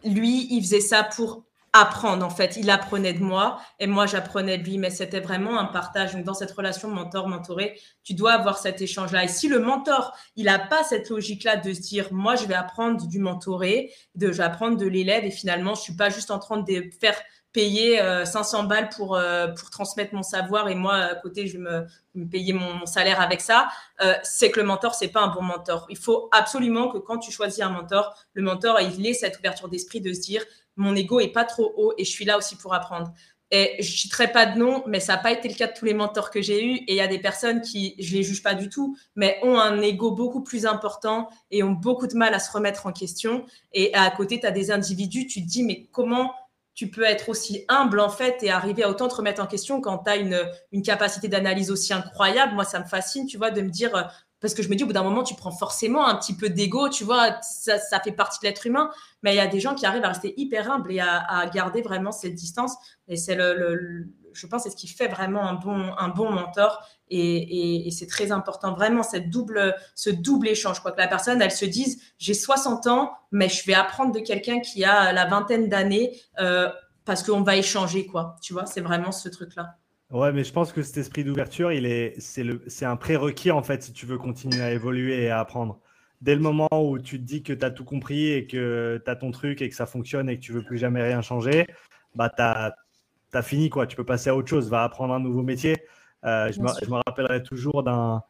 [0.04, 1.44] lui, il faisait ça pour
[1.74, 2.56] apprendre en fait.
[2.56, 6.14] Il apprenait de moi et moi j'apprenais de lui, mais c'était vraiment un partage.
[6.14, 9.24] Donc dans cette relation mentor-mentoré, tu dois avoir cet échange-là.
[9.24, 12.54] Et si le mentor, il n'a pas cette logique-là de se dire, moi je vais
[12.54, 16.58] apprendre du mentoré, de j'apprends de l'élève et finalement je suis pas juste en train
[16.58, 17.16] de faire
[17.54, 21.56] payer 500 euh, balles pour euh, pour transmettre mon savoir et moi à côté je
[21.56, 23.68] vais me, payer mon, salaire avec ça
[24.02, 27.18] euh, c'est que le mentor c'est pas un bon mentor il faut absolument que quand
[27.18, 30.44] tu choisis un mentor le mentor il ait cette ouverture d'esprit de se dire
[30.76, 33.12] mon ego est pas trop haut et je suis là aussi pour apprendre.
[33.50, 35.84] Et je citerai pas de nom, mais ça n'a pas été le cas de tous
[35.84, 36.76] les mentors que j'ai eus.
[36.88, 39.58] Et il y a des personnes qui, je les juge pas du tout, mais ont
[39.58, 43.44] un ego beaucoup plus important et ont beaucoup de mal à se remettre en question.
[43.72, 46.32] Et à côté, tu as des individus, tu te dis, mais comment
[46.74, 49.80] tu peux être aussi humble en fait et arriver à autant te remettre en question
[49.80, 52.54] quand tu as une, une capacité d'analyse aussi incroyable?
[52.54, 54.10] Moi, ça me fascine, tu vois, de me dire,
[54.44, 56.50] parce que je me dis, au bout d'un moment, tu prends forcément un petit peu
[56.50, 58.90] d'ego, tu vois, ça, fait partie de l'être humain.
[59.22, 61.80] Mais il y a des gens qui arrivent à rester hyper humbles et à, garder
[61.80, 62.74] vraiment cette distance.
[63.08, 66.86] Et c'est le, je pense, c'est ce qui fait vraiment un bon, un bon mentor.
[67.08, 70.80] Et, c'est très important, vraiment, cette double, ce double échange.
[70.80, 74.20] Quoi que la personne, elle se dise, j'ai 60 ans, mais je vais apprendre de
[74.20, 76.68] quelqu'un qui a la vingtaine d'années euh,
[77.06, 78.36] parce qu'on va échanger, quoi.
[78.42, 79.78] Tu vois, c'est vraiment ce truc-là.
[80.10, 83.50] Ouais, mais je pense que cet esprit d'ouverture, il est, c'est le, c'est un prérequis
[83.50, 85.80] en fait si tu veux continuer à évoluer et à apprendre.
[86.20, 89.10] Dès le moment où tu te dis que tu as tout compris et que tu
[89.10, 91.66] as ton truc et que ça fonctionne et que tu veux plus jamais rien changer,
[92.14, 93.86] bah tu as, fini quoi.
[93.86, 95.76] Tu peux passer à autre chose, va apprendre un nouveau métier.
[96.24, 98.22] Euh, je, me, je, me, rappellerai toujours d'un.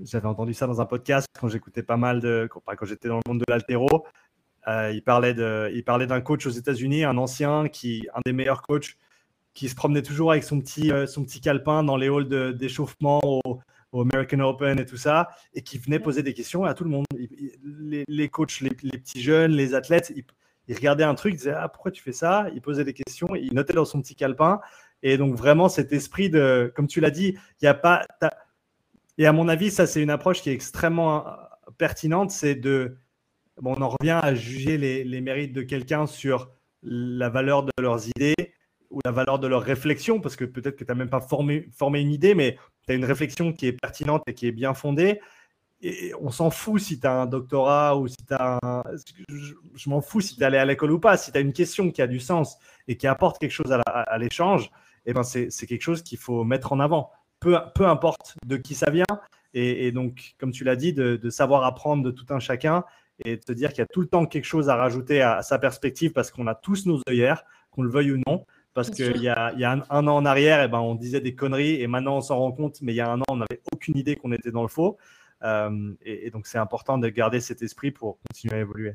[0.00, 2.48] J'avais entendu ça dans un podcast quand j'écoutais pas mal de.
[2.50, 3.88] Quand, quand j'étais dans le monde de l'altéro.
[4.68, 8.32] Euh, il parlait de, il parlait d'un coach aux États-Unis, un ancien qui, un des
[8.32, 8.96] meilleurs coachs
[9.54, 13.20] qui se promenait toujours avec son petit, euh, son petit calepin dans les halls d'échauffement
[13.24, 13.60] au,
[13.94, 17.04] American Open et tout ça, et qui venait poser des questions à tout le monde.
[17.62, 20.14] les, les, coachs, les, petits jeunes, les athlètes,
[20.66, 22.46] ils, regardaient un truc, ils disaient ah, pourquoi tu fais ça?
[22.54, 24.60] Il posait des questions, il notait dans son petit calepin.
[25.02, 28.06] Et donc vraiment cet esprit de, comme tu l'as dit, il n'y a pas.
[29.18, 31.32] Et à mon avis, ça c'est une approche qui est extrêmement euh,
[31.76, 32.96] pertinente, c'est de.
[33.60, 36.50] Bon, on en revient à juger les, les mérites de quelqu'un sur
[36.82, 38.51] la valeur de leurs idées
[38.92, 41.68] ou la valeur de leur réflexion, parce que peut-être que tu n'as même pas formé,
[41.72, 44.74] formé une idée, mais tu as une réflexion qui est pertinente et qui est bien
[44.74, 45.20] fondée.
[45.84, 48.82] Et on s'en fout si tu as un doctorat ou si tu as un...
[49.28, 51.16] Je, m'en fous si tu es allé à l'école ou pas.
[51.16, 52.56] Si tu as une question qui a du sens
[52.86, 54.70] et qui apporte quelque chose à l'échange,
[55.06, 57.10] eh ben c'est quelque chose qu'il faut mettre en avant.
[57.40, 59.04] Peu, peu importe de qui ça vient.
[59.54, 62.84] Et, donc, comme tu l'as dit, de, de, savoir apprendre de tout un chacun
[63.24, 65.42] et de te dire qu'il y a tout le temps quelque chose à rajouter à
[65.42, 68.46] sa perspective parce qu'on a tous nos œillères, qu'on le veuille ou non.
[68.74, 71.20] Parce qu'il y a, y a un, an en arrière, et eh ben, on disait
[71.20, 73.36] des conneries et maintenant on s'en rend compte, mais il y a un an, on
[73.36, 74.96] n'avait aucune idée qu'on était dans le faux.
[75.44, 78.94] Euh, et, donc c'est important de garder cet esprit pour continuer à évoluer.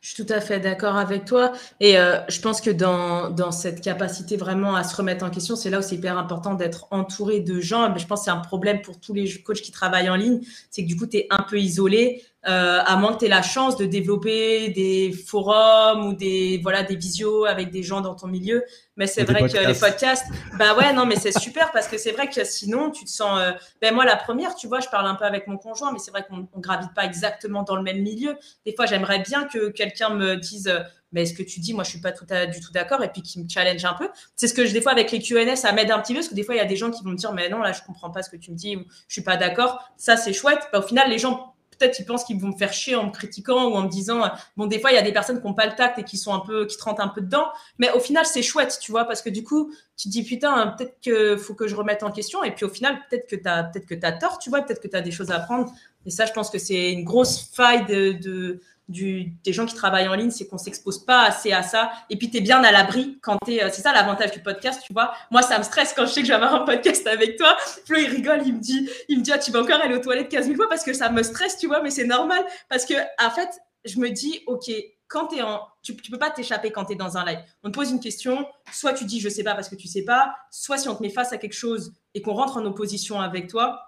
[0.00, 1.52] Je suis tout à fait d'accord avec toi.
[1.80, 5.56] Et euh, je pense que dans, dans, cette capacité vraiment à se remettre en question,
[5.56, 7.92] c'est là où c'est hyper important d'être entouré de gens.
[7.92, 10.40] Mais je pense que c'est un problème pour tous les coachs qui travaillent en ligne.
[10.70, 12.22] C'est que du coup, tu es un peu isolé.
[12.48, 16.82] Euh, à moins que tu aies la chance de développer des forums ou des voilà
[16.82, 18.64] des visios avec des gens dans ton milieu.
[18.96, 20.26] Mais c'est vrai que les podcasts,
[20.58, 23.38] bah ouais, non, mais c'est super parce que c'est vrai que sinon tu te sens.
[23.40, 26.00] Euh, ben moi, la première, tu vois, je parle un peu avec mon conjoint, mais
[26.00, 28.36] c'est vrai qu'on gravite pas exactement dans le même milieu.
[28.66, 30.66] Des fois, j'aimerais bien que quelqu'un me dise.
[30.66, 30.80] Euh,
[31.12, 33.20] mais ce que tu dis, moi, je suis pas tout du tout d'accord, et puis
[33.20, 34.08] qui me challenge un peu.
[34.34, 36.28] C'est ce que je, des fois, avec les Q&A, ça m'aide un petit peu, parce
[36.28, 37.72] que des fois, il y a des gens qui vont me dire, mais non, là,
[37.72, 39.78] je comprends pas ce que tu me dis, ou je suis pas d'accord.
[39.98, 40.60] Ça, c'est chouette.
[40.72, 41.51] Bah, au final, les gens
[41.82, 44.30] peut-être ils pensent qu'ils vont me faire chier en me critiquant ou en me disant
[44.56, 46.16] bon des fois il y a des personnes qui n'ont pas le tact et qui
[46.16, 47.46] sont un peu qui te rentrent un peu dedans.
[47.78, 50.74] Mais au final c'est chouette tu vois parce que du coup tu te dis putain
[50.78, 52.44] peut-être que faut que je remette en question.
[52.44, 54.80] Et puis au final peut-être que tu as peut-être que as tort tu vois peut-être
[54.80, 55.72] que tu as des choses à apprendre.
[56.06, 58.60] Et ça je pense que c'est une grosse faille de
[58.92, 61.90] des gens qui travaillent en ligne, c'est qu'on s'expose pas assez à ça.
[62.10, 63.64] Et puis, tu es bien à l'abri quand tu es.
[63.64, 65.12] Euh, c'est ça l'avantage du podcast, tu vois.
[65.30, 67.56] Moi, ça me stresse quand je sais que je vais avoir un podcast avec toi.
[67.84, 70.00] Flo, il rigole, il me dit, il me dit, ah, tu vas encore aller aux
[70.00, 72.44] toilettes 15 000 fois parce que ça me stresse, tu vois, mais c'est normal.
[72.68, 72.94] Parce que,
[73.24, 73.48] en fait,
[73.84, 74.70] je me dis, OK,
[75.12, 75.60] quand tu es en.
[75.82, 77.40] Tu, peux pas t'échapper quand tu es dans un live.
[77.62, 80.04] On te pose une question, soit tu dis je sais pas parce que tu sais
[80.04, 83.20] pas, soit si on te met face à quelque chose et qu'on rentre en opposition
[83.20, 83.80] avec toi,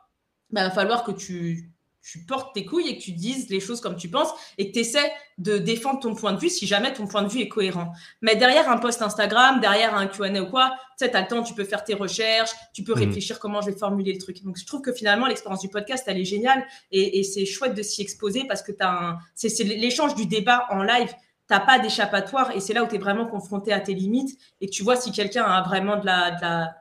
[0.51, 1.74] il bah, va falloir que tu
[2.05, 4.29] tu portes tes couilles et que tu dises les choses comme tu penses
[4.59, 7.29] et que tu essaies de défendre ton point de vue si jamais ton point de
[7.29, 7.93] vue est cohérent.
[8.21, 11.27] Mais derrière un post Instagram, derrière un Q&A ou quoi, tu sais, tu as le
[11.27, 12.99] temps, tu peux faire tes recherches, tu peux mmh.
[12.99, 14.43] réfléchir comment je vais formuler le truc.
[14.45, 17.83] Donc, je trouve que finalement, l'expérience du podcast, elle est géniale et, c'est chouette de
[17.83, 19.17] s'y exposer parce que un...
[19.35, 21.13] c'est l'échange du débat en live.
[21.47, 24.69] T'as pas d'échappatoire et c'est là où tu es vraiment confronté à tes limites et
[24.69, 26.75] tu vois si quelqu'un a vraiment de la, de la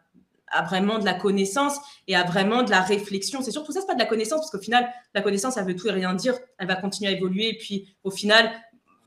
[0.53, 1.77] à vraiment de la connaissance
[2.07, 3.41] et à vraiment de la réflexion.
[3.41, 5.75] C'est surtout ça, c'est pas de la connaissance, parce qu'au final, la connaissance, ça veut
[5.75, 6.35] tout et rien dire.
[6.57, 7.49] Elle va continuer à évoluer.
[7.49, 8.51] Et puis, au final,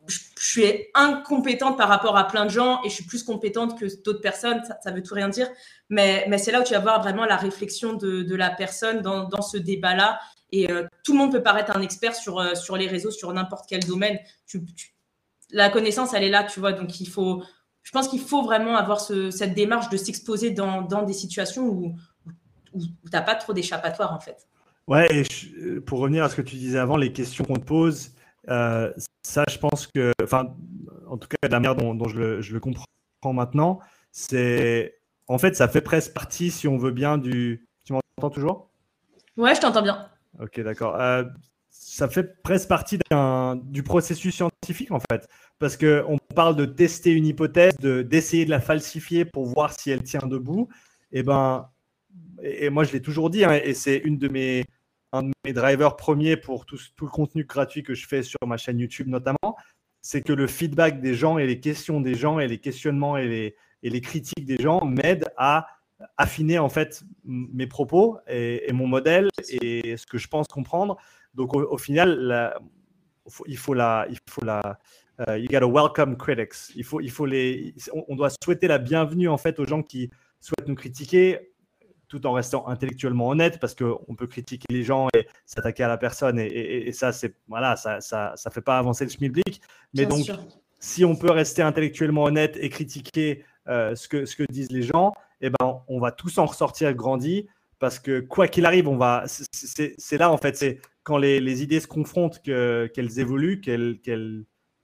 [0.06, 3.86] je, suis incompétente par rapport à plein de gens et je suis plus compétente que
[4.02, 4.62] d'autres personnes.
[4.82, 5.48] Ça, veut tout rien dire.
[5.88, 9.24] Mais, mais c'est là où tu vas voir vraiment la réflexion de, la personne dans,
[9.24, 10.20] dans ce débat-là.
[10.52, 13.32] Et euh, tout le monde peut paraître un expert sur, euh, sur les réseaux, sur
[13.32, 14.18] n'importe quel domaine.
[15.50, 16.72] la connaissance, elle est là, tu vois.
[16.72, 17.42] Donc, il faut,
[17.86, 21.94] je pense qu'il faut vraiment avoir cette démarche de s'exposer dans, des situations où,
[22.74, 24.48] où, tu n'as pas trop d'échappatoire, en fait.
[24.88, 28.10] Ouais, et pour revenir à ce que tu disais avant, les questions qu'on te pose,
[28.48, 28.92] euh,
[29.22, 30.56] ça, je pense que, enfin,
[31.08, 32.18] en tout cas, la manière dont, je,
[32.52, 33.78] le, comprends maintenant,
[34.10, 34.98] c'est,
[35.28, 37.68] en fait, ça fait presque partie, si on veut bien, du.
[37.84, 38.70] Tu m'entends toujours?
[39.36, 40.08] Ouais, je t'entends bien.
[40.40, 41.00] Ok, d'accord.
[41.00, 41.22] Euh,
[41.78, 42.98] ça fait presque partie
[43.64, 45.28] du processus scientifique, en fait
[45.58, 50.02] parce qu'on parle de tester une hypothèse, d'essayer de, la falsifier pour voir si elle
[50.02, 50.68] tient debout.
[51.12, 51.70] Et eh ben,
[52.42, 56.66] et, moi je l'ai toujours dit, hein, et c'est un de mes drivers premiers pour
[56.66, 59.56] tout, tout, le contenu gratuit que je fais sur ma chaîne YouTube notamment,
[60.02, 63.26] c'est que le feedback des gens et les questions des gens et les questionnements et
[63.26, 65.68] les, et les critiques des gens m'aident à
[66.18, 70.98] affiner en fait mes propos et, mon modèle et ce que je pense comprendre.
[71.36, 72.58] Donc au, final,
[73.46, 74.78] il faut la, il faut la,
[75.28, 76.74] euh, you gotta welcome critics.
[76.74, 77.74] Il faut, il faut les,
[78.08, 80.10] on, doit souhaiter la bienvenue en fait aux gens qui
[80.40, 81.52] souhaitent nous critiquer,
[82.08, 85.98] tout en restant intellectuellement honnête, parce qu'on peut critiquer les gens et s'attaquer à la
[85.98, 89.60] personne, et, ça, c'est voilà, ça, ça, ça, fait pas avancer le schmilblick.
[89.94, 90.30] Mais donc,
[90.78, 94.82] si on peut rester intellectuellement honnête et critiquer euh, ce que ce que disent les
[94.82, 98.96] gens, eh ben, on va tous en ressortir grandi, parce que quoi qu'il arrive, on
[98.96, 99.24] va.
[99.26, 103.98] C'est là en fait, c'est quand les, idées se confrontent qu'elles évoluent, qu'elles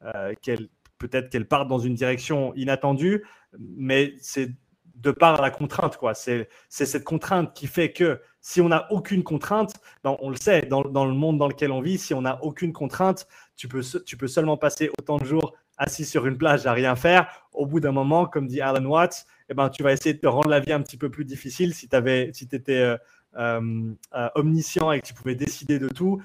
[0.04, 3.24] euh, qu'elle peut-être qu'elle parte dans une direction inattendue,
[3.58, 4.50] mais c'est
[4.94, 5.96] de par la contrainte.
[5.96, 6.14] quoi.
[6.14, 9.74] C'est cette contrainte qui fait que si on n'a aucune contrainte,
[10.04, 12.72] on le sait, dans, dans, le monde dans lequel on vit, si on n'a aucune
[12.72, 16.72] contrainte, tu peux, tu peux seulement passer autant de jours assis sur une plage à
[16.72, 17.48] rien faire.
[17.52, 20.26] Au bout d'un moment, comme dit Alan Watts, eh ben, tu vas essayer de te
[20.26, 21.96] rendre la vie un petit peu plus difficile si tu
[22.32, 22.96] si étais euh,
[23.36, 26.22] euh, omniscient et que tu pouvais décider de tout.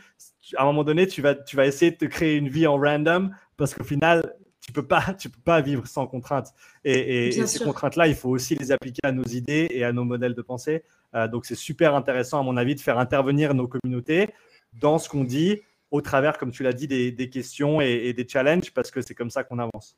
[0.55, 2.77] À un moment donné, tu vas, tu vas essayer de te créer une vie en
[2.77, 6.53] random parce qu'au final, tu peux pas, tu peux pas vivre sans contraintes.
[6.85, 10.33] Et, ces contraintes-là, il faut aussi les appliquer à nos idées et à nos modèles
[10.33, 10.83] de pensée.
[11.15, 14.29] Euh, donc, c'est super intéressant, à mon avis, de faire intervenir nos communautés
[14.73, 18.71] dans ce qu'on dit, au travers, comme tu l'as dit, des, questions et, des challenges,
[18.73, 19.97] parce que c'est comme ça qu'on avance.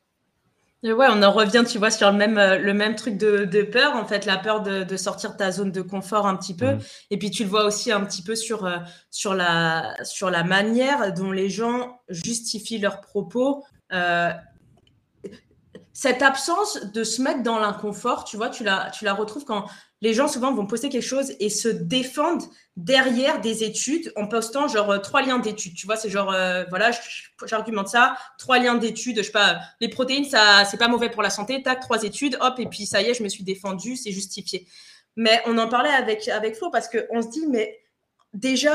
[0.82, 3.94] Ouais, on en revient, tu vois, sur le même, euh, le même truc de, peur,
[3.96, 6.72] en fait, la peur de, sortir de ta zone de confort un petit peu.
[6.72, 6.80] Mmh.
[7.10, 8.78] Et puis, tu le vois aussi un petit peu sur, euh,
[9.10, 14.30] sur, la, sur la manière dont les gens justifient leurs propos euh,
[16.00, 19.66] cette absence de se mettre dans l'inconfort, tu vois, tu la, tu la retrouves quand
[20.00, 22.44] les gens souvent vont poster quelque chose et se défendent
[22.74, 25.74] derrière des études en postant genre euh, trois liens d'études.
[25.74, 26.90] Tu vois, c'est genre, euh, voilà,
[27.44, 31.20] j'argumente ça, trois liens d'études, je sais pas, les protéines, ça, c'est pas mauvais pour
[31.20, 33.94] la santé, tac, trois études, hop, et puis ça y est, je me suis défendu,
[33.94, 34.66] c'est justifié.
[35.16, 37.78] Mais on en parlait avec, avec Flo parce qu'on se dit, mais
[38.32, 38.74] déjà,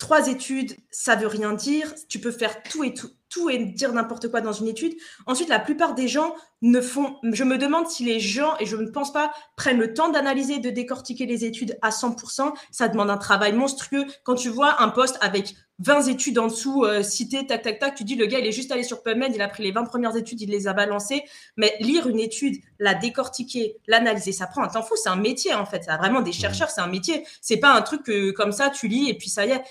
[0.00, 1.94] trois études, ça veut rien dire.
[2.08, 4.94] Tu peux faire tout et tout, tout et dire n'importe quoi dans une étude.
[5.26, 7.16] Ensuite, la plupart des gens ne font.
[7.24, 10.58] Je me demande si les gens, et je ne pense pas, prennent le temps d'analyser,
[10.58, 12.52] de décortiquer les études à 100%.
[12.70, 14.04] Ça demande un travail monstrueux.
[14.22, 17.94] Quand tu vois un poste avec 20 études en dessous euh, citées, tac, tac, tac,
[17.94, 19.84] tu dis le gars, il est juste allé sur PubMed, il a pris les 20
[19.84, 21.24] premières études, il les a balancées.
[21.56, 24.94] Mais lire une étude, la décortiquer, l'analyser, ça prend un temps fou.
[25.02, 25.84] C'est un métier, en fait.
[25.84, 27.24] Ça a vraiment des chercheurs, c'est un métier.
[27.40, 29.62] C'est pas un truc que, comme ça, tu lis et puis ça y est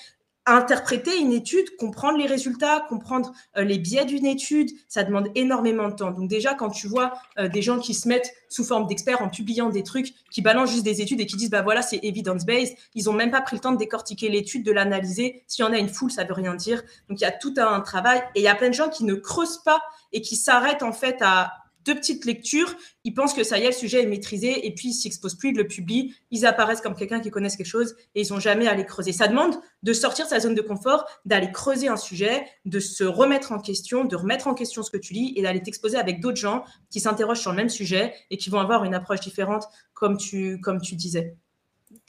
[0.45, 5.88] interpréter une étude, comprendre les résultats, comprendre euh, les biais d'une étude, ça demande énormément
[5.88, 6.11] de temps.
[6.11, 9.30] Donc déjà, quand tu vois euh, des gens qui se mettent sous forme d'experts en
[9.30, 12.76] publiant des trucs, qui balancent juste des études et qui disent, bah voilà, c'est evidence-based,
[12.95, 15.43] ils ont même pas pris le temps de décortiquer l'étude, de l'analyser.
[15.47, 16.81] S'il y en a une foule, ça veut rien dire.
[17.07, 19.03] Donc il y a tout un travail et il y a plein de gens qui
[19.03, 19.81] ne creusent pas
[20.11, 21.53] et qui s'arrêtent en fait à
[21.86, 24.90] deux petites lectures, ils pensent que ça y est, le sujet est maîtrisé, et puis
[24.90, 28.22] ils s'exposent plus, ils le publient, ils apparaissent comme quelqu'un qui connaissent quelque chose, et
[28.22, 29.12] ils n'ont jamais à aller creuser.
[29.12, 33.03] Ça demande de sortir de sa zone de confort, d'aller creuser un sujet, de se
[33.03, 36.20] remettre en question, de remettre en question ce que tu lis, et d'aller t'exposer avec
[36.20, 39.66] d'autres gens qui s'interrogent sur le même sujet et qui vont avoir une approche différente,
[39.94, 41.36] comme tu, comme tu disais.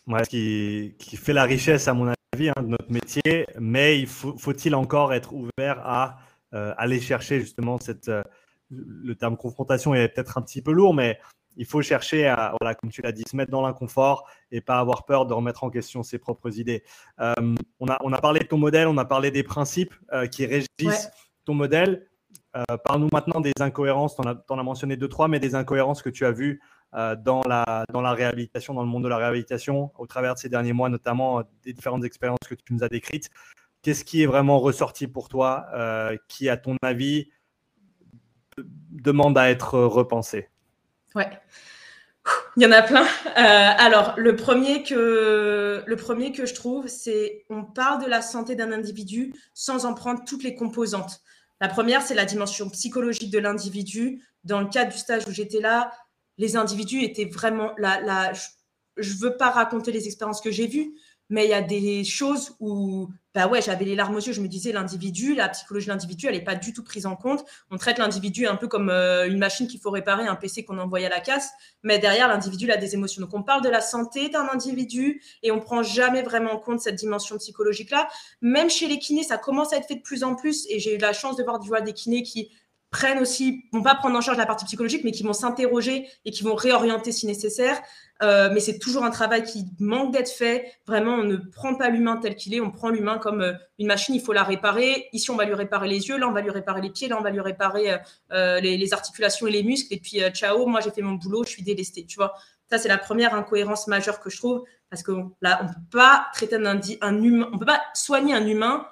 [0.07, 4.07] Ouais, ce qui, fait la richesse, à mon avis, hein, de notre métier, mais il
[4.07, 6.19] faut, il encore être ouvert à
[6.55, 8.23] euh, aller chercher justement cette, euh,
[8.73, 11.19] le terme confrontation est peut-être un petit peu lourd, mais
[11.57, 14.78] il faut chercher à, voilà, comme tu l'as dit, se mettre dans l'inconfort et pas
[14.78, 16.82] avoir peur de remettre en question ses propres idées.
[17.20, 17.35] Euh,
[17.78, 19.94] on, a, on a parlé de ton modèle, on a parlé des principes
[20.31, 21.11] qui régissent
[21.44, 22.09] ton modèle.
[22.85, 26.11] Parle-nous maintenant des incohérences, tu en, en, as mentionné deux, trois, mais des incohérences que
[26.11, 26.61] tu as vues
[26.94, 30.39] euh, dans, la, dans la réhabilitation, dans le monde de la réhabilitation, au travers de
[30.39, 33.31] ces derniers mois, notamment euh, des différentes expériences que tu nous as décrites.
[33.81, 37.31] Qu'est-ce qui est vraiment ressorti pour toi, euh, qui, à ton avis,
[38.90, 40.48] demande à être repensé
[41.14, 41.28] Ouais.
[42.56, 43.06] Il y en a plein.
[43.34, 48.55] alors, le premier, que, le premier que je trouve, c'est on parle de la santé
[48.55, 51.20] d'un individu sans en prendre toutes les composantes.
[51.60, 54.22] La première, c'est la dimension psychologique de l'individu.
[54.44, 55.93] Dans le cadre du stage où j'étais là,
[56.39, 58.32] les individus étaient vraiment là.
[58.97, 60.93] je ne veux pas raconter les expériences que j'ai vues,
[61.28, 64.32] mais il y a des choses où bah ouais, j'avais les larmes aux yeux.
[64.32, 67.16] Je me disais, l'individu, la psychologie de l'individu, elle n'est pas du tout prise en
[67.16, 67.44] compte.
[67.70, 70.78] On traite l'individu un peu comme euh, une machine qu'il faut réparer, un PC qu'on
[70.78, 71.50] envoie à la casse.
[71.82, 73.22] Mais derrière, l'individu a des émotions.
[73.22, 76.80] Donc, on parle de la santé d'un individu et on prend jamais vraiment en compte
[76.80, 78.09] cette dimension psychologique-là.
[78.42, 80.66] Même chez les kinés, ça commence à être fait de plus en plus.
[80.68, 82.50] Et j'ai eu la chance de voir du vois, des kinés qui
[82.93, 86.31] prennent aussi, vont pas prendre en charge la partie psychologique, mais qui vont s'interroger et
[86.31, 87.81] qui vont réorienter si nécessaire.
[88.23, 90.70] Euh, mais c'est toujours un travail qui manque d'être fait.
[90.86, 93.86] Vraiment, on ne prend pas l'humain tel qu'il est, on prend l'humain comme euh, une
[93.86, 95.09] machine, il faut la réparer.
[95.14, 97.16] Ici, on va lui réparer les yeux, là, on va lui réparer les pieds, là,
[97.19, 97.97] on va lui réparer
[98.32, 99.93] euh, les, articulations et les muscles.
[99.94, 102.05] Et puis, ciao, moi, j'ai fait mon boulot, je suis délesté.
[102.05, 102.35] Tu vois,
[102.70, 106.27] ça, c'est la première incohérence majeure que je trouve, parce que là, on peut pas
[106.35, 108.86] traiter un, un humain, on peut pas soigner un humain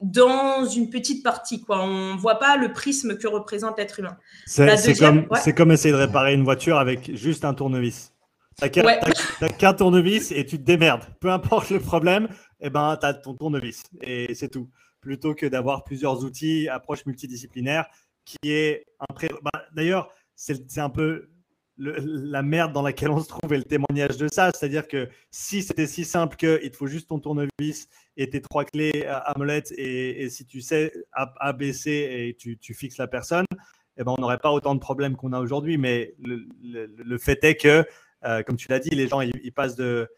[0.00, 1.62] dans une petite partie.
[1.62, 1.82] Quoi.
[1.82, 4.16] On ne voit pas le prisme que représente l'être humain.
[4.46, 8.12] C'est comme, comme, essayer de réparer une voiture avec juste un tournevis.
[8.60, 11.04] Tu n'as qu'un tournevis et tu te démerdes.
[11.20, 12.28] Peu importe le problème,
[12.60, 14.68] eh ben, tu as ton tournevis et c'est tout.
[15.00, 17.86] Plutôt que d'avoir plusieurs outils, approche multidisciplinaire,
[18.24, 21.30] qui est un bah, D'ailleurs, c'est un peu
[21.80, 24.50] la merde dans laquelle on se trouve et le témoignage de ça.
[24.54, 27.88] C'est-à-dire que si c'était si simple qu'il te faut juste ton tournevis
[28.20, 32.74] et tes trois clés à molette et, si tu sais A, B, C et tu,
[32.74, 33.46] fixes la personne,
[33.96, 35.78] eh ben, on n'aurait pas autant de problèmes qu'on a aujourd'hui.
[35.78, 37.84] Mais le, fait est que,
[38.24, 40.08] euh, comme tu l'as dit, les gens ils, passent de,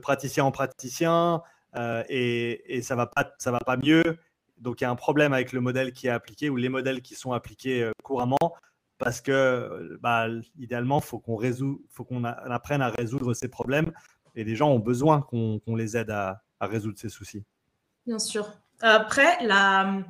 [0.00, 1.42] praticien en praticien
[1.76, 4.18] euh, et, ça ne va, pas, ça va pas mieux.
[4.58, 7.00] Donc il y a un problème avec le modèle qui est appliqué ou les modèles
[7.00, 8.56] qui sont appliqués euh, couramment
[8.98, 10.28] parce que bah,
[10.58, 11.40] idéalement, faut qu'on
[11.88, 13.92] faut qu'on apprenne à résoudre ces problèmes
[14.34, 17.44] et les gens ont besoin qu'on les aide à, résoudre ces soucis.
[18.06, 18.52] Bien sûr.
[18.80, 20.04] Après, la,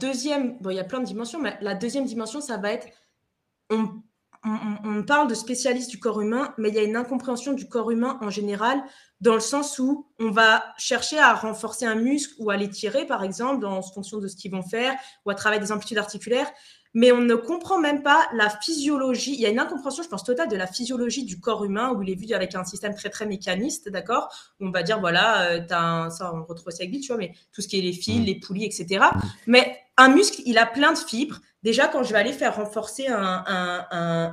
[0.00, 2.88] deuxième, bon, il y a plein de dimensions, mais la deuxième dimension, ça va être,
[3.70, 4.02] on,
[4.84, 7.90] on, parle de spécialistes du corps humain, mais il y a une incompréhension du corps
[7.90, 8.82] humain en général,
[9.20, 13.24] dans le sens où on va chercher à renforcer un muscle ou à l'étirer, par
[13.24, 14.94] exemple, en fonction de ce qu'ils vont faire,
[15.24, 16.50] ou à travailler des amplitudes articulaires,
[16.96, 19.34] mais on ne comprend même pas la physiologie.
[19.34, 22.02] Il y a une incompréhension, je pense, totale de la physiologie du corps humain, où
[22.02, 24.34] il est vu avec un système très, très mécaniste, d'accord?
[24.60, 27.34] On va dire, voilà, euh, as un, ça, on retrouve ça avec tu vois, mais
[27.52, 28.24] tout ce qui est les fils, mmh.
[28.24, 29.04] les poulies, etc.
[29.14, 29.18] Mmh.
[29.46, 31.38] Mais un muscle, il a plein de fibres.
[31.66, 33.42] Déjà, quand je vais aller faire renforcer un,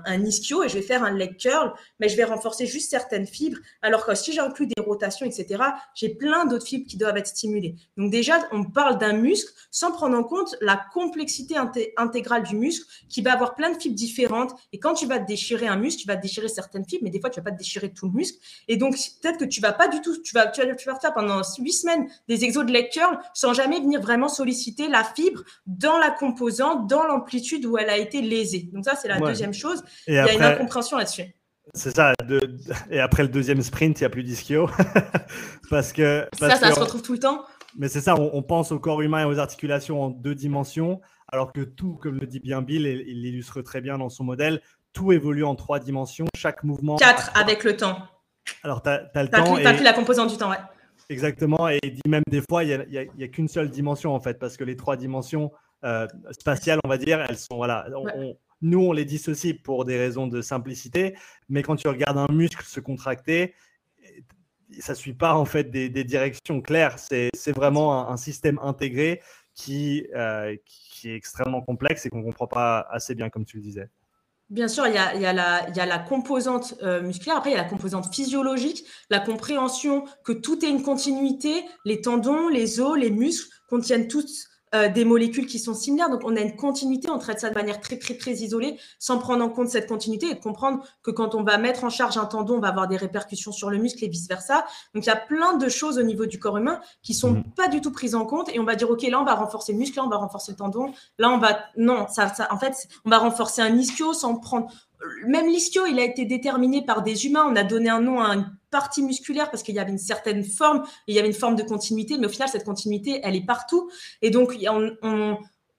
[0.05, 3.25] un, ischio et je vais faire un leg curl, mais je vais renforcer juste certaines
[3.25, 5.63] fibres, alors que si j'inclus des rotations, etc.,
[5.95, 7.73] j'ai plein d'autres fibres qui doivent être stimulées.
[7.97, 11.55] Donc déjà, on parle d'un muscle sans prendre en compte la complexité
[11.97, 14.51] intégrale du muscle qui va avoir plein de fibres différentes.
[14.71, 17.31] Et quand tu vas déchirer un muscle, tu vas déchirer certaines fibres, mais des fois,
[17.31, 18.37] tu vas pas déchirer tout le muscle.
[18.67, 18.93] Et donc,
[19.23, 22.07] peut-être que tu vas pas du tout, tu vas, tu vas, faire pendant huit semaines
[22.27, 26.85] des exos de leg curl sans jamais venir vraiment solliciter la fibre dans la composante,
[26.85, 28.69] dans l'amplitude amplitude où elle a été lésée.
[28.73, 29.83] Donc ça, c'est la deuxième chose.
[30.07, 31.33] il y a une incompréhension là-dessus.
[31.73, 32.13] C'est ça.
[32.91, 34.69] et après le deuxième sprint, il n'y a plus d'ischio.
[35.69, 37.45] parce que, ça, ça se retrouve tout le temps.
[37.77, 41.01] Mais c'est ça, on, pense au corps humain et aux articulations en deux dimensions,
[41.31, 44.23] alors que tout, comme le dit bien Bill, et il l'illustre très bien dans son
[44.23, 46.97] modèle, tout évolue en trois dimensions, chaque mouvement.
[46.97, 47.97] Quatre avec le temps.
[48.61, 49.55] Alors, tu as, le temps.
[49.55, 50.57] Tu plus la composante du temps, ouais.
[51.09, 54.19] Exactement, et il dit même des fois, il n'y a, a qu'une seule dimension en
[54.19, 55.51] fait, parce que les trois dimensions
[55.83, 57.87] euh, spatiales, on va dire, elles sont voilà.
[58.61, 61.15] nous, on les dissocie pour des raisons de simplicité,
[61.49, 63.53] mais quand tu regardes un muscle se contracter,
[64.79, 66.97] ça suit pas en fait des, directions claires.
[66.99, 69.21] C'est vraiment un, système intégré
[69.53, 73.63] qui, euh, qui est extrêmement complexe et qu'on comprend pas assez bien, comme tu le
[73.63, 73.89] disais.
[74.49, 77.01] Bien sûr, il y a, il y a, la, il y a la, composante euh,
[77.01, 81.63] musculaire, après il y a la composante physiologique, la compréhension que tout est une continuité,
[81.85, 86.09] les tendons, les os, les muscles contiennent tous euh, des molécules qui sont similaires.
[86.09, 89.19] Donc, on a une continuité, on traite ça de manière très, très, très isolée, sans
[89.19, 92.17] prendre en compte cette continuité et de comprendre que quand on va mettre en charge
[92.17, 94.65] un tendon, on va avoir des répercussions sur le muscle et vice-versa.
[94.93, 97.43] Donc, il y a plein de choses au niveau du corps humain qui sont mmh.
[97.55, 99.73] pas du tout prises en compte et on va dire, OK, là, on va renforcer
[99.73, 101.59] le muscle, là, on va renforcer le tendon, là, on va...
[101.77, 104.69] Non, ça, ça en fait, on va renforcer un ischio sans prendre
[105.25, 107.45] même l'ischio, il a été déterminé par des humains.
[107.49, 110.43] On a donné un nom à une partie musculaire parce qu'il y avait une certaine
[110.43, 113.45] forme, il y avait une forme de continuité, mais au final, cette continuité, elle est
[113.45, 113.89] partout.
[114.21, 114.53] Et donc,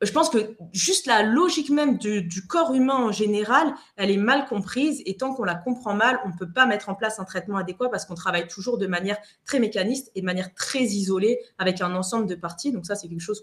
[0.03, 4.47] je pense que juste la logique même du, corps humain en général, elle est mal
[4.47, 5.03] comprise.
[5.07, 7.57] Et tant qu'on la comprend mal, on ne peut pas mettre en place un traitement
[7.57, 11.81] adéquat parce qu'on travaille toujours de manière très mécaniste et de manière très isolée avec
[11.81, 12.73] un ensemble de parties.
[12.73, 13.43] Donc ça, c'est quelque chose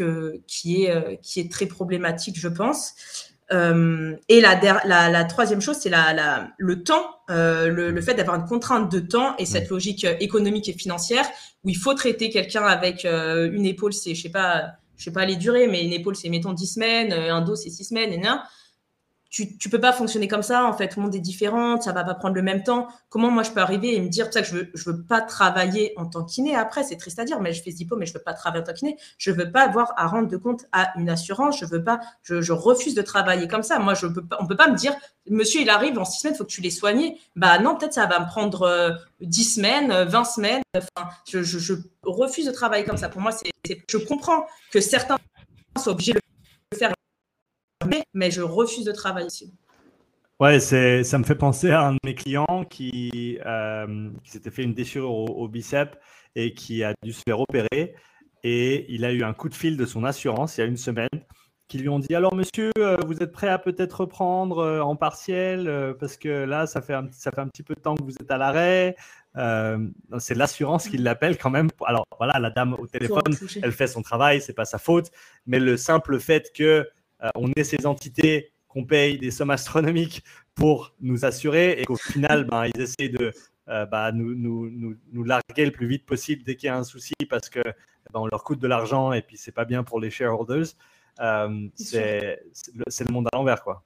[0.00, 2.94] euh, qui est très problématique, je pense.
[3.50, 8.46] Euh, et la, la, troisième chose, c'est la, le temps, euh, le, fait d'avoir une
[8.46, 11.26] contrainte de temps et cette logique euh, économique et financière
[11.64, 15.24] où il faut traiter quelqu'un avec une épaule, c'est, je sais pas, je sais pas
[15.24, 18.16] les durées, mais une épaule, c'est mettons 10 semaines, un dos, c'est 6 semaines, et
[18.16, 18.42] rien
[19.30, 20.64] tu, ne peux pas fonctionner comme ça.
[20.64, 22.88] En fait, tout le monde est différent, ça va pas prendre le même temps.
[23.10, 25.20] Comment moi je peux arriver et me dire, ça que je veux, je veux pas
[25.20, 28.14] travailler en tant qu'inné après, c'est triste à dire, mais je fais Zipo, mais je
[28.14, 28.96] veux pas travailler en tant qu'inné.
[29.18, 31.58] Je veux pas avoir à rendre de compte à une assurance.
[31.58, 33.78] Je veux pas, je, refuse de travailler comme ça.
[33.78, 34.94] Moi, je peux pas, on peut pas me dire,
[35.28, 37.20] monsieur, il arrive en six semaines, faut que tu l'aies soigné.
[37.36, 38.90] Bah non, peut-être ça va me prendre euh,
[39.20, 40.62] dix semaines, vingt semaines.
[40.76, 43.08] Enfin, je, refuse de travailler comme ça.
[43.08, 43.50] Pour moi, c'est,
[43.88, 45.18] je comprends que certains
[45.78, 46.20] sont obligés de
[48.14, 49.52] mais je refuse de travailler ici.
[50.40, 54.52] Ouais, c'est, ça me fait penser à un de mes clients qui, euh, qui s'était
[54.52, 55.96] fait une déchirure au, bicep
[56.36, 57.96] et qui a dû se faire opérer.
[58.44, 60.76] Et il a eu un coup de fil de son assurance il y a une
[60.76, 61.08] semaine
[61.66, 64.94] qui lui ont dit Alors, monsieur, euh, vous êtes prêt à peut-être reprendre euh, en
[64.94, 68.04] partiel parce que là, ça fait, un, ça fait un petit peu de temps que
[68.04, 68.94] vous êtes à l'arrêt.
[70.18, 71.68] c'est l'assurance qui l'appelle quand même.
[71.84, 75.10] Alors, voilà, la dame au téléphone, elle fait son travail, c'est pas sa faute.
[75.46, 76.88] Mais le simple fait que
[77.22, 80.22] euh, on est ces entités qu'on paye des sommes astronomiques
[80.54, 83.32] pour nous assurer et qu'au final, ben, ils essaient de
[83.68, 86.84] euh, bah, nous, nous, nous, larguer le plus vite possible dès qu'il y a un
[86.84, 90.00] souci parce que ben, on leur coûte de l'argent et puis c'est pas bien pour
[90.00, 90.74] les shareholders.
[91.20, 92.38] Euh, c'est
[92.74, 93.82] le, monde à l'envers, quoi.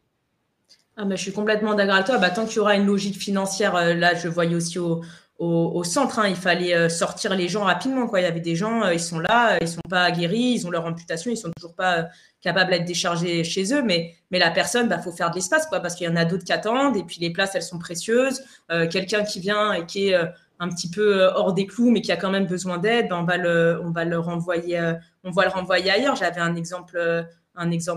[0.96, 2.18] Ah, je suis complètement d'accord avec toi.
[2.18, 5.02] Bah, tant qu'il y aura une logique financière, là, je voyais aussi au,
[5.42, 6.18] au, centre.
[6.18, 6.28] Hein.
[6.28, 8.06] Il fallait euh, sortir les gens rapidement.
[8.06, 8.20] Quoi.
[8.20, 10.70] Il y avait des gens, euh, ils sont là, ils sont pas guéris, ils ont
[10.70, 12.02] leur amputation, ils sont toujours pas euh,
[12.40, 13.82] capables d'être déchargés chez eux.
[13.82, 16.44] Mais, la personne, bah, faut faire de l'espace, quoi, parce qu'il y en a d'autres
[16.44, 16.96] qui attendent.
[16.96, 18.42] Et puis les places, elles sont précieuses.
[18.90, 20.16] Quelqu'un qui vient et qui est
[20.58, 23.24] un petit peu hors des clous, mais qui a quand même besoin d'aide, ben, on
[23.24, 24.94] va le, renvoyer,
[25.24, 26.16] on va le renvoyer ailleurs.
[26.16, 26.96] J'avais un exemple,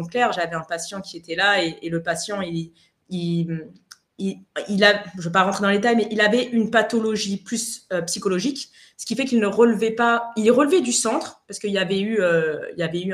[0.09, 0.34] clair.
[0.34, 2.73] J'avais un patient qui était là et, le patient, il,
[3.09, 3.69] il
[4.17, 7.37] il, a, je ne vais pas rentrer dans les détails, mais il avait une pathologie
[7.37, 11.59] plus euh, psychologique, ce qui fait qu'il ne relevait pas, il relevé du centre, parce
[11.59, 13.13] qu'il y avait eu, euh, il y avait eu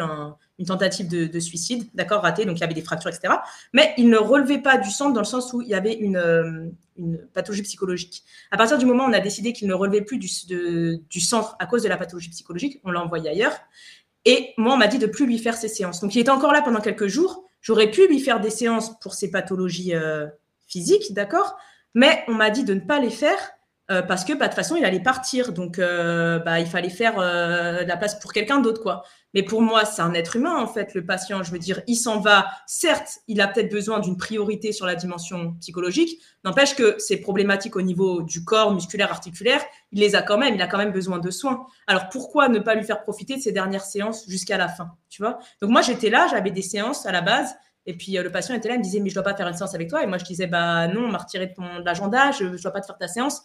[0.59, 3.33] une tentative de, suicide, d'accord, raté, donc il y avait des fractures, etc.
[3.73, 6.17] Mais il ne relevait pas du centre dans le sens où il y avait une,
[6.17, 6.67] euh,
[6.97, 8.23] une pathologie psychologique.
[8.51, 10.29] À partir du moment où on a décidé qu'il ne relevait plus du,
[11.09, 13.57] du centre à cause de la pathologie psychologique, on l'a envoyé ailleurs.
[14.25, 15.99] Et moi, on m'a dit de plus lui faire ses séances.
[15.99, 17.43] Donc il était encore là pendant quelques jours.
[17.59, 19.93] J'aurais pu lui faire des séances pour ses pathologies
[20.71, 21.57] physique, d'accord
[21.93, 23.37] Mais on m'a dit de ne pas les faire
[23.91, 25.51] euh, parce que bah, de toute façon, il allait partir.
[25.51, 29.03] Donc, euh, bah, il fallait faire euh, de la place pour quelqu'un d'autre, quoi.
[29.33, 31.43] Mais pour moi, c'est un être humain, en fait, le patient.
[31.43, 32.47] Je veux dire, il s'en va.
[32.67, 36.21] Certes, il a peut-être besoin d'une priorité sur la dimension psychologique.
[36.45, 39.61] N'empêche que ces problématiques au niveau du corps, musculaire, articulaire,
[39.91, 40.55] il les a quand même.
[40.55, 41.65] Il a quand même besoin de soins.
[41.87, 45.21] Alors, pourquoi ne pas lui faire profiter de ces dernières séances jusqu'à la fin Tu
[45.21, 45.39] vois?
[45.61, 47.55] Donc, moi, j'étais là, j'avais des séances à la base.
[47.85, 49.35] Et puis euh, le patient était là, il me disait, mais je ne dois pas
[49.35, 50.03] faire une séance avec toi.
[50.03, 52.71] Et moi, je disais, bah non, on m'a retiré de ton agenda, je ne dois
[52.71, 53.41] pas te faire ta séance.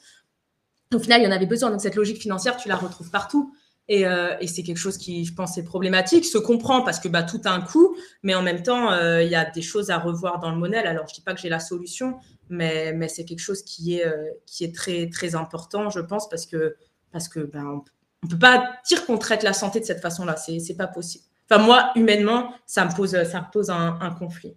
[0.95, 1.71] Au final, il y en avait besoin.
[1.71, 3.55] Donc cette logique financière, tu la retrouves partout.
[3.89, 6.25] Et, euh, c'est quelque chose qui, je pense, est problématique.
[6.25, 9.31] Se comprend parce que bah, tout a un coût, mais en même temps, euh, il
[9.31, 10.87] y a des choses à revoir dans le modèle.
[10.87, 12.19] Alors, je ne dis pas que j'ai la solution,
[12.49, 16.77] mais, c'est quelque chose qui est, très, très important, je pense, parce que
[17.13, 20.37] ben, on ne peut pas dire qu'on traite la santé de cette façon-là.
[20.37, 21.25] Ce n'est pas possible.
[21.49, 24.57] Enfin, moi, humainement, ça me pose, ça me pose un, conflit.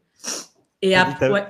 [0.82, 1.45] Et après, ouais.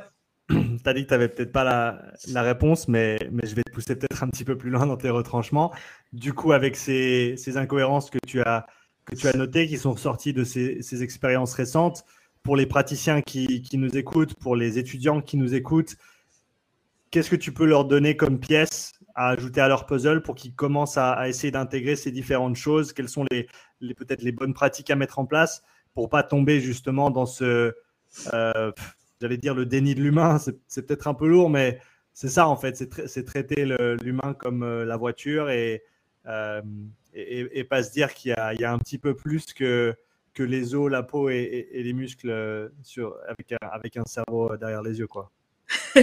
[0.83, 3.71] Tu as dit que tu n'avais peut-être pas la, réponse, mais, mais, je vais te
[3.71, 5.71] pousser peut-être un petit peu plus loin dans tes retranchements.
[6.13, 8.65] Du coup, avec ces, ces incohérences que tu, as,
[9.05, 12.03] que tu as notées, qui sont ressorties de ces, ces expériences récentes,
[12.43, 15.95] pour les praticiens qui, qui, nous écoutent, pour les étudiants qui nous écoutent,
[17.11, 20.55] qu'est-ce que tu peux leur donner comme pièce à ajouter à leur puzzle pour qu'ils
[20.55, 22.93] commencent à, essayer d'intégrer ces différentes choses?
[22.93, 23.47] Quelles sont les
[23.97, 27.73] peut-être les bonnes pratiques à mettre en place pour pas tomber justement dans ce,
[28.33, 28.71] euh,
[29.21, 30.37] j'allais dire le déni de l'humain,
[30.67, 31.79] c'est peut-être un peu lourd, mais
[32.13, 32.75] c'est ça en fait,
[33.07, 33.65] c'est traiter
[34.01, 36.61] l'humain comme euh, la voiture euh,
[37.13, 39.95] et, et, pas se dire qu'il y, y, a un petit peu plus que,
[40.33, 44.99] que les os, la peau et, les muscles sur, avec, avec un cerveau derrière les
[44.99, 45.07] yeux.
[45.07, 45.31] quoi.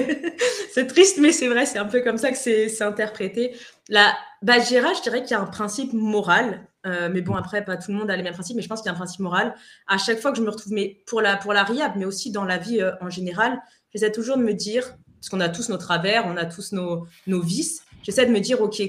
[0.72, 3.54] c'est triste, mais c'est vrai, c'est un peu comme ça que c'est interprété.
[3.88, 7.90] La je dirais qu'il y a un principe moral, euh, mais bon, après, pas tout
[7.90, 9.54] le monde a les mêmes principes, mais je pense qu'il y a un principe moral.
[9.86, 12.30] À chaque fois que je me retrouve, mais pour la, pour la RIAB, mais aussi
[12.30, 13.60] dans la vie euh, en général,
[13.92, 17.06] j'essaie toujours de me dire, parce qu'on a tous nos travers, on a tous nos,
[17.26, 18.80] nos vices, j'essaie de me dire, OK,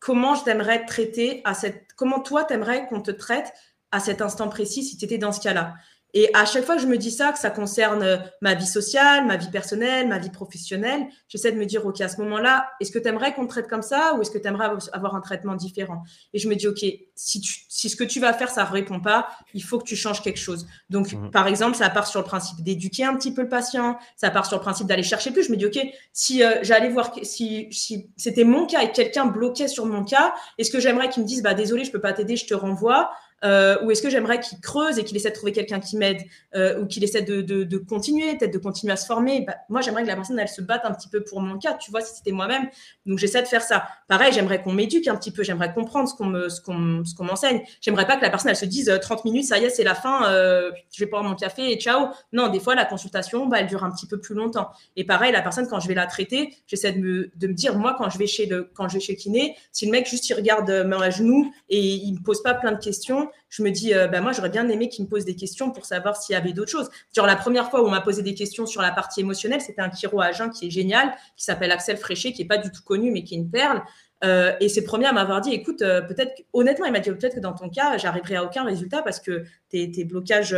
[0.00, 1.86] comment je t'aimerais traiter à cette.
[1.96, 3.52] Comment toi, t'aimerais qu'on te traite
[3.92, 5.74] à cet instant précis si tu étais dans ce cas-là?
[6.14, 8.66] Et à chaque fois que je me dis ça, que ça concerne euh, ma vie
[8.66, 12.70] sociale, ma vie personnelle, ma vie professionnelle, j'essaie de me dire, OK, à ce moment-là,
[12.80, 15.14] est-ce que tu aimerais qu'on te traite comme ça ou est-ce que tu aimerais avoir
[15.14, 16.02] un traitement différent?
[16.32, 16.84] Et je me dis, OK,
[17.14, 19.84] si, tu, si ce que tu vas faire, ça ne répond pas, il faut que
[19.84, 20.66] tu changes quelque chose.
[20.88, 21.30] Donc, mmh.
[21.30, 24.46] par exemple, ça part sur le principe d'éduquer un petit peu le patient, ça part
[24.46, 25.44] sur le principe d'aller chercher plus.
[25.44, 25.78] Je me dis, OK,
[26.12, 30.34] si euh, j'allais voir, si, si c'était mon cas et quelqu'un bloquait sur mon cas,
[30.58, 33.12] est-ce que j'aimerais qu'il me dise, bah, désolé, je peux pas t'aider, je te renvoie?
[33.44, 36.22] Euh, ou est-ce que j'aimerais qu'il creuse et qu'il essaie de trouver quelqu'un qui m'aide
[36.54, 39.42] euh, ou qu'il essaie de, de, de continuer, peut-être de continuer à se former?
[39.46, 41.74] Bah, Moi, j'aimerais que la personne, elle se batte un petit peu pour mon cas,
[41.74, 42.68] tu vois, si c'était moi-même.
[43.06, 43.84] Donc, j'essaie de faire ça.
[44.08, 47.14] Pareil, j'aimerais qu'on m'éduque un petit peu, j'aimerais comprendre ce qu'on me, ce qu'on, ce
[47.14, 47.62] qu'on m'enseigne.
[47.80, 49.84] J'aimerais pas que la personne, elle se dise 30 euh, minutes, ça y est, c'est
[49.84, 52.08] la fin, euh, je vais prendre mon café et ciao.
[52.32, 54.70] Non, des fois, la consultation, bah, elle dure un petit peu plus longtemps.
[54.96, 57.76] Et pareil, la personne, quand je vais la traiter, j'essaie de me, de me dire,
[57.78, 60.28] moi, quand je vais chez le, quand je vais chez kiné, si le mec juste
[60.28, 63.94] il regarde mon genou et il me pose pas plein de questions, je me dis,
[63.94, 66.36] euh, bah, moi, j'aurais bien aimé qu'il me pose des questions pour savoir s'il y
[66.36, 66.88] avait d'autres choses.
[67.14, 69.82] Genre, la première fois où on m'a posé des questions sur la partie émotionnelle, c'était
[69.82, 72.82] un chiro à qui est génial, qui s'appelle Axel Fréchet, qui est pas du tout
[72.82, 73.82] connu, mais qui est une perle.
[74.22, 77.34] Euh, et c'est premier à m'avoir dit, écoute, euh, peut-être, honnêtement, il m'a dit peut-être
[77.34, 80.54] que dans ton cas, j'arriverai à aucun résultat parce que tes, blocages,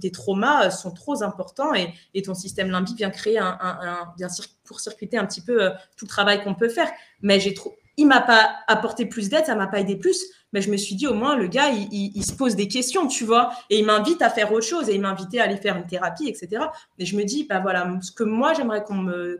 [0.00, 3.78] tes traumas sont trop importants et, ton système limbique vient créer un, un,
[4.20, 4.28] un
[4.64, 6.90] pour circuiter un petit peu tout le travail qu'on peut faire.
[7.22, 10.60] Mais j'ai trop, il m'a pas apporté plus d'aide, ça m'a pas aidé plus mais
[10.62, 13.52] je me suis dit au moins le gars il, se pose des questions, tu vois,
[13.68, 16.28] et il m'invite à faire autre chose et il m'invitait à aller faire une thérapie,
[16.28, 16.64] etc.
[16.98, 19.38] Et je me dis bah voilà ce que moi j'aimerais qu'on me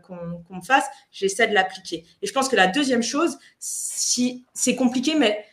[0.64, 2.04] fasse, j'essaie de l'appliquer.
[2.22, 5.44] Et je pense que la deuxième chose, si c'est compliqué, mais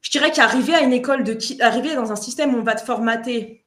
[0.00, 1.24] je dirais qu'arriver à une école
[1.60, 3.64] arriver dans un système où on va te formater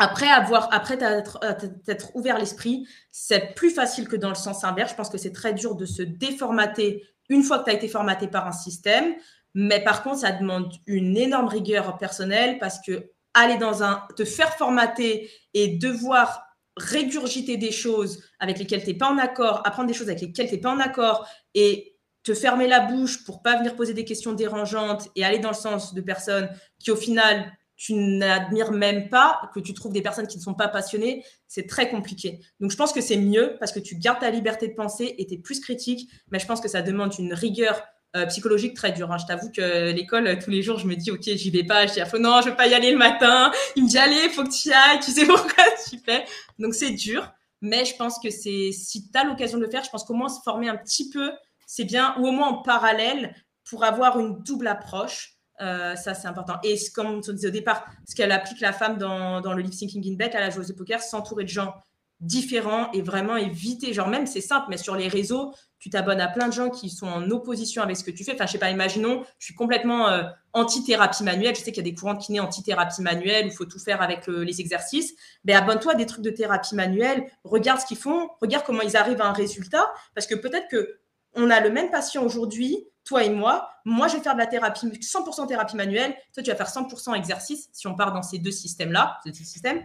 [0.00, 4.92] après avoir, après t'être ouvert l'esprit, c'est plus facile que dans le sens inverse.
[4.92, 7.88] Je pense que c'est très dur de se déformater une fois que tu as été
[7.88, 9.14] formaté par un système.
[9.54, 14.24] Mais par contre, ça demande une énorme rigueur personnelle parce que aller dans un, te
[14.24, 16.42] faire formater et devoir
[16.76, 20.48] régurgiter des choses avec lesquelles tu n'es pas en accord, apprendre des choses avec lesquelles
[20.48, 24.04] tu n'es pas en accord et te fermer la bouche pour pas venir poser des
[24.04, 26.48] questions dérangeantes et aller dans le sens de personnes
[26.78, 30.54] qui au final tu n'admires même pas, que tu trouves des personnes qui ne sont
[30.54, 32.40] pas passionnées, c'est très compliqué.
[32.60, 35.26] Donc je pense que c'est mieux parce que tu gardes ta liberté de penser et
[35.26, 37.80] tu es plus critique, mais je pense que ça demande une rigueur
[38.16, 39.12] euh, psychologique très dur.
[39.12, 39.18] Hein.
[39.18, 41.86] Je t'avoue que l'école, tous les jours, je me dis, OK, j'y vais pas.
[41.86, 43.52] Je dis, non, je veux pas y aller le matin.
[43.76, 44.98] Il me dit, allez, faut que tu y ailles.
[45.00, 46.24] Tu sais pourquoi tu fais.
[46.58, 47.30] Donc, c'est dur.
[47.60, 50.14] Mais je pense que c'est, si tu as l'occasion de le faire, je pense qu'au
[50.14, 51.30] moins se former un petit peu,
[51.66, 53.34] c'est bien, ou au moins en parallèle
[53.68, 55.37] pour avoir une double approche.
[55.60, 56.54] Euh, ça, c'est important.
[56.62, 60.02] Et comme on disait au départ, ce qu'elle applique la femme dans, le lip syncing
[60.06, 61.74] in bed à la joueuse de poker, s'entourer de gens
[62.20, 66.26] différents et vraiment éviter, genre même c'est simple, mais sur les réseaux, tu t'abonnes à
[66.26, 68.34] plein de gens qui sont en opposition avec ce que tu fais.
[68.34, 71.54] Enfin, je sais pas, imaginons, je suis complètement euh, anti-thérapie manuelle.
[71.54, 73.78] Je sais qu'il y a des courants de kiné anti-thérapie manuelle où il faut tout
[73.78, 75.12] faire avec les exercices.
[75.44, 77.30] Mais ben, abonne-toi à des trucs de thérapie manuelle.
[77.44, 78.28] Regarde ce qu'ils font.
[78.40, 79.88] Regarde comment ils arrivent à un résultat.
[80.16, 80.98] Parce que peut-être que
[81.34, 83.70] on a le même patient aujourd'hui, toi et moi.
[83.84, 86.14] Moi, je vais faire de la thérapie, 100% thérapie manuelle.
[86.34, 89.44] Toi, tu vas faire 100% exercice si on part dans ces deux systèmes-là, ces deux
[89.44, 89.82] systèmes.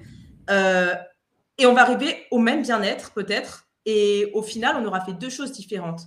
[0.50, 0.94] Euh,
[1.58, 5.30] et on va arriver au même bien-être, peut-être, et au final, on aura fait deux
[5.30, 6.02] choses différentes.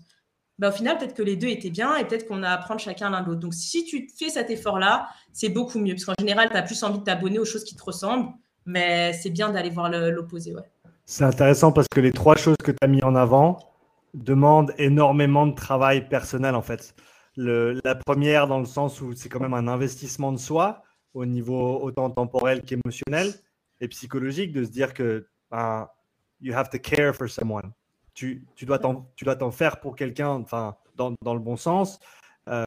[0.59, 3.11] Ben, au final, peut-être que les deux étaient bien et peut-être qu'on a apprendre chacun
[3.11, 3.41] l'un de l'autre.
[3.41, 5.95] Donc, si tu fais cet effort-là, c'est beaucoup mieux.
[5.95, 8.31] Parce qu'en général, tu as plus envie de t'abonner aux choses qui te ressemblent,
[8.65, 10.55] mais c'est bien d'aller voir l'opposé.
[10.55, 10.63] Ouais.
[11.05, 13.59] C'est intéressant parce que les trois choses que tu as mis en avant
[14.15, 16.95] demandent énormément de travail personnel, en fait.
[17.37, 20.83] Le, la première, dans le sens où c'est quand même un investissement de soi,
[21.15, 23.35] au niveau autant temporel qu'émotionnel
[23.81, 25.89] et psychologique, de se dire que ben,
[26.41, 27.73] you have to care for someone.
[28.15, 32.01] Tu, tu dois t'en faire pour quelqu'un, enfin, dans, dans, le bon sens.
[32.49, 32.65] Euh,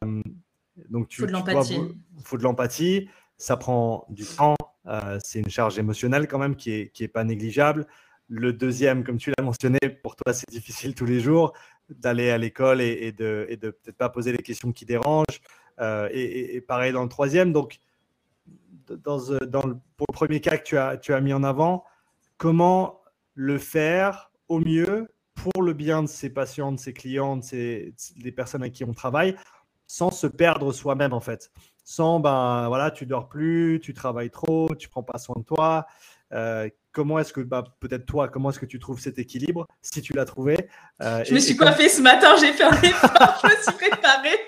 [0.90, 1.80] donc, tu, faut de l'empathie.
[2.24, 3.10] faut de l'empathie.
[3.38, 4.56] Ça prend du temps.
[4.86, 7.88] Euh, c'est une charge émotionnelle quand même qui est, qui est pas négligeable.
[8.30, 11.54] Le deuxième, comme tu l'as mentionné, pour toi, c'est difficile tous les jours
[11.90, 15.42] d'aller à l'école et, de, et de peut-être pas poser les questions qui dérangent.
[15.80, 17.52] Euh, et, pareil dans le troisième.
[17.52, 17.80] Donc,
[18.88, 21.84] dans, dans le, pour le premier cas que tu as, mis en avant,
[22.38, 23.02] comment
[23.34, 28.32] le faire au mieux pour le bien de ses patients, de ses clients, de des
[28.32, 29.36] personnes avec qui on travaille,
[29.88, 31.52] sans se perdre soi-même en fait.
[31.84, 35.88] Sans, ben voilà, tu dors plus, tu travailles trop, tu prends pas soin de toi.
[36.34, 40.02] Euh, comment est-ce que, bah, peut-être toi, comment est-ce que tu trouves cet équilibre, si
[40.02, 40.70] tu l'as trouvé
[41.02, 44.40] euh, Je me suis coiffée ce matin, j'ai fait un effort, je me suis préparée.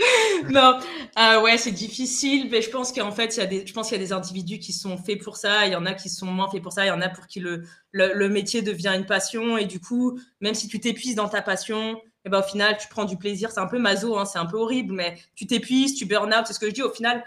[0.50, 0.78] non,
[1.18, 3.88] euh, ouais, c'est difficile, mais je pense qu'en fait, il y a des, je pense
[3.88, 6.08] qu'il y a des individus qui sont faits pour ça, il y en a qui
[6.08, 8.94] sont moins faits pour ça, il y en a pour qui le, le, métier devient
[8.96, 12.40] une passion, et du coup, même si tu t'épuises dans ta passion, et eh ben,
[12.40, 13.50] au final, tu prends du plaisir.
[13.50, 16.46] C'est un peu maso, hein, c'est un peu horrible, mais tu t'épuises, tu burn out,
[16.46, 16.82] c'est ce que je dis.
[16.82, 17.24] Au final,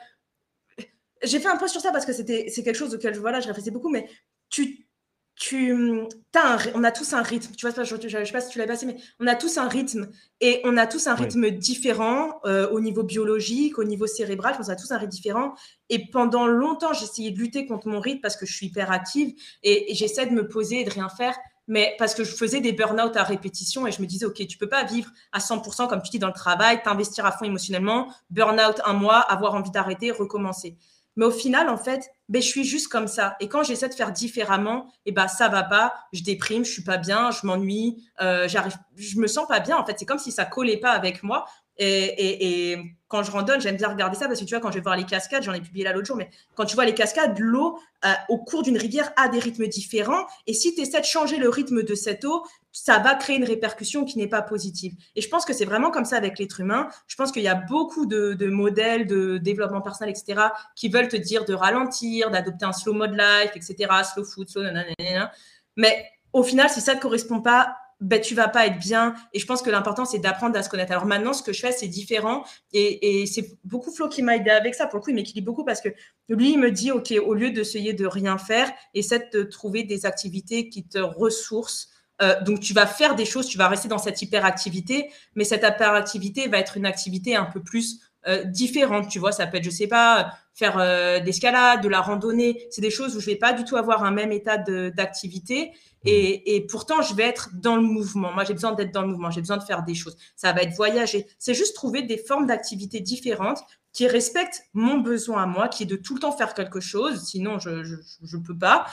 [1.24, 3.48] j'ai fait un post sur ça parce que c'était, c'est quelque chose auquel voilà, je
[3.48, 4.08] réfléchissais beaucoup, mais
[4.54, 4.88] tu,
[5.36, 7.54] tu as on a tous un rythme.
[7.56, 9.68] Tu vois, je ne sais pas si tu l'as passé, mais on a tous un
[9.68, 10.10] rythme
[10.42, 14.56] et on a tous un rythme différent euh, au niveau biologique, au niveau cérébral.
[14.60, 15.56] On a tous un rythme différent.
[15.90, 18.92] Et pendant longtemps, j'ai essayé de lutter contre mon rythme parce que je suis hyper
[18.92, 21.36] active et, j'essaie de me poser et de rien faire.
[21.68, 24.58] Mais parce que je faisais des burn-out à répétition et je me disais, OK, tu
[24.58, 28.14] peux pas vivre à 100%, comme tu dis, dans le travail, t'investir à fond émotionnellement,
[28.30, 30.78] burn-out un mois, avoir envie d'arrêter, recommencer.
[31.16, 33.36] Mais au final, en fait, ben, je suis juste comme ça.
[33.40, 36.72] Et quand j'essaie de faire différemment, et eh ben, ça va pas, je déprime, je
[36.72, 39.78] suis pas bien, je m'ennuie, euh, j'arrive, je me sens pas bien.
[39.78, 41.46] En fait, c'est comme si ça collait pas avec moi.
[41.78, 42.78] Et,
[43.08, 44.98] quand je randonne, j'aime bien regarder ça parce que tu vois, quand je vais voir
[44.98, 47.78] les cascades, j'en ai publié là l'autre jour, mais quand tu vois les cascades, l'eau
[48.06, 50.26] euh, au cours d'une rivière a des rythmes différents.
[50.48, 53.44] Et si tu essaies de changer le rythme de cette eau, ça va créer une
[53.44, 54.96] répercussion qui n'est pas positive.
[55.16, 56.90] Et je pense que c'est vraiment comme ça avec l'être humain.
[57.06, 61.18] Je pense qu'il y a beaucoup de, modèles de développement personnel, etc., qui veulent te
[61.18, 63.76] dire de ralentir, d'adopter un slow mode life, etc.,
[64.12, 65.32] slow food, slow nanana.
[65.78, 69.16] Mais au final, si ça ne correspond pas, ben, tu vas pas être bien.
[69.34, 70.92] Et je pense que l'important, c'est d'apprendre à se connaître.
[70.92, 72.44] Alors maintenant, ce que je fais, c'est différent.
[72.72, 74.88] Et, c'est beaucoup Flo qui m'a aidé avec ça.
[74.88, 75.90] Pour le coup, il m'équilibre beaucoup parce que
[76.30, 80.06] lui, il me dit, OK, au lieu d'essayer de rien faire, essaie de trouver des
[80.06, 81.90] activités qui te ressourcent.
[82.22, 85.64] Euh, donc, tu vas faire des choses, tu vas rester dans cette hyperactivité, mais cette
[85.64, 89.10] hyperactivité va être une activité un peu plus euh, différente.
[89.10, 92.68] Tu vois, ça peut être, je sais pas, faire euh, d'escalade, de la randonnée.
[92.70, 95.68] C'est des choses où je vais pas du tout avoir un même état d'activité.
[95.68, 96.08] Mmh.
[96.08, 98.32] Et, et, pourtant, je vais être dans le mouvement.
[98.34, 99.32] Moi, j'ai besoin d'être dans le mouvement.
[99.32, 100.18] J'ai besoin de faire des choses.
[100.36, 101.28] Ça va être voyager.
[101.40, 103.60] C'est juste trouver des formes d'activité différentes
[103.94, 107.24] qui respectent mon besoin à moi, qui est de tout le temps faire quelque chose.
[107.26, 108.86] Sinon, je ne peux pas.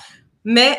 [0.45, 0.79] Mais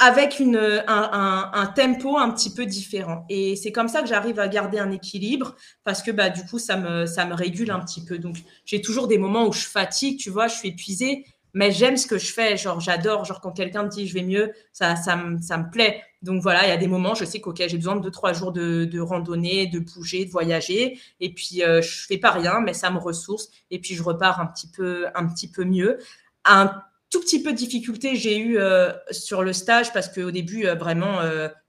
[0.00, 3.24] avec une, un, un, un, tempo un petit peu différent.
[3.28, 5.54] Et c'est comme ça que j'arrive à garder un équilibre
[5.84, 8.18] parce que bah, du coup, ça me, ça me régule un petit peu.
[8.18, 11.96] Donc, j'ai toujours des moments où je fatigue, tu vois, je suis épuisée, mais j'aime
[11.96, 12.56] ce que je fais.
[12.56, 13.24] Genre, j'adore.
[13.24, 16.02] Genre, quand quelqu'un me dit je vais mieux, ça, ça, me, ça me plaît.
[16.22, 18.32] Donc, voilà, il y a des moments, je sais qu'ok, j'ai besoin de deux, trois
[18.32, 20.98] jours de, de randonnée, de bouger, de voyager.
[21.20, 23.50] Et puis, euh, je fais pas rien, mais ça me ressource.
[23.70, 25.98] Et puis, je repars un petit peu, un petit peu mieux.
[26.44, 26.82] Un
[27.14, 30.74] tout petit peu de difficulté j'ai eu euh, sur le stage parce qu'au début, euh,
[30.74, 31.20] vraiment,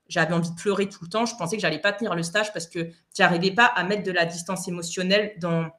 [0.08, 1.24] j'avais envie de pleurer tout le temps.
[1.24, 4.10] Je pensais que j'allais pas tenir le stage parce que j'arrivais pas à mettre de
[4.10, 5.70] la distance émotionnelle dans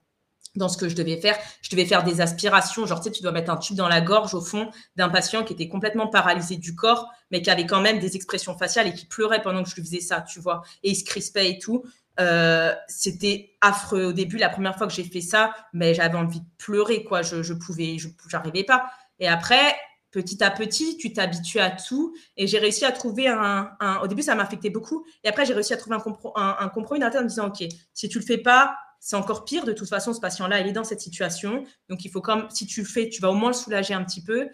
[0.56, 1.38] dans ce que je devais faire.
[1.62, 4.02] Je devais faire des aspirations, genre tu sais, tu dois mettre un tube dans la
[4.02, 7.82] gorge au fond d'un patient qui était complètement paralysé du corps, mais qui avait quand
[7.82, 10.64] même des expressions faciales et qui pleurait pendant que je lui faisais ça, tu vois,
[10.82, 11.84] et il se crispait et tout.
[12.20, 16.40] Euh, c'était affreux au début, la première fois que j'ai fait ça, mais j'avais envie
[16.40, 17.22] de pleurer, quoi.
[17.22, 18.90] Je, je pouvais, je n'arrivais pas.
[19.20, 19.76] Et après,
[20.12, 22.16] petit à petit, tu t'habitues à tout.
[22.36, 23.70] Et j'ai réussi à trouver un,
[24.02, 25.06] Au début, ça m'affectait beaucoup.
[25.24, 26.04] Et après, j'ai réussi à trouver un,
[26.36, 27.64] un, un compromis d'interne en disant, OK,
[27.94, 29.66] si tu le fais pas, c'est encore pire.
[29.66, 31.64] De toute façon, ce patient-là, il est dans cette situation.
[31.90, 34.04] Donc, il faut comme, si tu le fais, tu vas au moins le soulager un
[34.04, 34.50] petit peu.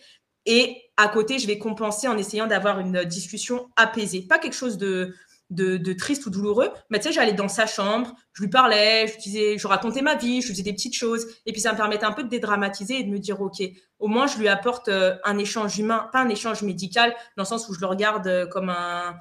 [0.46, 4.24] Et à côté, je vais compenser en essayant d'avoir une discussion apaisée.
[4.24, 5.16] Pas quelque chose de,
[5.50, 6.70] de, triste ou douloureux.
[6.90, 10.16] Mais tu sais, j'allais dans sa chambre, je lui parlais, je disais, je racontais ma
[10.16, 11.28] vie, je faisais des petites choses.
[11.46, 13.62] Et puis ça me permettait un peu de dédramatiser et de me dire, OK,
[14.00, 17.48] au moins je lui apporte euh, un échange humain, pas un échange médical, dans le
[17.48, 19.16] sens où je le regarde euh, comme un,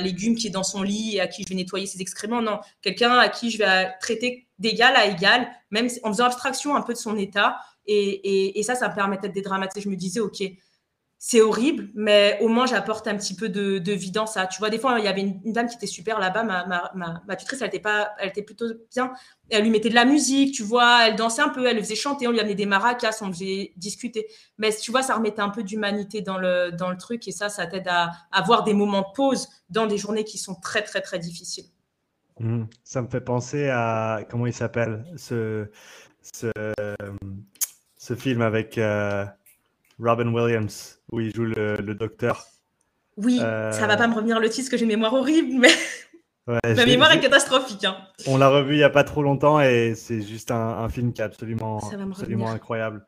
[0.00, 2.40] légume qui est dans son lit et à qui je vais nettoyer ses excréments.
[2.40, 6.80] Non, quelqu'un à qui je vais traiter d'égal à égal, même en faisant abstraction un
[6.80, 7.58] peu de son état.
[7.86, 9.82] Et, et ça, ça me permettait de dédramatiser.
[9.82, 10.42] Je me disais, OK,
[11.18, 14.46] c'est horrible, mais au moins j'apporte un petit peu de, de vie dans ça.
[14.46, 17.22] Tu vois, des fois, il y avait une, dame qui était super là-bas, ma, ma,
[17.26, 19.12] ma, tutrice, elle était, pas, elle était plutôt bien.
[19.48, 21.94] Elle lui mettait de la musique, tu vois, elle dansait un peu, elle le faisait
[21.94, 24.26] chanter, on lui amenait des maracas, on faisait discuter.
[24.58, 27.48] Mais tu vois, ça remettait un peu d'humanité dans le, dans le truc et ça,
[27.48, 31.00] ça t'aide à, avoir des moments de pause dans des journées qui sont très, très,
[31.00, 31.66] très difficiles.
[32.40, 32.64] Mmh.
[32.84, 35.70] Ça me fait penser à, comment il s'appelle, ce,
[36.20, 36.50] ce,
[37.96, 38.76] ce, film avec...
[38.76, 39.24] Euh,
[39.98, 42.44] Robin Williams, où il joue le, docteur.
[43.16, 45.58] Oui, ça ça va pas me revenir le titre, parce que j'ai une mémoire horrible,
[45.58, 45.70] mais
[46.46, 47.84] ma mémoire est catastrophique.
[47.84, 47.96] Hein.
[48.26, 51.20] On l'a revu il y a pas trop longtemps et c'est juste un, film qui
[51.20, 53.06] est absolument, absolument incroyable.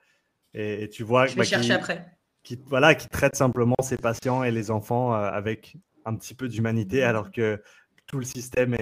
[0.54, 2.04] Et, tu vois, je vais bah, chercher après.
[2.42, 5.76] Qui, voilà, qui traite simplement ses patients et les enfants euh, avec
[6.06, 7.60] un petit peu d'humanité, alors que
[8.06, 8.74] tout le système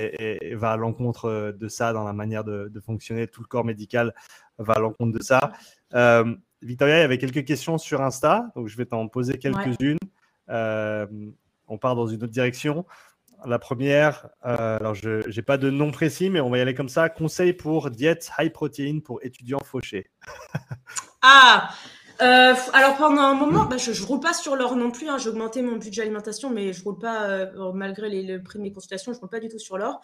[0.53, 3.27] va à l'encontre de ça dans la manière de, fonctionner.
[3.27, 4.15] Tout le corps médical
[4.59, 5.53] va à l'encontre de ça.
[5.95, 9.99] Euh, Victoria, il y avait quelques questions sur Insta, donc je vais t'en poser quelques-unes.
[10.49, 11.07] Euh,
[11.69, 12.85] on part dans une autre direction.
[13.45, 16.75] La première, euh, alors je n'ai pas de nom précis, mais on va y aller
[16.75, 17.09] comme ça.
[17.09, 20.11] Conseil pour diète high protein pour étudiants fauchés.
[21.23, 21.69] ah
[22.23, 25.07] euh, alors pendant un moment, bah, je ne roule pas sur l'or non plus.
[25.07, 25.19] Hein.
[25.19, 28.63] J'ai augmenté mon budget alimentation, mais je roule pas, euh, malgré les, le prix de
[28.63, 30.01] mes consultations, je roule pas du tout sur l'or.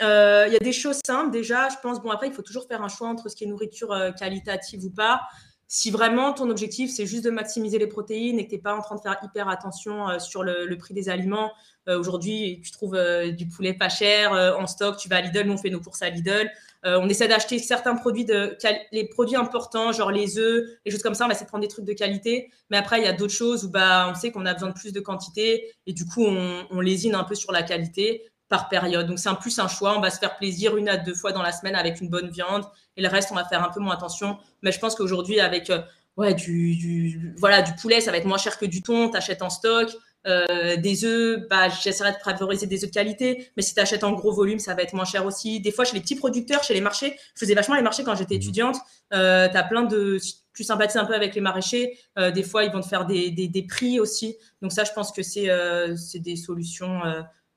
[0.00, 1.70] Il y a des choses simples déjà.
[1.70, 3.96] Je pense, bon, après, il faut toujours faire un choix entre ce qui est nourriture
[4.18, 5.22] qualitative ou pas
[5.68, 8.74] si vraiment ton objectif c'est juste de maximiser les protéines et que tu n'es pas
[8.74, 11.52] en train de faire hyper attention euh, sur le, prix des aliments,
[11.88, 15.46] euh, aujourd'hui tu trouves euh, du poulet pas cher en stock, tu vas à Lidl,
[15.46, 16.50] nous on fait nos courses à Lidl,
[16.86, 18.58] on essaie d'acheter certains produits, de,
[18.92, 21.62] les produits importants, genre les œufs, les choses comme ça, on va essayer de prendre
[21.62, 24.30] des trucs de qualité, mais après il y a d'autres choses où bah, on sait
[24.30, 27.52] qu'on a besoin de plus de quantité et du coup on lésine un peu sur
[27.52, 29.08] la qualité par période.
[29.08, 29.98] Donc c'est un plus un choix.
[29.98, 32.30] On va se faire plaisir une à deux fois dans la semaine avec une bonne
[32.30, 32.64] viande
[32.96, 34.38] et le reste on va faire un peu moins attention.
[34.62, 35.80] Mais je pense qu'aujourd'hui avec euh,
[36.16, 39.08] ouais du, voilà du poulet ça va être moins cher que du thon.
[39.08, 39.90] T'achètes en stock.
[40.26, 44.04] Euh, des œufs, bah, j'essaierai de favoriser des œufs de qualité, mais si tu achètes
[44.04, 45.60] en gros volume, ça va être moins cher aussi.
[45.60, 48.14] Des fois, chez les petits producteurs, chez les marchés, je faisais vachement les marchés quand
[48.14, 48.42] j'étais mmh.
[48.42, 48.76] étudiante.
[49.12, 50.18] Euh, tu as plein de.
[50.54, 51.98] Tu sympathises un peu avec les maraîchers.
[52.18, 54.38] Euh, des fois, ils vont te faire des, des, des, prix aussi.
[54.62, 55.50] Donc, ça, je pense que c'est
[55.96, 57.02] c'est des solutions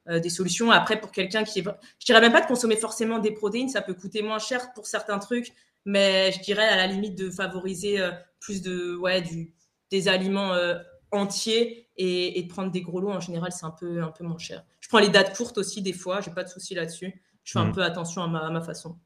[0.10, 0.72] euh, des solutions.
[0.72, 1.64] Après, pour quelqu'un qui est.
[2.00, 4.88] Je dirais même pas de consommer forcément des protéines, ça peut coûter moins cher pour
[4.88, 5.54] certains trucs,
[5.86, 9.54] mais je dirais à la limite de favoriser euh, plus de, ouais, du,
[9.92, 10.76] des aliments euh,
[11.12, 13.12] entiers et, de prendre des gros lots.
[13.12, 14.64] En général, c'est un peu, un peu moins cher.
[14.80, 17.22] Je prends les dates courtes aussi, des fois, j'ai pas de souci là-dessus.
[17.44, 17.74] Je fais un mmh.
[17.74, 18.98] peu attention à ma façon.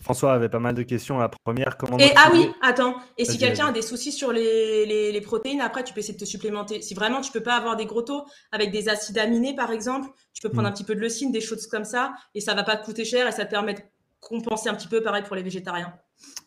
[0.00, 1.18] François avait pas mal de questions.
[1.18, 1.98] La première, comment.
[1.98, 2.96] Et, ah oui, attends.
[3.16, 6.20] Et si quelqu'un a des soucis sur les, les, protéines, après, tu peux essayer de
[6.20, 6.82] te supplémenter.
[6.82, 10.08] Si vraiment tu peux pas avoir des gros taux avec des acides aminés, par exemple,
[10.32, 10.70] tu peux prendre hmm.
[10.70, 13.04] un petit peu de leucine, des choses comme ça, et ça va pas te coûter
[13.04, 13.80] cher et ça te permet de
[14.20, 15.92] compenser un petit peu, pareil pour les végétariens.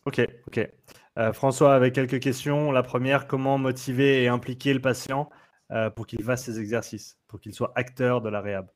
[0.05, 0.69] Ok, ok.
[1.17, 2.71] Euh, François avait quelques questions.
[2.71, 5.29] La première, comment motiver et impliquer le patient
[5.71, 8.67] euh, pour qu'il fasse ses exercices, pour qu'il soit acteur de la réhab?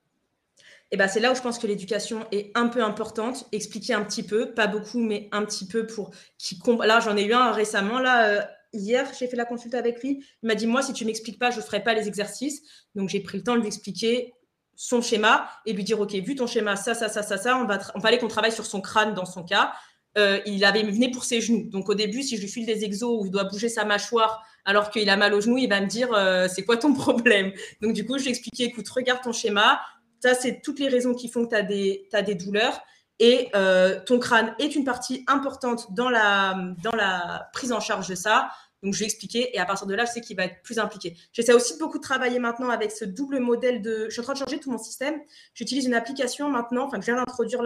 [0.92, 3.48] Et ben c'est là où je pense que l'éducation est un peu importante.
[3.52, 7.26] Expliquer un petit peu, pas beaucoup, mais un petit peu pour qui Là, j'en ai
[7.26, 8.00] eu un récemment.
[8.00, 8.42] Là, euh,
[8.72, 10.24] hier, j'ai fait la consulte avec lui.
[10.44, 12.62] Il m'a dit moi, si tu m'expliques pas, je ferai pas les exercices.
[12.94, 14.34] Donc j'ai pris le temps de lui expliquer
[14.76, 17.66] son schéma et lui dire ok, vu ton schéma, ça, ça, ça, ça, ça, on
[17.66, 19.74] va, on fallait qu'on travaille sur son crâne dans son cas.
[20.18, 21.68] Euh, il avait pour ses genoux.
[21.70, 24.46] Donc au début, si je lui file des exos où il doit bouger sa mâchoire
[24.64, 27.52] alors qu'il a mal aux genoux, il va me dire euh, c'est quoi ton problème?
[27.82, 29.82] Donc du coup, je lui ai expliqué écoute, regarde ton schéma,
[30.26, 32.82] ça, c'est toutes les raisons qui font que tu as, as, des douleurs.
[33.20, 38.10] Et euh, ton crâne est une partie importante dans la, dans la prise en charge
[38.10, 38.50] de ça.
[38.84, 40.80] Donc, je vais expliquer et à partir de là, je sais qu'il va être plus
[40.80, 41.16] impliqué.
[41.32, 44.06] J'essaie aussi de beaucoup travailler maintenant avec ce double modèle de.
[44.06, 45.22] Je suis en train de changer tout mon système.
[45.54, 47.62] J'utilise une application maintenant, enfin, que je viens d'introduire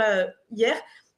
[0.52, 0.76] hier,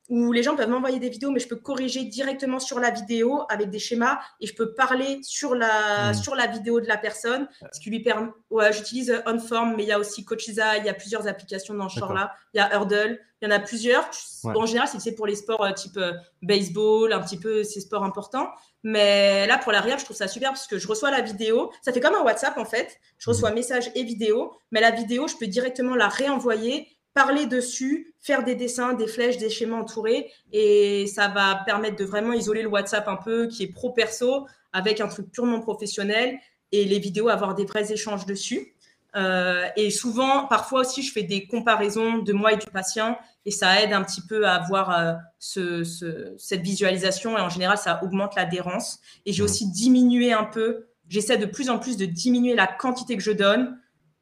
[0.10, 3.44] où les gens peuvent m'envoyer des vidéos, mais je peux corriger directement sur la vidéo
[3.50, 6.14] avec des schémas et je peux parler sur la, mmh.
[6.16, 8.30] sur la vidéo de la personne, ce qui lui permet.
[8.50, 11.88] Ouais, j'utilise OnForm, mais il y a aussi Coachiza, il y a plusieurs applications dans
[11.88, 12.34] ce genre-là.
[12.54, 14.10] Il y a Hurdle, il y en a plusieurs.
[14.44, 18.04] En général, c'est pour les sports euh, type euh, baseball, un petit peu ces sports
[18.04, 18.50] importants.
[18.84, 21.72] Mais là, pour la je trouve ça super parce que je reçois la vidéo.
[21.82, 23.00] Ça fait comme un WhatsApp en fait.
[23.18, 23.56] Je reçois mmh.
[23.56, 28.56] message et vidéo, mais la vidéo, je peux directement la réenvoyer parler dessus, faire des
[28.56, 33.08] dessins, des flèches, des schémas entourés, et ça va permettre de vraiment isoler le WhatsApp
[33.08, 36.40] un peu, qui est pro-perso, avec un truc purement professionnel,
[36.72, 38.76] et les vidéos, avoir des vrais échanges dessus.
[39.18, 43.52] Euh, et souvent, parfois aussi, je fais des comparaisons de moi et du patient, et
[43.52, 48.02] ça aide un petit peu à avoir euh, ce, cette visualisation, et en général, ça
[48.04, 49.00] augmente l'adhérence.
[49.26, 49.46] Et j'ai mmh.
[49.46, 53.34] aussi diminué un peu, j'essaie de plus en plus de diminuer la quantité que je
[53.34, 53.78] donne,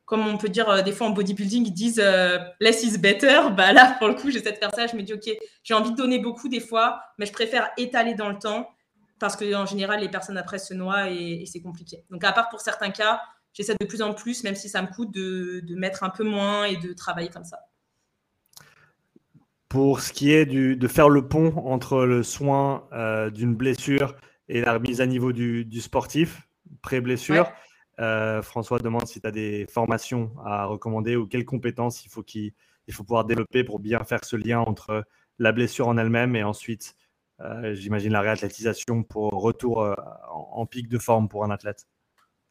[0.10, 3.42] comme on peut dire euh, des fois en bodybuilding, ils disent euh, less is better.
[3.56, 4.88] Bah là, pour le coup, j'essaie de faire ça.
[4.88, 5.30] Je me dis, OK,
[5.64, 8.68] j'ai envie de donner beaucoup des fois, mais je préfère étaler dans le temps
[9.20, 12.06] parce qu'en général, les personnes après se noient et, c'est compliqué.
[12.10, 13.22] Donc, à part pour certains cas,
[13.54, 16.64] j'essaie de plus en plus, même si ça me coûte, de, mettre un peu moins
[16.64, 17.60] et de travailler comme ça.
[19.68, 24.16] Pour ce qui est de faire le pont entre le soin euh, d'une blessure
[24.48, 26.48] et la remise à niveau du, sportif,
[26.82, 27.52] pré-blessure,
[28.00, 32.24] euh, François demande si tu as des formations à recommander ou quelles compétences il faut,
[32.24, 32.54] qu'il
[32.92, 35.04] faut pouvoir développer pour bien faire ce lien entre
[35.38, 36.96] la blessure en elle-même et ensuite,
[37.42, 39.94] euh, j'imagine, la réathlétisation pour retour euh,
[40.30, 41.88] en, pic de forme pour un athlète.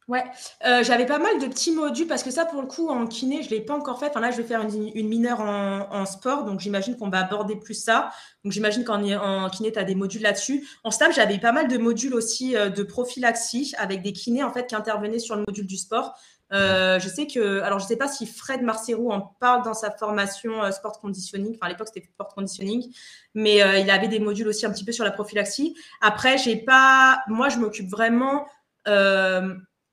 [0.09, 0.23] Ouais,
[0.65, 3.41] euh, j'avais pas mal de petits modules parce que ça, pour le coup, en kiné,
[3.43, 4.07] je ne l'ai pas encore fait.
[4.09, 7.75] Enfin, là, je vais faire une, mineure en, sport, donc j'imagine qu'on va aborder plus
[7.75, 8.09] ça.
[8.43, 10.67] Donc, j'imagine qu'en en kiné, tu as des modules là-dessus.
[10.83, 14.51] En STAB, j'avais pas mal de modules aussi euh, de prophylaxie avec des kinés en
[14.51, 16.15] fait qui intervenaient sur le module du sport.
[16.51, 19.75] Euh, je sais que, alors je ne sais pas si Fred Marcero en parle dans
[19.75, 21.55] sa formation euh, sport conditioning.
[21.55, 22.91] Enfin, à l'époque, c'était sport conditioning,
[23.35, 25.75] mais euh, il avait des modules aussi un petit peu sur la prophylaxie.
[26.01, 28.47] Après, j'ai pas, moi, je m'occupe vraiment.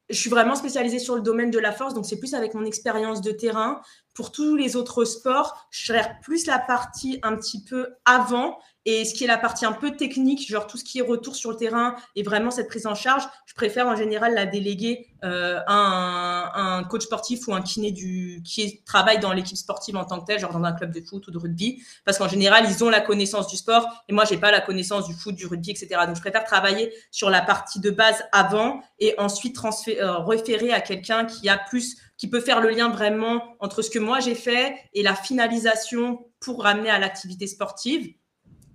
[0.08, 2.64] Je suis vraiment spécialisée sur le domaine de la force, donc c'est plus avec mon
[2.64, 3.80] expérience de terrain.
[4.16, 9.04] Pour tous les autres sports, je gère plus la partie un petit peu avant et
[9.04, 11.50] ce qui est la partie un peu technique, genre tout ce qui est retour sur
[11.50, 15.58] le terrain et vraiment cette prise en charge, je préfère en général la déléguer euh,
[15.66, 20.20] à un, coach sportif ou un kiné du, qui travaille dans l'équipe sportive en tant
[20.20, 22.84] que tel, genre dans un club de foot ou de rugby, parce qu'en général, ils
[22.84, 25.72] ont la connaissance du sport et moi, j'ai pas la connaissance du foot, du rugby,
[25.72, 25.88] etc.
[26.06, 30.72] Donc, je préfère travailler sur la partie de base avant et ensuite transférer, euh, référer
[30.72, 34.20] à quelqu'un qui a plus qui peut faire le lien vraiment entre ce que moi
[34.20, 38.14] j'ai fait et la finalisation pour ramener à l'activité sportive.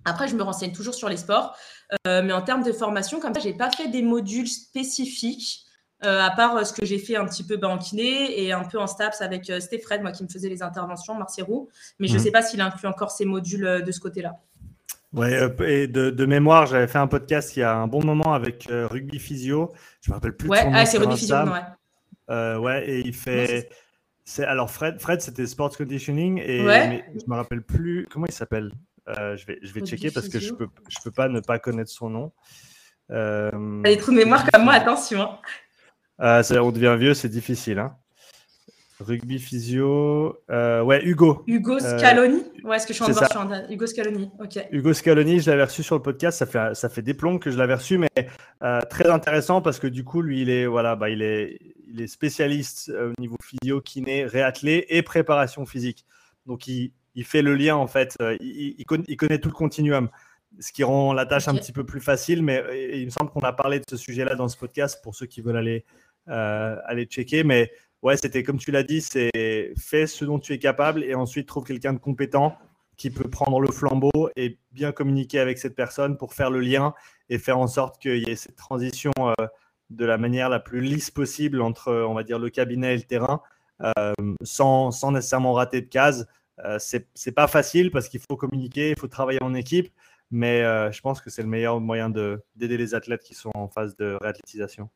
[0.05, 1.55] Après, je me renseigne toujours sur les sports,
[2.07, 5.65] euh, mais en termes de formation, comme ça, j'ai pas fait des modules spécifiques.
[6.03, 8.51] Euh, à part euh, ce que j'ai fait un petit peu bah, en kiné et
[8.51, 11.69] un peu en STAPS avec Stéphane, moi qui me faisait les interventions, Marcierou.
[11.99, 12.23] Mais je ne mhm.
[12.23, 14.39] sais pas s'il inclut encore ces modules de ce côté-là.
[15.13, 15.37] Ouais,
[15.67, 19.19] et de, mémoire, j'avais fait un podcast il y a un bon moment avec Rugby
[19.19, 19.71] Physio.
[20.01, 20.49] Je me rappelle plus.
[20.49, 21.59] Ouais, ah, c'est Rugby Physio, ouais.
[22.59, 23.69] Ouais, et il fait.
[24.23, 28.33] C'est alors Fred, Fred c'était sports conditioning et mais je me rappelle plus comment il
[28.33, 28.71] s'appelle?
[29.09, 31.59] Euh, je vais, je vais checker parce que je peux, je peux pas ne pas
[31.59, 32.31] connaître son nom.
[33.09, 33.81] Euh...
[33.83, 35.29] Allez, trou de mémoire comme moi, attention.
[36.21, 37.79] Euh, on devient vieux, c'est difficile.
[37.79, 37.95] Hein.
[38.99, 40.37] Rugby physio.
[40.51, 41.43] Euh, ouais, Hugo.
[41.47, 42.43] Hugo Scaloni?
[42.63, 44.67] Ouais, est-ce que je suis en train de voir Hugo Scaloni, ok.
[44.71, 46.37] Hugo Scaloni, je l'avais reçu sur le podcast.
[46.37, 48.09] Ça fait, ça fait des plombs que je l'avais reçu, mais
[48.89, 51.57] très intéressant parce que du coup, lui, il est, voilà, bah, il est,
[51.93, 56.05] il est spécialiste au niveau physio, kiné, réathlé et préparation physique.
[56.45, 58.15] Donc, il, il fait le lien en fait.
[58.21, 60.09] Euh, il, connaît, tout le continuum,
[60.59, 62.43] ce qui rend la tâche un petit peu plus facile.
[62.43, 65.15] Mais euh, il me semble qu'on a parlé de ce sujet-là dans ce podcast pour
[65.15, 65.85] ceux qui veulent aller,
[66.29, 67.43] euh, aller checker.
[67.43, 71.15] Mais ouais, c'était comme tu l'as dit, c'est fais ce dont tu es capable et
[71.15, 72.57] ensuite trouve quelqu'un de compétent
[72.97, 76.93] qui peut prendre le flambeau et bien communiquer avec cette personne pour faire le lien
[77.29, 79.11] et faire en sorte qu'il y ait cette transition
[79.91, 83.03] de la manière la plus lisse possible entre, on va dire, le cabinet et le
[83.03, 83.41] terrain,
[84.43, 86.25] sans, sans, nécessairement rater de cases.
[86.65, 89.91] Euh, c'est pas facile parce qu'il faut communiquer, il faut travailler en équipe,
[90.29, 93.67] mais euh, je pense que c'est le meilleur moyen d'aider les athlètes qui sont en
[93.67, 94.89] phase de réathlétisation.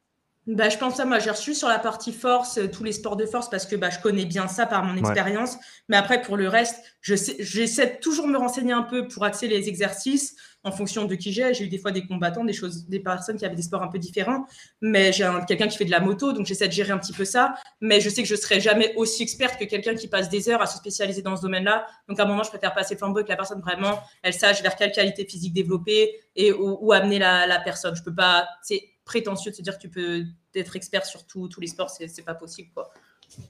[0.48, 3.16] Bah, je pense ça, moi j'ai reçu sur la partie force, euh, tous les sports
[3.16, 5.58] de force, parce que bah, je connais bien ça par mon expérience.
[5.90, 9.68] Mais après, pour le reste, j'essaie toujours de me renseigner un peu pour axer les
[9.70, 11.54] exercices en fonction de qui j'ai.
[11.56, 13.88] J'ai eu des fois des combattants, des choses, des personnes qui avaient des sports un
[13.88, 14.46] peu différents.
[14.82, 17.26] Mais j'ai quelqu'un qui fait de la moto, donc j'essaie de gérer un petit peu
[17.26, 17.56] ça.
[17.82, 20.62] Mais je sais que je serai jamais aussi experte que quelqu'un qui passe des heures
[20.62, 21.88] à se spécialiser dans ce domaine-là.
[22.08, 24.62] Donc à un moment, je préfère passer le flambeau que la personne vraiment, elle sache
[24.62, 27.96] vers quelle qualité physique développer et où, amener la, la personne.
[27.96, 30.24] Je peux pas, c'est prétentieux de se dire que tu peux
[30.56, 32.70] être expert sur tous les sports, c'est pas possible.
[32.74, 32.92] Quoi.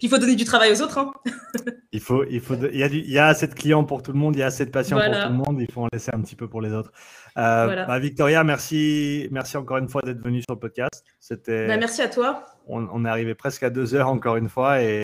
[0.01, 0.97] il faut donner du travail aux autres.
[0.97, 1.13] Hein.
[1.91, 4.11] il, faut, il, faut il, y a il y a assez de clients pour tout
[4.11, 5.87] le monde, il y a assez de patients pour tout le monde, il faut en
[5.91, 6.91] laisser un petit peu pour les autres.
[7.37, 11.03] Euh, bah, Victoria, merci, merci encore une fois d'être venue sur le podcast.
[11.19, 11.67] C'était.
[11.67, 12.45] Bah, merci à toi.
[12.67, 15.03] On, est arrivé presque à deux heures encore une fois et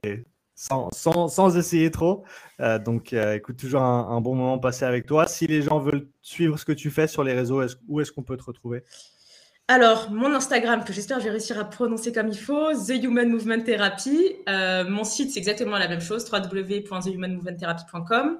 [0.56, 2.24] sans, sans, sans essayer trop.
[2.60, 5.28] Euh, donc, euh, écoute, toujours un, un, bon moment passé avec toi.
[5.28, 8.24] Si les gens veulent suivre ce que tu fais sur les réseaux, où est-ce qu'on
[8.24, 8.84] peut te retrouver?
[9.72, 13.02] Alors, mon Instagram, que j'espère que je vais réussir à prononcer comme il faut, The
[13.02, 14.36] Human Movement Therapy.
[14.50, 18.38] Euh, mon site, c'est exactement la même chose, www.thehumanmovementtherapy.com.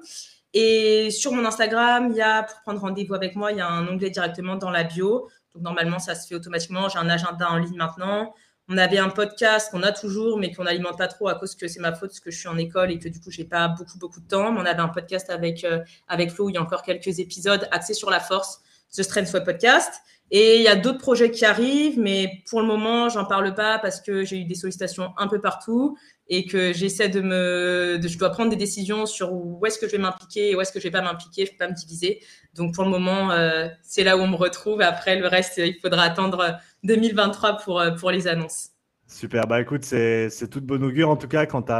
[0.52, 3.66] Et sur mon Instagram, il y a, pour prendre rendez-vous avec moi, il y a
[3.66, 5.30] un onglet directement dans la bio.
[5.54, 6.90] Donc, normalement, ça se fait automatiquement.
[6.90, 8.34] J'ai un agenda en ligne maintenant.
[8.68, 11.66] On avait un podcast qu'on a toujours, mais qu'on n'alimente pas trop à cause que
[11.66, 13.68] c'est ma faute, parce que je suis en école et que du coup, j'ai pas
[13.68, 14.52] beaucoup, beaucoup de temps.
[14.52, 15.78] Mais on avait un podcast avec, euh,
[16.08, 18.60] avec Flo où il y a encore quelques épisodes axés sur la force,
[18.94, 20.02] The Strength Web Podcast.
[20.34, 23.78] Et il y a d'autres projets qui arrivent, mais pour le moment, j'en parle pas
[23.78, 28.18] parce que j'ai eu des sollicitations un peu partout et que j'essaie de me, je
[28.18, 30.80] dois prendre des décisions sur où est-ce que je vais m'impliquer et où est-ce que
[30.80, 32.22] je vais pas m'impliquer, je peux pas me diviser.
[32.54, 34.80] Donc pour le moment, euh, c'est là où on me retrouve.
[34.80, 38.71] Après le reste, il faudra attendre 2023 pour euh, pour les annonces.
[39.12, 41.70] Super, bah écoute, c'est toute bonne augure en tout cas quand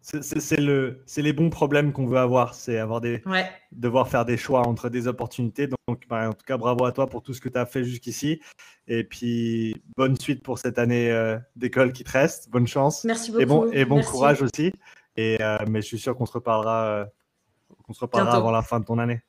[0.00, 3.22] C'est le, les bons problèmes qu'on veut avoir, c'est avoir des,
[3.72, 5.68] devoir faire des choix entre des opportunités.
[5.86, 7.84] Donc, bah, en tout cas, bravo à toi pour tout ce que tu as fait
[7.84, 8.40] jusqu'ici.
[8.88, 12.48] Et puis, bonne suite pour cette année euh, d'école qui te reste.
[12.50, 13.04] Bonne chance.
[13.04, 13.42] Merci beaucoup.
[13.42, 14.72] Et bon, et bon courage aussi.
[15.16, 17.04] Et, euh, mais je suis sûr qu'on se reparlera, euh,
[17.84, 19.20] qu'on se reparlera avant la fin de ton année.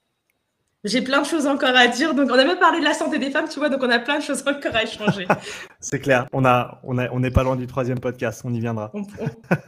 [0.83, 2.13] J'ai plein de choses encore à dire.
[2.13, 3.69] Donc, on a même parlé de la santé des femmes, tu vois.
[3.69, 5.25] Donc, on a plein de choses encore à échanger.
[5.79, 6.27] C'est clair.
[6.33, 8.41] On a, on a, on n'est pas loin du troisième podcast.
[8.43, 8.91] On y viendra.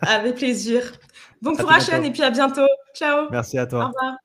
[0.01, 0.81] avec plaisir.
[1.41, 2.65] Bon courage, Anne, et puis à bientôt.
[2.95, 3.27] Ciao.
[3.29, 3.83] Merci à toi.
[3.83, 4.24] Au revoir.